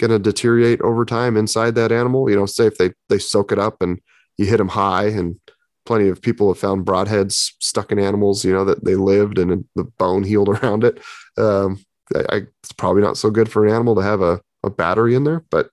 going 0.00 0.10
to 0.10 0.18
deteriorate 0.18 0.80
over 0.80 1.04
time 1.04 1.36
inside 1.36 1.74
that 1.74 1.92
animal. 1.92 2.28
You 2.28 2.36
know, 2.36 2.46
say 2.46 2.66
if 2.66 2.78
they 2.78 2.92
they 3.08 3.18
soak 3.18 3.52
it 3.52 3.58
up 3.58 3.82
and 3.82 4.00
you 4.38 4.46
hit 4.46 4.56
them 4.56 4.68
high, 4.68 5.06
and 5.06 5.38
plenty 5.84 6.08
of 6.08 6.22
people 6.22 6.48
have 6.48 6.58
found 6.58 6.86
broadheads 6.86 7.52
stuck 7.60 7.92
in 7.92 7.98
animals. 7.98 8.44
You 8.44 8.52
know 8.52 8.64
that 8.64 8.84
they 8.84 8.96
lived 8.96 9.38
and 9.38 9.64
the 9.76 9.84
bone 9.84 10.24
healed 10.24 10.48
around 10.62 10.84
it. 10.84 11.00
Um, 11.36 11.84
I, 12.14 12.46
it's 12.62 12.72
probably 12.72 13.02
not 13.02 13.16
so 13.16 13.30
good 13.30 13.50
for 13.50 13.66
an 13.66 13.72
animal 13.72 13.94
to 13.94 14.02
have 14.02 14.20
a, 14.20 14.40
a 14.64 14.70
battery 14.70 15.14
in 15.14 15.24
there, 15.24 15.44
but 15.50 15.70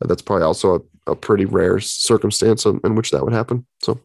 that's 0.00 0.22
probably 0.22 0.44
also 0.44 0.74
a, 1.06 1.12
a 1.12 1.16
pretty 1.16 1.44
rare 1.44 1.78
circumstance 1.78 2.66
in, 2.66 2.80
in 2.82 2.96
which 2.96 3.12
that 3.12 3.22
would 3.22 3.32
happen. 3.32 3.66
So 3.82 4.00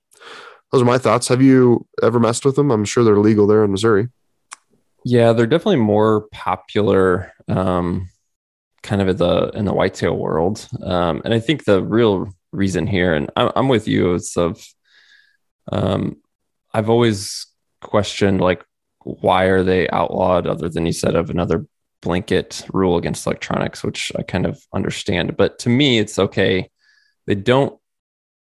those 0.71 0.83
are 0.83 0.85
my 0.85 0.99
thoughts. 0.99 1.27
Have 1.29 1.41
you 1.41 1.87
ever 2.03 2.19
messed 2.19 2.45
with 2.45 2.55
them? 2.55 2.71
I'm 2.71 2.85
sure 2.85 3.03
they're 3.03 3.17
legal 3.17 3.47
there 3.47 3.63
in 3.63 3.71
Missouri. 3.71 4.09
Yeah, 5.03 5.33
they're 5.33 5.47
definitely 5.47 5.77
more 5.77 6.27
popular, 6.31 7.33
um, 7.47 8.10
kind 8.83 9.01
of 9.01 9.07
in 9.09 9.17
the 9.17 9.51
in 9.53 9.65
the 9.65 9.73
whitetail 9.73 10.15
world. 10.15 10.67
Um, 10.83 11.21
and 11.23 11.33
I 11.33 11.39
think 11.39 11.65
the 11.65 11.83
real 11.83 12.33
reason 12.51 12.87
here, 12.87 13.13
and 13.13 13.29
I'm, 13.35 13.51
I'm 13.55 13.67
with 13.67 13.87
you, 13.87 14.13
is 14.13 14.35
of 14.37 14.65
um, 15.71 16.17
I've 16.73 16.89
always 16.89 17.47
questioned 17.81 18.41
like 18.41 18.63
why 19.03 19.45
are 19.45 19.63
they 19.63 19.89
outlawed, 19.89 20.47
other 20.47 20.69
than 20.69 20.85
you 20.85 20.93
said 20.93 21.15
of 21.15 21.29
another 21.29 21.65
blanket 22.01 22.65
rule 22.73 22.97
against 22.97 23.25
electronics, 23.25 23.83
which 23.83 24.11
I 24.17 24.23
kind 24.23 24.45
of 24.45 24.59
understand. 24.73 25.37
But 25.37 25.59
to 25.59 25.69
me, 25.69 25.99
it's 25.99 26.19
okay. 26.19 26.69
They 27.27 27.35
don't 27.35 27.77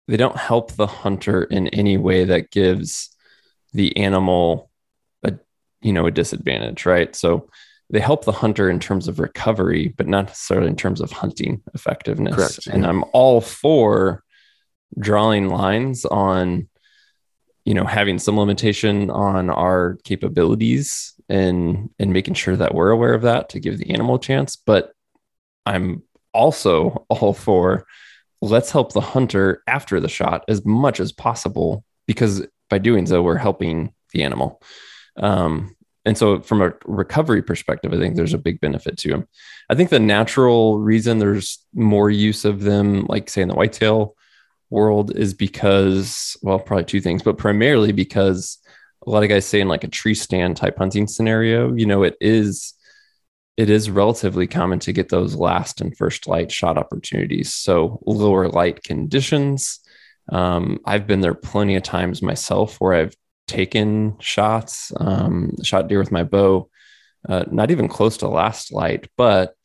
they 0.08 0.18
don't 0.18 0.38
help 0.38 0.74
the 0.74 0.88
hunter 0.88 1.44
in 1.44 1.68
any 1.70 1.98
way 1.98 2.26
that 2.26 2.52
gives 2.52 3.16
the 3.74 3.96
animal 3.98 4.70
a 5.24 5.34
you 5.82 5.94
know 5.94 6.06
a 6.06 6.12
disadvantage, 6.12 6.86
right? 6.86 7.16
So 7.16 7.50
they 7.92 8.00
help 8.00 8.24
the 8.24 8.32
hunter 8.32 8.70
in 8.70 8.80
terms 8.80 9.08
of 9.08 9.20
recovery, 9.20 9.94
but 9.98 10.08
not 10.08 10.28
necessarily 10.28 10.68
in 10.68 10.76
terms 10.76 11.02
of 11.02 11.12
hunting 11.12 11.62
effectiveness. 11.74 12.36
Correct. 12.36 12.68
And 12.68 12.86
I'm 12.86 13.04
all 13.12 13.42
for 13.42 14.24
drawing 14.98 15.50
lines 15.50 16.06
on 16.06 16.68
you 17.66 17.74
know 17.74 17.86
having 17.86 18.18
some 18.18 18.38
limitation 18.38 19.10
on 19.10 19.50
our 19.50 19.98
capabilities 20.04 21.14
and 21.30 21.90
and 22.00 22.12
making 22.12 22.34
sure 22.34 22.56
that 22.56 22.74
we're 22.74 22.90
aware 22.90 23.14
of 23.14 23.22
that 23.22 23.50
to 23.50 23.60
give 23.60 23.78
the 23.78 23.92
animal 23.92 24.16
a 24.16 24.20
chance 24.20 24.58
but 24.58 24.92
i'm 25.66 26.04
also 26.34 27.06
all 27.10 27.34
for 27.34 27.86
let's 28.42 28.72
help 28.72 28.92
the 28.92 29.00
hunter 29.00 29.64
after 29.68 30.00
the 30.00 30.10
shot 30.10 30.44
as 30.50 30.66
much 30.66 31.00
as 31.00 31.12
possible 31.12 31.86
because 32.08 32.46
by 32.70 32.78
doing 32.78 33.06
so 33.06 33.22
we're 33.22 33.38
helping 33.38 33.94
the 34.12 34.24
animal 34.24 34.62
um, 35.18 35.76
and 36.06 36.18
so 36.18 36.40
from 36.42 36.62
a 36.62 36.74
recovery 36.86 37.42
perspective 37.42 37.94
i 37.94 37.98
think 37.98 38.16
there's 38.16 38.34
a 38.34 38.38
big 38.38 38.60
benefit 38.60 38.98
to 38.98 39.10
them 39.10 39.28
i 39.70 39.76
think 39.76 39.90
the 39.90 40.00
natural 40.00 40.80
reason 40.80 41.20
there's 41.20 41.66
more 41.74 42.10
use 42.10 42.46
of 42.46 42.62
them 42.62 43.06
like 43.08 43.30
say 43.30 43.42
in 43.42 43.48
the 43.48 43.56
whitetail 43.56 44.16
world 44.72 45.16
is 45.16 45.36
because, 45.36 46.36
well, 46.42 46.58
probably 46.58 46.86
two 46.86 47.02
things, 47.02 47.22
but 47.22 47.38
primarily 47.38 47.92
because 47.92 48.58
a 49.06 49.10
lot 49.10 49.22
of 49.22 49.30
guys 49.30 49.46
say 49.46 49.60
in 49.60 49.68
like 49.68 49.84
a 49.84 49.90
tree 49.90 50.16
stand 50.16 50.58
type 50.58 50.78
hunting 50.78 51.08
scenario, 51.08 51.74
you 51.76 51.86
know, 51.86 52.02
it 52.02 52.16
is 52.20 52.74
it 53.58 53.70
is 53.70 53.92
relatively 53.92 54.48
common 54.48 54.80
to 54.80 54.94
get 54.94 55.10
those 55.10 55.36
last 55.36 55.82
and 55.82 55.96
first 55.96 56.26
light 56.26 56.52
shot 56.52 56.78
opportunities. 56.78 57.54
So 57.54 58.02
lower 58.08 58.48
light 58.48 58.82
conditions. 58.82 59.82
Um, 60.32 60.80
I've 60.86 61.06
been 61.06 61.20
there 61.20 61.36
plenty 61.36 61.76
of 61.76 61.84
times 61.84 62.22
myself 62.22 62.78
where 62.80 62.94
I've 62.94 63.16
taken 63.52 64.18
shots, 64.20 64.92
um, 64.98 65.52
shot 65.64 65.88
deer 65.88 66.00
with 66.00 66.12
my 66.12 66.24
bow, 66.24 66.70
uh, 67.28 67.44
not 67.52 67.70
even 67.70 67.88
close 67.88 68.18
to 68.18 68.28
last 68.28 68.72
light, 68.72 69.08
but 69.18 69.56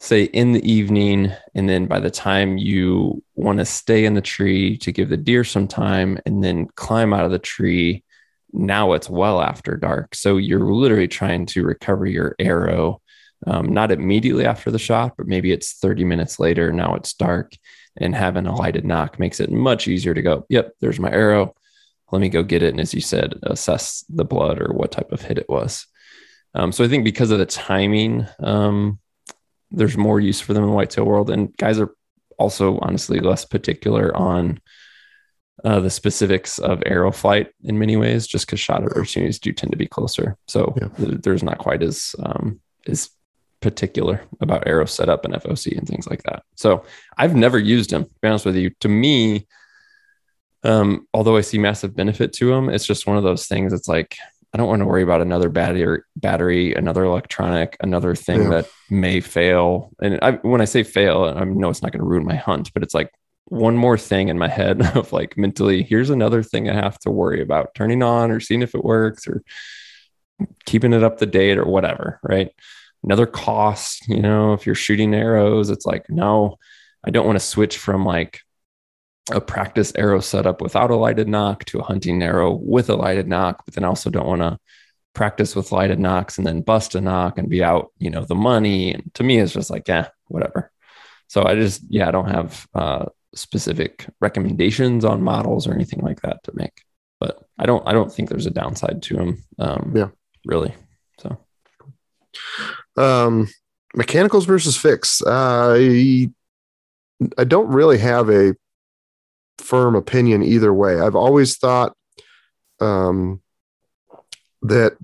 say 0.00 0.24
in 0.24 0.52
the 0.52 0.70
evening 0.70 1.32
and 1.56 1.68
then 1.68 1.86
by 1.86 1.98
the 1.98 2.10
time 2.10 2.56
you 2.56 3.22
want 3.34 3.58
to 3.58 3.64
stay 3.64 4.04
in 4.04 4.14
the 4.14 4.20
tree 4.20 4.78
to 4.78 4.92
give 4.92 5.08
the 5.08 5.16
deer 5.16 5.42
some 5.42 5.66
time 5.66 6.18
and 6.24 6.42
then 6.42 6.66
climb 6.76 7.12
out 7.12 7.24
of 7.24 7.32
the 7.32 7.38
tree 7.38 8.04
now 8.52 8.92
it's 8.92 9.10
well 9.10 9.42
after 9.42 9.76
dark. 9.76 10.14
So 10.14 10.36
you're 10.36 10.72
literally 10.72 11.08
trying 11.08 11.46
to 11.46 11.64
recover 11.64 12.06
your 12.06 12.36
arrow 12.38 13.02
um, 13.46 13.72
not 13.72 13.92
immediately 13.92 14.44
after 14.44 14.70
the 14.70 14.78
shot 14.78 15.14
but 15.16 15.26
maybe 15.26 15.52
it's 15.52 15.74
30 15.74 16.04
minutes 16.04 16.38
later 16.38 16.72
now 16.72 16.94
it's 16.94 17.12
dark 17.12 17.52
and 17.96 18.14
having 18.14 18.46
a 18.46 18.54
lighted 18.54 18.84
nock 18.84 19.18
makes 19.18 19.40
it 19.40 19.50
much 19.50 19.88
easier 19.88 20.14
to 20.14 20.22
go 20.22 20.46
yep 20.48 20.72
there's 20.80 20.98
my 21.00 21.10
arrow 21.10 21.54
let 22.10 22.20
me 22.20 22.28
go 22.28 22.42
get 22.42 22.62
it 22.62 22.70
and 22.70 22.80
as 22.80 22.94
you 22.94 23.00
said 23.00 23.34
assess 23.44 24.04
the 24.08 24.24
blood 24.24 24.60
or 24.60 24.72
what 24.72 24.92
type 24.92 25.12
of 25.12 25.22
hit 25.22 25.38
it 25.38 25.48
was 25.48 25.86
um, 26.54 26.72
so 26.72 26.84
i 26.84 26.88
think 26.88 27.04
because 27.04 27.30
of 27.30 27.38
the 27.38 27.46
timing 27.46 28.26
um, 28.40 28.98
there's 29.70 29.96
more 29.96 30.20
use 30.20 30.40
for 30.40 30.54
them 30.54 30.64
in 30.64 30.70
the 30.70 30.74
whitetail 30.74 31.04
world, 31.04 31.30
and 31.30 31.56
guys 31.56 31.78
are 31.78 31.94
also 32.38 32.78
honestly 32.78 33.20
less 33.20 33.44
particular 33.44 34.16
on 34.16 34.60
uh, 35.64 35.80
the 35.80 35.90
specifics 35.90 36.58
of 36.58 36.82
arrow 36.86 37.10
flight 37.10 37.48
in 37.64 37.78
many 37.78 37.96
ways, 37.96 38.26
just 38.26 38.46
because 38.46 38.60
shot 38.60 38.82
opportunities 38.84 39.38
do 39.38 39.52
tend 39.52 39.72
to 39.72 39.78
be 39.78 39.86
closer. 39.86 40.36
So 40.46 40.74
yeah. 40.80 40.88
th- 40.88 41.20
there's 41.22 41.42
not 41.42 41.58
quite 41.58 41.82
as 41.82 42.14
um, 42.22 42.60
as 42.86 43.10
particular 43.60 44.22
about 44.40 44.66
arrow 44.66 44.84
setup 44.84 45.24
and 45.24 45.34
FOC 45.34 45.76
and 45.76 45.86
things 45.86 46.06
like 46.08 46.22
that. 46.22 46.44
So 46.54 46.84
I've 47.16 47.34
never 47.34 47.58
used 47.58 47.90
them. 47.90 48.04
To 48.04 48.10
be 48.22 48.28
honest 48.28 48.46
with 48.46 48.56
you, 48.56 48.70
to 48.80 48.88
me, 48.88 49.48
um, 50.64 51.06
although 51.14 51.36
I 51.36 51.42
see 51.42 51.58
massive 51.58 51.94
benefit 51.94 52.32
to 52.34 52.48
them, 52.50 52.68
it's 52.68 52.86
just 52.86 53.06
one 53.06 53.16
of 53.16 53.22
those 53.22 53.46
things. 53.46 53.72
It's 53.72 53.88
like 53.88 54.16
I 54.52 54.56
don't 54.56 54.68
want 54.68 54.80
to 54.80 54.86
worry 54.86 55.02
about 55.02 55.20
another 55.20 55.50
battery, 55.50 56.02
battery, 56.16 56.74
another 56.74 57.04
electronic, 57.04 57.76
another 57.80 58.14
thing 58.14 58.44
yeah. 58.44 58.48
that 58.50 58.68
may 58.88 59.20
fail. 59.20 59.90
And 60.00 60.18
I, 60.22 60.32
when 60.32 60.62
I 60.62 60.64
say 60.64 60.82
fail, 60.84 61.24
I 61.24 61.44
know 61.44 61.68
it's 61.68 61.82
not 61.82 61.92
going 61.92 62.00
to 62.00 62.08
ruin 62.08 62.24
my 62.24 62.36
hunt, 62.36 62.72
but 62.72 62.82
it's 62.82 62.94
like 62.94 63.10
one 63.44 63.76
more 63.76 63.98
thing 63.98 64.28
in 64.28 64.38
my 64.38 64.48
head 64.48 64.80
of 64.96 65.12
like 65.12 65.36
mentally, 65.36 65.82
here's 65.82 66.08
another 66.08 66.42
thing 66.42 66.68
I 66.68 66.74
have 66.74 66.98
to 67.00 67.10
worry 67.10 67.42
about 67.42 67.74
turning 67.74 68.02
on 68.02 68.30
or 68.30 68.40
seeing 68.40 68.62
if 68.62 68.74
it 68.74 68.84
works 68.84 69.28
or 69.28 69.42
keeping 70.64 70.94
it 70.94 71.04
up 71.04 71.18
to 71.18 71.26
date 71.26 71.58
or 71.58 71.66
whatever. 71.66 72.18
Right. 72.22 72.50
Another 73.04 73.26
cost, 73.26 74.08
you 74.08 74.22
know, 74.22 74.54
if 74.54 74.64
you're 74.64 74.74
shooting 74.74 75.14
arrows, 75.14 75.68
it's 75.68 75.84
like, 75.84 76.08
no, 76.08 76.56
I 77.04 77.10
don't 77.10 77.26
want 77.26 77.38
to 77.38 77.44
switch 77.44 77.76
from 77.76 78.04
like 78.04 78.40
a 79.30 79.40
practice 79.40 79.92
arrow 79.96 80.20
setup 80.20 80.60
without 80.60 80.90
a 80.90 80.96
lighted 80.96 81.28
nock 81.28 81.64
to 81.66 81.78
a 81.78 81.84
hunting 81.84 82.22
arrow 82.22 82.52
with 82.52 82.88
a 82.90 82.96
lighted 82.96 83.28
nock, 83.28 83.64
but 83.64 83.74
then 83.74 83.84
also 83.84 84.10
don't 84.10 84.26
want 84.26 84.42
to 84.42 84.58
practice 85.14 85.56
with 85.56 85.72
lighted 85.72 85.98
nocks 85.98 86.38
and 86.38 86.46
then 86.46 86.62
bust 86.62 86.94
a 86.94 87.00
nock 87.00 87.38
and 87.38 87.48
be 87.48 87.62
out, 87.62 87.92
you 87.98 88.10
know, 88.10 88.24
the 88.24 88.34
money. 88.34 88.94
And 88.94 89.12
to 89.14 89.24
me, 89.24 89.38
it's 89.38 89.52
just 89.52 89.70
like, 89.70 89.88
yeah, 89.88 90.08
whatever. 90.28 90.70
So 91.26 91.44
I 91.44 91.54
just, 91.54 91.82
yeah, 91.88 92.08
I 92.08 92.10
don't 92.10 92.30
have 92.30 92.66
uh, 92.74 93.06
specific 93.34 94.06
recommendations 94.20 95.04
on 95.04 95.22
models 95.22 95.66
or 95.66 95.74
anything 95.74 96.00
like 96.00 96.22
that 96.22 96.42
to 96.44 96.52
make, 96.54 96.82
but 97.20 97.42
I 97.58 97.66
don't, 97.66 97.86
I 97.86 97.92
don't 97.92 98.12
think 98.12 98.28
there's 98.28 98.46
a 98.46 98.50
downside 98.50 99.02
to 99.02 99.16
them. 99.16 99.44
Um, 99.58 99.92
yeah, 99.94 100.08
really. 100.46 100.74
So, 101.18 101.38
um, 102.96 103.48
mechanicals 103.94 104.46
versus 104.46 104.76
fix. 104.76 105.20
Uh, 105.22 105.74
I, 105.76 106.30
I 107.36 107.44
don't 107.44 107.68
really 107.68 107.98
have 107.98 108.30
a 108.30 108.54
firm 109.58 109.94
opinion 109.94 110.42
either 110.42 110.72
way. 110.72 111.00
I've 111.00 111.16
always 111.16 111.56
thought 111.56 111.94
um, 112.80 113.40
that 114.62 114.96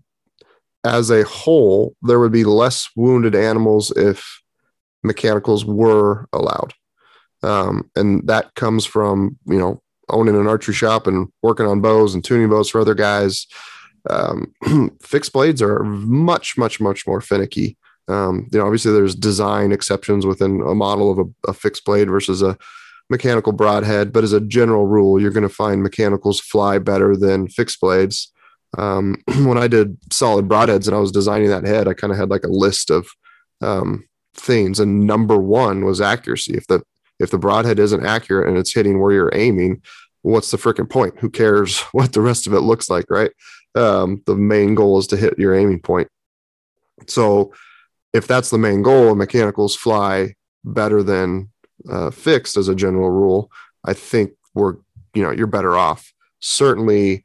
as 0.85 1.11
a 1.11 1.25
whole, 1.25 1.97
there 2.03 2.21
would 2.21 2.33
be 2.33 2.45
less 2.45 2.89
wounded 2.95 3.35
animals 3.35 3.91
if 3.97 4.43
mechanicals 5.03 5.65
were 5.65 6.29
allowed. 6.33 6.75
Um, 7.43 7.91
and 7.95 8.27
that 8.27 8.55
comes 8.55 8.85
from, 8.85 9.39
you 9.47 9.59
know, 9.59 9.83
owning 10.09 10.37
an 10.37 10.47
archery 10.47 10.75
shop 10.75 11.07
and 11.07 11.29
working 11.43 11.67
on 11.67 11.81
bows 11.81 12.15
and 12.15 12.23
tuning 12.25 12.49
bows 12.49 12.71
for 12.71 12.81
other 12.81 12.95
guys. 12.95 13.47
Um, 14.09 14.53
fixed 15.03 15.33
blades 15.33 15.63
are 15.63 15.83
much, 15.83 16.59
much, 16.59 16.81
much 16.81 17.07
more 17.07 17.21
finicky. 17.21 17.77
Um, 18.09 18.49
you 18.53 18.59
know, 18.59 18.67
obviously 18.67 18.93
there's 18.93 19.15
design 19.15 19.73
exceptions 19.73 20.27
within 20.27 20.61
a 20.61 20.75
model 20.75 21.11
of 21.11 21.19
a, 21.19 21.51
a 21.51 21.55
fixed 21.55 21.85
blade 21.87 22.09
versus 22.09 22.43
a 22.43 22.59
mechanical 23.11 23.53
broadhead, 23.53 24.13
but 24.13 24.25
as 24.25 24.33
a 24.33 24.41
general 24.41 24.87
rule, 24.87 25.21
you're 25.21 25.31
going 25.31 25.49
to 25.49 25.55
find 25.55 25.83
mechanicals 25.83 26.41
fly 26.41 26.79
better 26.79 27.17
than 27.17 27.49
fixed 27.49 27.81
blades. 27.81 28.33
Um, 28.79 29.17
when 29.45 29.59
I 29.59 29.69
did 29.69 29.97
solid 30.13 30.49
broadheads 30.49 30.87
and 30.87 30.97
I 30.97 31.01
was 31.01 31.13
designing 31.13 31.49
that 31.49 31.67
head, 31.67 31.89
I 31.89 31.95
kind 31.95 32.13
of 32.13 32.19
had 32.19 32.31
like 32.31 32.45
a 32.45 32.49
list 32.49 32.91
of 32.91 33.07
um, 33.61 34.09
things, 34.35 34.81
and 34.81 35.07
number 35.07 35.37
one 35.37 35.85
was 35.85 36.01
accuracy. 36.01 36.55
If 36.55 36.67
the 36.67 36.83
if 37.21 37.31
the 37.31 37.39
broadhead 37.39 37.79
isn't 37.79 38.05
accurate 38.05 38.49
and 38.49 38.59
it's 38.59 38.75
hitting 38.75 39.01
where 39.01 39.13
you're 39.13 39.31
aiming, 39.35 39.83
what's 40.23 40.51
the 40.51 40.57
freaking 40.57 40.91
point? 40.91 41.15
Who 41.21 41.31
cares 41.31 41.81
what 41.93 42.13
the 42.13 42.21
rest 42.21 42.47
of 42.47 42.55
it 42.55 42.61
looks 42.61 42.91
like, 42.91 43.07
right? 43.11 43.31
Um, 43.75 44.23
the 44.27 44.35
main 44.35 44.75
goal 44.75 44.99
is 44.99 45.07
to 45.09 45.17
hit 45.17 45.39
your 45.39 45.55
aiming 45.55 45.81
point. 45.81 46.09
So, 47.07 47.53
if 48.13 48.27
that's 48.27 48.51
the 48.51 48.59
main 48.59 48.83
goal, 48.83 49.15
mechanicals 49.15 49.75
fly 49.75 50.35
better 50.65 51.03
than 51.03 51.51
uh, 51.91 52.11
fixed 52.11 52.57
as 52.57 52.69
a 52.69 52.75
general 52.75 53.11
rule, 53.11 53.51
I 53.85 53.93
think 53.93 54.33
we're 54.55 54.77
you 55.15 55.23
know 55.23 55.31
you're 55.31 55.47
better 55.47 55.77
off. 55.77 56.13
Certainly, 56.41 57.25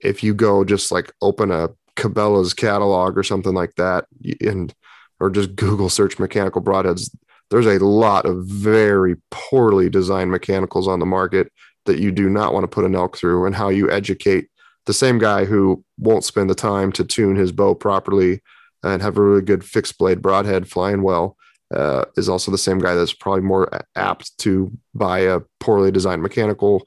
if 0.00 0.22
you 0.22 0.34
go 0.34 0.64
just 0.64 0.90
like 0.90 1.12
open 1.20 1.50
a 1.50 1.70
Cabela's 1.96 2.54
catalog 2.54 3.18
or 3.18 3.22
something 3.22 3.54
like 3.54 3.74
that, 3.76 4.06
and 4.40 4.74
or 5.18 5.30
just 5.30 5.54
Google 5.56 5.88
search 5.88 6.18
mechanical 6.18 6.62
broadheads, 6.62 7.14
there's 7.50 7.66
a 7.66 7.84
lot 7.84 8.26
of 8.26 8.44
very 8.46 9.16
poorly 9.30 9.90
designed 9.90 10.30
mechanicals 10.30 10.88
on 10.88 10.98
the 10.98 11.06
market 11.06 11.52
that 11.86 11.98
you 11.98 12.12
do 12.12 12.28
not 12.28 12.52
want 12.52 12.64
to 12.64 12.68
put 12.68 12.84
an 12.84 12.94
elk 12.94 13.16
through 13.16 13.46
and 13.46 13.54
how 13.54 13.68
you 13.68 13.90
educate 13.90 14.48
the 14.86 14.92
same 14.92 15.18
guy 15.18 15.44
who 15.44 15.84
won't 15.98 16.24
spend 16.24 16.48
the 16.48 16.54
time 16.54 16.92
to 16.92 17.04
tune 17.04 17.36
his 17.36 17.52
bow 17.52 17.74
properly 17.74 18.40
and 18.82 19.02
have 19.02 19.16
a 19.16 19.22
really 19.22 19.42
good 19.42 19.64
fixed 19.64 19.98
blade 19.98 20.22
broadhead 20.22 20.68
flying 20.68 21.02
well 21.02 21.36
uh, 21.74 22.04
is 22.16 22.28
also 22.28 22.50
the 22.50 22.58
same 22.58 22.78
guy 22.78 22.94
that's 22.94 23.12
probably 23.12 23.42
more 23.42 23.68
apt 23.94 24.36
to 24.38 24.72
buy 24.94 25.20
a 25.20 25.40
poorly 25.60 25.90
designed 25.90 26.22
mechanical. 26.22 26.86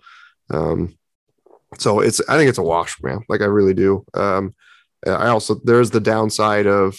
Um, 0.49 0.97
so 1.77 1.99
it's, 1.99 2.21
I 2.29 2.37
think 2.37 2.49
it's 2.49 2.57
a 2.57 2.63
wash, 2.63 3.01
man. 3.01 3.21
Like 3.29 3.41
I 3.41 3.45
really 3.45 3.73
do. 3.73 4.05
Um, 4.13 4.53
I 5.05 5.27
also, 5.27 5.55
there's 5.63 5.91
the 5.91 5.99
downside 5.99 6.67
of 6.67 6.97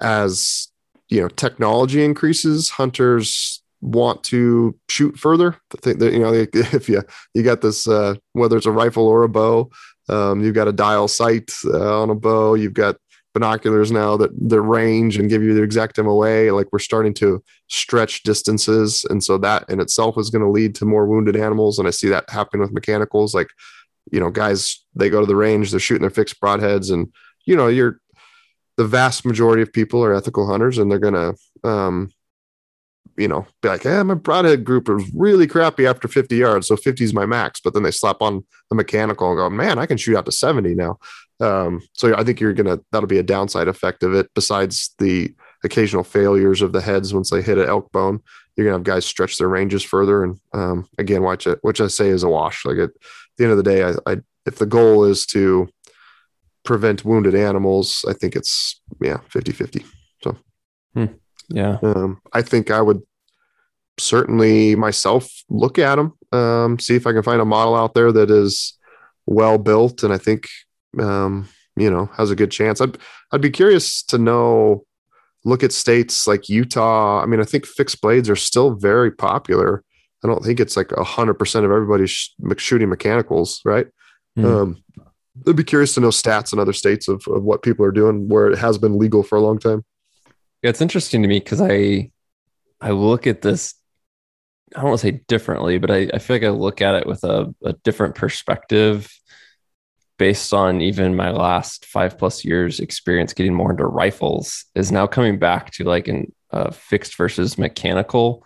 as, 0.00 0.68
you 1.08 1.20
know, 1.20 1.28
technology 1.28 2.04
increases, 2.04 2.70
hunters 2.70 3.62
want 3.80 4.22
to 4.24 4.78
shoot 4.88 5.18
further. 5.18 5.56
Think 5.78 5.98
that, 5.98 6.12
you 6.12 6.20
know, 6.20 6.32
if 6.52 6.88
you, 6.88 7.02
you 7.34 7.42
got 7.42 7.60
this, 7.60 7.86
uh, 7.86 8.14
whether 8.32 8.56
it's 8.56 8.66
a 8.66 8.72
rifle 8.72 9.06
or 9.06 9.22
a 9.22 9.28
bow, 9.28 9.70
um, 10.08 10.42
you've 10.42 10.54
got 10.54 10.68
a 10.68 10.72
dial 10.72 11.08
sight 11.08 11.52
uh, 11.64 12.02
on 12.02 12.10
a 12.10 12.14
bow, 12.14 12.54
you've 12.54 12.74
got 12.74 12.96
binoculars 13.32 13.92
now 13.92 14.16
that 14.16 14.30
the 14.36 14.60
range 14.60 15.16
and 15.16 15.30
give 15.30 15.42
you 15.42 15.54
the 15.54 15.62
exact 15.62 15.98
MOA. 15.98 16.52
Like 16.52 16.68
we're 16.72 16.78
starting 16.78 17.14
to 17.14 17.42
stretch 17.68 18.22
distances. 18.22 19.04
And 19.08 19.22
so 19.22 19.38
that 19.38 19.68
in 19.68 19.80
itself 19.80 20.18
is 20.18 20.30
going 20.30 20.42
to 20.42 20.50
lead 20.50 20.74
to 20.76 20.84
more 20.84 21.06
wounded 21.06 21.36
animals. 21.36 21.78
And 21.78 21.86
I 21.86 21.92
see 21.92 22.08
that 22.08 22.28
happen 22.30 22.60
with 22.60 22.72
mechanicals. 22.72 23.34
Like, 23.34 23.48
you 24.10 24.20
know, 24.20 24.30
guys, 24.30 24.84
they 24.94 25.10
go 25.10 25.20
to 25.20 25.26
the 25.26 25.36
range, 25.36 25.70
they're 25.70 25.80
shooting 25.80 26.02
their 26.02 26.10
fixed 26.10 26.40
broadheads. 26.40 26.92
And, 26.92 27.12
you 27.44 27.56
know, 27.56 27.68
you're 27.68 28.00
the 28.76 28.86
vast 28.86 29.24
majority 29.24 29.62
of 29.62 29.72
people 29.72 30.02
are 30.02 30.14
ethical 30.14 30.46
hunters 30.46 30.78
and 30.78 30.90
they're 30.90 30.98
going 30.98 31.14
to, 31.14 31.68
um, 31.68 32.10
you 33.16 33.28
know, 33.28 33.46
be 33.60 33.68
like, 33.68 33.84
yeah, 33.84 34.02
my 34.02 34.14
broadhead 34.14 34.64
group 34.64 34.88
is 34.88 35.10
really 35.14 35.46
crappy 35.46 35.86
after 35.86 36.08
50 36.08 36.34
yards. 36.36 36.66
So 36.66 36.76
50 36.76 37.04
is 37.04 37.12
my 37.12 37.26
max. 37.26 37.60
But 37.60 37.74
then 37.74 37.82
they 37.82 37.90
slap 37.90 38.22
on 38.22 38.44
the 38.70 38.76
mechanical 38.76 39.28
and 39.28 39.36
go, 39.36 39.50
man, 39.50 39.78
I 39.78 39.86
can 39.86 39.98
shoot 39.98 40.16
out 40.16 40.24
to 40.24 40.32
70 40.32 40.74
now. 40.74 40.98
Um, 41.40 41.82
so 41.94 42.14
I 42.16 42.22
think 42.22 42.40
you're 42.40 42.52
gonna 42.52 42.80
that'll 42.92 43.06
be 43.06 43.18
a 43.18 43.22
downside 43.22 43.68
effect 43.68 44.02
of 44.02 44.14
it. 44.14 44.30
Besides 44.34 44.94
the 44.98 45.34
occasional 45.64 46.04
failures 46.04 46.62
of 46.62 46.72
the 46.72 46.80
heads 46.80 47.14
once 47.14 47.30
they 47.30 47.42
hit 47.42 47.58
an 47.58 47.68
elk 47.68 47.90
bone, 47.92 48.20
you're 48.56 48.66
gonna 48.66 48.76
have 48.76 48.84
guys 48.84 49.06
stretch 49.06 49.38
their 49.38 49.48
ranges 49.48 49.82
further. 49.82 50.22
And 50.22 50.38
um, 50.52 50.88
again, 50.98 51.22
watch 51.22 51.46
it, 51.46 51.58
which 51.62 51.80
I 51.80 51.86
say 51.86 52.08
is 52.08 52.22
a 52.22 52.28
wash. 52.28 52.64
Like 52.64 52.78
at 52.78 52.90
the 53.36 53.44
end 53.44 53.52
of 53.52 53.56
the 53.56 53.62
day, 53.62 53.84
I, 53.84 53.92
I 54.06 54.16
if 54.46 54.56
the 54.56 54.66
goal 54.66 55.04
is 55.04 55.26
to 55.26 55.68
prevent 56.64 57.04
wounded 57.04 57.34
animals, 57.34 58.04
I 58.08 58.12
think 58.12 58.36
it's 58.36 58.80
yeah 59.00 59.18
50 59.28 59.52
50. 59.52 59.84
So 60.22 60.36
hmm. 60.94 61.06
yeah, 61.48 61.78
um, 61.82 62.20
I 62.32 62.42
think 62.42 62.70
I 62.70 62.82
would 62.82 63.00
certainly 63.98 64.74
myself 64.76 65.30
look 65.48 65.78
at 65.78 65.96
them, 65.96 66.12
um, 66.32 66.78
see 66.78 66.96
if 66.96 67.06
I 67.06 67.12
can 67.12 67.22
find 67.22 67.40
a 67.40 67.46
model 67.46 67.74
out 67.74 67.94
there 67.94 68.12
that 68.12 68.30
is 68.30 68.78
well 69.26 69.58
built, 69.58 70.02
and 70.02 70.12
I 70.12 70.18
think 70.18 70.46
um, 70.98 71.48
you 71.76 71.90
know, 71.90 72.06
has 72.16 72.30
a 72.30 72.36
good 72.36 72.50
chance. 72.50 72.80
I'd 72.80 72.98
I'd 73.32 73.40
be 73.40 73.50
curious 73.50 74.02
to 74.04 74.18
know. 74.18 74.84
Look 75.42 75.62
at 75.62 75.72
states 75.72 76.26
like 76.26 76.50
Utah. 76.50 77.22
I 77.22 77.26
mean, 77.26 77.40
I 77.40 77.44
think 77.44 77.64
fixed 77.64 78.02
blades 78.02 78.28
are 78.28 78.36
still 78.36 78.74
very 78.74 79.10
popular. 79.10 79.82
I 80.22 80.28
don't 80.28 80.44
think 80.44 80.60
it's 80.60 80.76
like 80.76 80.92
a 80.92 81.04
hundred 81.04 81.34
percent 81.34 81.64
of 81.64 81.70
everybody 81.70 82.06
sh- 82.06 82.34
shooting 82.58 82.90
mechanicals, 82.90 83.62
right? 83.64 83.86
Mm. 84.38 84.44
Um, 84.44 84.84
I'd 85.46 85.56
be 85.56 85.64
curious 85.64 85.94
to 85.94 86.00
know 86.00 86.08
stats 86.08 86.52
in 86.52 86.58
other 86.58 86.74
states 86.74 87.08
of, 87.08 87.26
of 87.26 87.42
what 87.42 87.62
people 87.62 87.86
are 87.86 87.90
doing 87.92 88.28
where 88.28 88.50
it 88.50 88.58
has 88.58 88.76
been 88.76 88.98
legal 88.98 89.22
for 89.22 89.38
a 89.38 89.40
long 89.40 89.58
time. 89.58 89.82
Yeah, 90.62 90.70
it's 90.70 90.82
interesting 90.82 91.22
to 91.22 91.28
me 91.28 91.38
because 91.38 91.62
I 91.62 92.10
I 92.80 92.90
look 92.90 93.26
at 93.26 93.40
this 93.40 93.74
I 94.74 94.80
don't 94.80 94.90
want 94.90 95.00
to 95.00 95.06
say 95.06 95.20
differently, 95.26 95.78
but 95.78 95.90
I, 95.90 96.08
I 96.14 96.18
feel 96.18 96.36
like 96.36 96.44
I 96.44 96.50
look 96.50 96.80
at 96.80 96.94
it 96.94 97.06
with 97.06 97.24
a, 97.24 97.52
a 97.64 97.72
different 97.72 98.14
perspective 98.14 99.10
based 100.20 100.52
on 100.52 100.82
even 100.82 101.16
my 101.16 101.30
last 101.30 101.86
five 101.86 102.18
plus 102.18 102.44
years 102.44 102.78
experience 102.78 103.32
getting 103.32 103.54
more 103.54 103.70
into 103.70 103.86
rifles 103.86 104.66
is 104.74 104.92
now 104.92 105.06
coming 105.06 105.38
back 105.38 105.70
to 105.70 105.82
like 105.82 106.08
an 106.08 106.30
uh, 106.50 106.70
fixed 106.70 107.16
versus 107.16 107.56
mechanical 107.56 108.44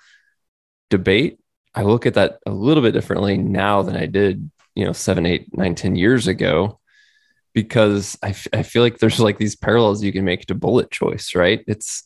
debate. 0.89 1.41
I 1.75 1.83
look 1.83 2.07
at 2.07 2.14
that 2.14 2.39
a 2.47 2.53
little 2.53 2.81
bit 2.81 2.93
differently 2.93 3.37
now 3.37 3.83
than 3.83 3.97
i 3.97 4.07
did 4.07 4.49
you 4.77 4.85
know 4.85 4.93
seven 4.93 5.27
eight 5.27 5.49
nine 5.59 5.75
ten 5.75 5.97
years 5.97 6.29
ago 6.29 6.79
because 7.55 8.16
I, 8.22 8.29
f- 8.29 8.47
I 8.53 8.62
feel 8.62 8.83
like 8.83 8.99
there's 8.99 9.18
like 9.18 9.39
these 9.39 9.57
parallels 9.57 10.05
you 10.05 10.12
can 10.12 10.25
make 10.25 10.47
to 10.47 10.55
bullet 10.55 10.93
choice 10.93 11.35
right? 11.35 11.64
It's 11.66 12.05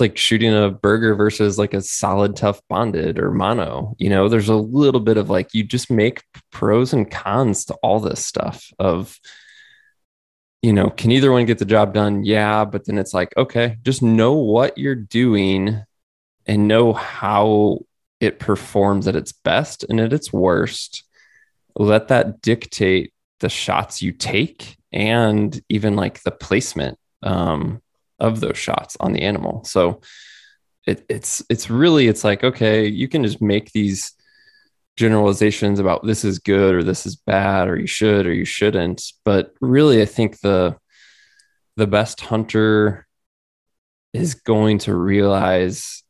like 0.00 0.16
shooting 0.16 0.54
a 0.54 0.70
Berger 0.70 1.14
versus 1.14 1.58
like 1.58 1.74
a 1.74 1.82
solid 1.82 2.36
tough 2.36 2.60
bonded 2.68 3.18
or 3.18 3.30
mono 3.30 3.94
you 3.98 4.08
know? 4.08 4.28
There's 4.28 4.48
a 4.48 4.56
little 4.56 5.00
bit 5.00 5.16
of 5.16 5.30
like 5.30 5.54
you 5.54 5.64
just 5.64 5.90
make 5.90 6.22
pros 6.50 6.92
and 6.92 7.10
cons 7.10 7.64
to 7.66 7.74
all 7.82 8.00
this 8.00 8.24
stuff 8.24 8.72
of 8.78 9.18
you 10.62 10.72
know 10.72 10.90
can 10.90 11.10
either 11.10 11.32
one 11.32 11.46
get 11.46 11.58
the 11.58 11.64
job 11.64 11.94
done? 11.94 12.24
Yeah 12.24 12.64
but 12.64 12.86
then 12.86 12.98
it's 12.98 13.14
like 13.14 13.36
okay 13.36 13.76
just 13.82 14.02
know 14.02 14.34
what 14.34 14.78
you're 14.78 14.94
doing 14.94 15.82
and 16.46 16.68
know 16.68 16.92
how 16.92 17.80
it 18.20 18.38
performs 18.38 19.08
at 19.08 19.16
its 19.16 19.32
best 19.32 19.84
and 19.88 20.00
at 20.00 20.12
its 20.12 20.32
worst. 20.32 21.04
Let 21.76 22.08
that 22.08 22.42
dictate 22.42 23.12
the 23.40 23.48
shots 23.48 24.02
you 24.02 24.12
take 24.12 24.76
and 24.92 25.58
even 25.68 25.96
like 25.96 26.22
the 26.22 26.30
placement 26.30 26.98
um 27.22 27.80
of 28.20 28.40
those 28.40 28.58
shots 28.58 28.96
on 29.00 29.12
the 29.12 29.22
animal. 29.22 29.64
So 29.64 30.00
it, 30.86 31.04
it's 31.08 31.42
it's 31.48 31.70
really 31.70 32.08
it's 32.08 32.24
like 32.24 32.44
okay, 32.44 32.86
you 32.86 33.08
can 33.08 33.24
just 33.24 33.40
make 33.40 33.72
these 33.72 34.12
generalizations 34.96 35.78
about 35.78 36.04
this 36.04 36.24
is 36.24 36.38
good 36.38 36.74
or 36.74 36.82
this 36.82 37.06
is 37.06 37.16
bad 37.16 37.68
or 37.68 37.78
you 37.78 37.86
should 37.86 38.26
or 38.26 38.34
you 38.34 38.44
shouldn't, 38.44 39.02
but 39.24 39.52
really 39.60 40.02
I 40.02 40.04
think 40.04 40.40
the 40.40 40.76
the 41.76 41.86
best 41.86 42.20
hunter 42.20 43.06
is 44.12 44.34
going 44.34 44.78
to 44.78 44.94
realize 44.94 46.02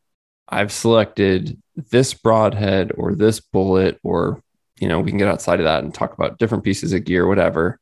I've 0.49 0.73
selected 0.73 1.61
this 1.77 2.15
broadhead 2.15 2.93
or 2.97 3.15
this 3.15 3.41
bullet 3.41 4.01
or 4.03 4.43
you 4.81 4.89
know 4.89 5.01
we 5.01 5.11
can 5.11 5.19
get 5.19 5.29
outside 5.29 5.61
of 5.61 5.65
that 5.65 5.85
and 5.85 5.95
talk 5.95 6.15
about 6.15 6.39
different 6.39 6.65
pieces 6.65 6.93
of 6.93 7.05
gear 7.05 7.27
whatever. 7.27 7.79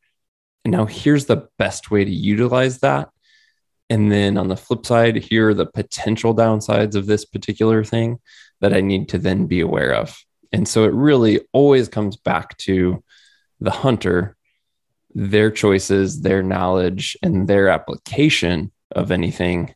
And 0.64 0.72
now 0.72 0.86
here's 0.86 1.26
the 1.26 1.48
best 1.58 1.90
way 1.90 2.04
to 2.04 2.10
utilize 2.10 2.80
that 2.80 3.10
and 3.90 4.12
then 4.12 4.36
on 4.36 4.48
the 4.48 4.56
flip 4.56 4.84
side, 4.84 5.16
here 5.16 5.50
are 5.50 5.54
the 5.54 5.66
potential 5.66 6.34
downsides 6.34 6.94
of 6.94 7.06
this 7.06 7.24
particular 7.24 7.84
thing 7.84 8.18
that 8.60 8.74
I 8.74 8.80
need 8.80 9.08
to 9.10 9.18
then 9.18 9.46
be 9.46 9.60
aware 9.60 9.94
of. 9.94 10.18
And 10.52 10.66
so 10.66 10.84
it 10.84 10.92
really 10.92 11.40
always 11.52 11.88
comes 11.88 12.16
back 12.16 12.56
to 12.58 13.02
the 13.60 13.70
hunter, 13.70 14.36
their 15.14 15.50
choices, 15.50 16.20
their 16.20 16.42
knowledge, 16.42 17.16
and 17.22 17.48
their 17.48 17.68
application 17.68 18.72
of 18.92 19.10
anything, 19.10 19.74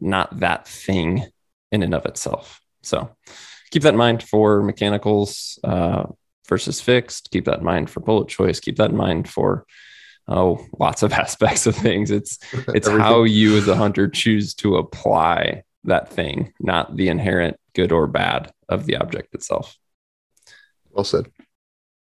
not 0.00 0.40
that 0.40 0.68
thing 0.68 1.26
in 1.72 1.82
and 1.82 1.94
of 1.94 2.06
itself. 2.06 2.60
So 2.82 3.10
keep 3.70 3.82
that 3.82 3.94
in 3.94 3.98
mind 3.98 4.22
for 4.22 4.62
mechanicals 4.62 5.58
uh, 5.64 6.04
versus 6.48 6.80
fixed. 6.80 7.30
Keep 7.30 7.46
that 7.46 7.58
in 7.58 7.64
mind 7.64 7.90
for 7.90 8.00
bullet 8.00 8.28
choice. 8.28 8.60
Keep 8.60 8.76
that 8.76 8.90
in 8.90 8.96
mind 8.96 9.28
for 9.28 9.66
oh 10.28 10.64
lots 10.78 11.02
of 11.02 11.12
aspects 11.24 11.66
of 11.66 11.74
things. 11.74 12.10
It's 12.10 12.38
it's 12.68 12.88
how 12.88 13.24
you 13.24 13.56
as 13.56 13.68
a 13.68 13.76
hunter 13.76 14.08
choose 14.08 14.54
to 14.54 14.76
apply 14.76 15.62
that 15.84 16.08
thing 16.08 16.52
not 16.60 16.96
the 16.96 17.08
inherent 17.08 17.56
good 17.74 17.92
or 17.92 18.06
bad 18.06 18.52
of 18.68 18.86
the 18.86 18.96
object 18.96 19.34
itself. 19.34 19.76
Well 20.90 21.04
said. 21.04 21.30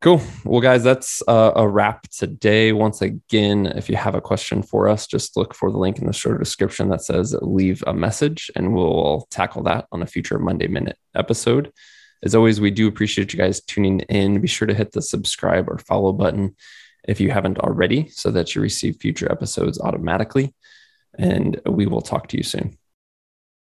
Cool. 0.01 0.21
Well 0.45 0.61
guys 0.61 0.83
that's 0.83 1.21
uh, 1.27 1.51
a 1.55 1.67
wrap 1.67 2.03
today. 2.09 2.71
Once 2.71 3.01
again 3.01 3.65
if 3.67 3.89
you 3.89 3.97
have 3.97 4.15
a 4.15 4.21
question 4.21 4.63
for 4.63 4.87
us 4.87 5.07
just 5.07 5.35
look 5.35 5.53
for 5.53 5.71
the 5.71 5.77
link 5.77 5.99
in 5.99 6.07
the 6.07 6.13
short 6.13 6.39
description 6.39 6.89
that 6.89 7.01
says 7.01 7.35
leave 7.41 7.83
a 7.85 7.93
message 7.93 8.49
and 8.55 8.73
we'll 8.73 9.27
tackle 9.29 9.63
that 9.63 9.87
on 9.91 10.01
a 10.01 10.07
future 10.07 10.39
monday 10.39 10.67
minute 10.67 10.97
episode. 11.15 11.71
As 12.21 12.35
always 12.35 12.59
we 12.59 12.71
do 12.71 12.87
appreciate 12.87 13.31
you 13.31 13.39
guys 13.39 13.61
tuning 13.61 14.01
in. 14.01 14.41
Be 14.41 14.47
sure 14.47 14.67
to 14.67 14.73
hit 14.73 14.91
the 14.91 15.01
subscribe 15.01 15.69
or 15.69 15.77
follow 15.77 16.11
button 16.11 16.55
if 17.09 17.19
you 17.19 17.31
haven't 17.31 17.59
already, 17.59 18.07
so 18.09 18.29
that 18.31 18.53
you 18.53 18.61
receive 18.61 18.97
future 18.97 19.31
episodes 19.31 19.81
automatically. 19.81 20.53
And 21.17 21.59
we 21.65 21.87
will 21.87 22.01
talk 22.01 22.27
to 22.29 22.37
you 22.37 22.43
soon. 22.43 22.77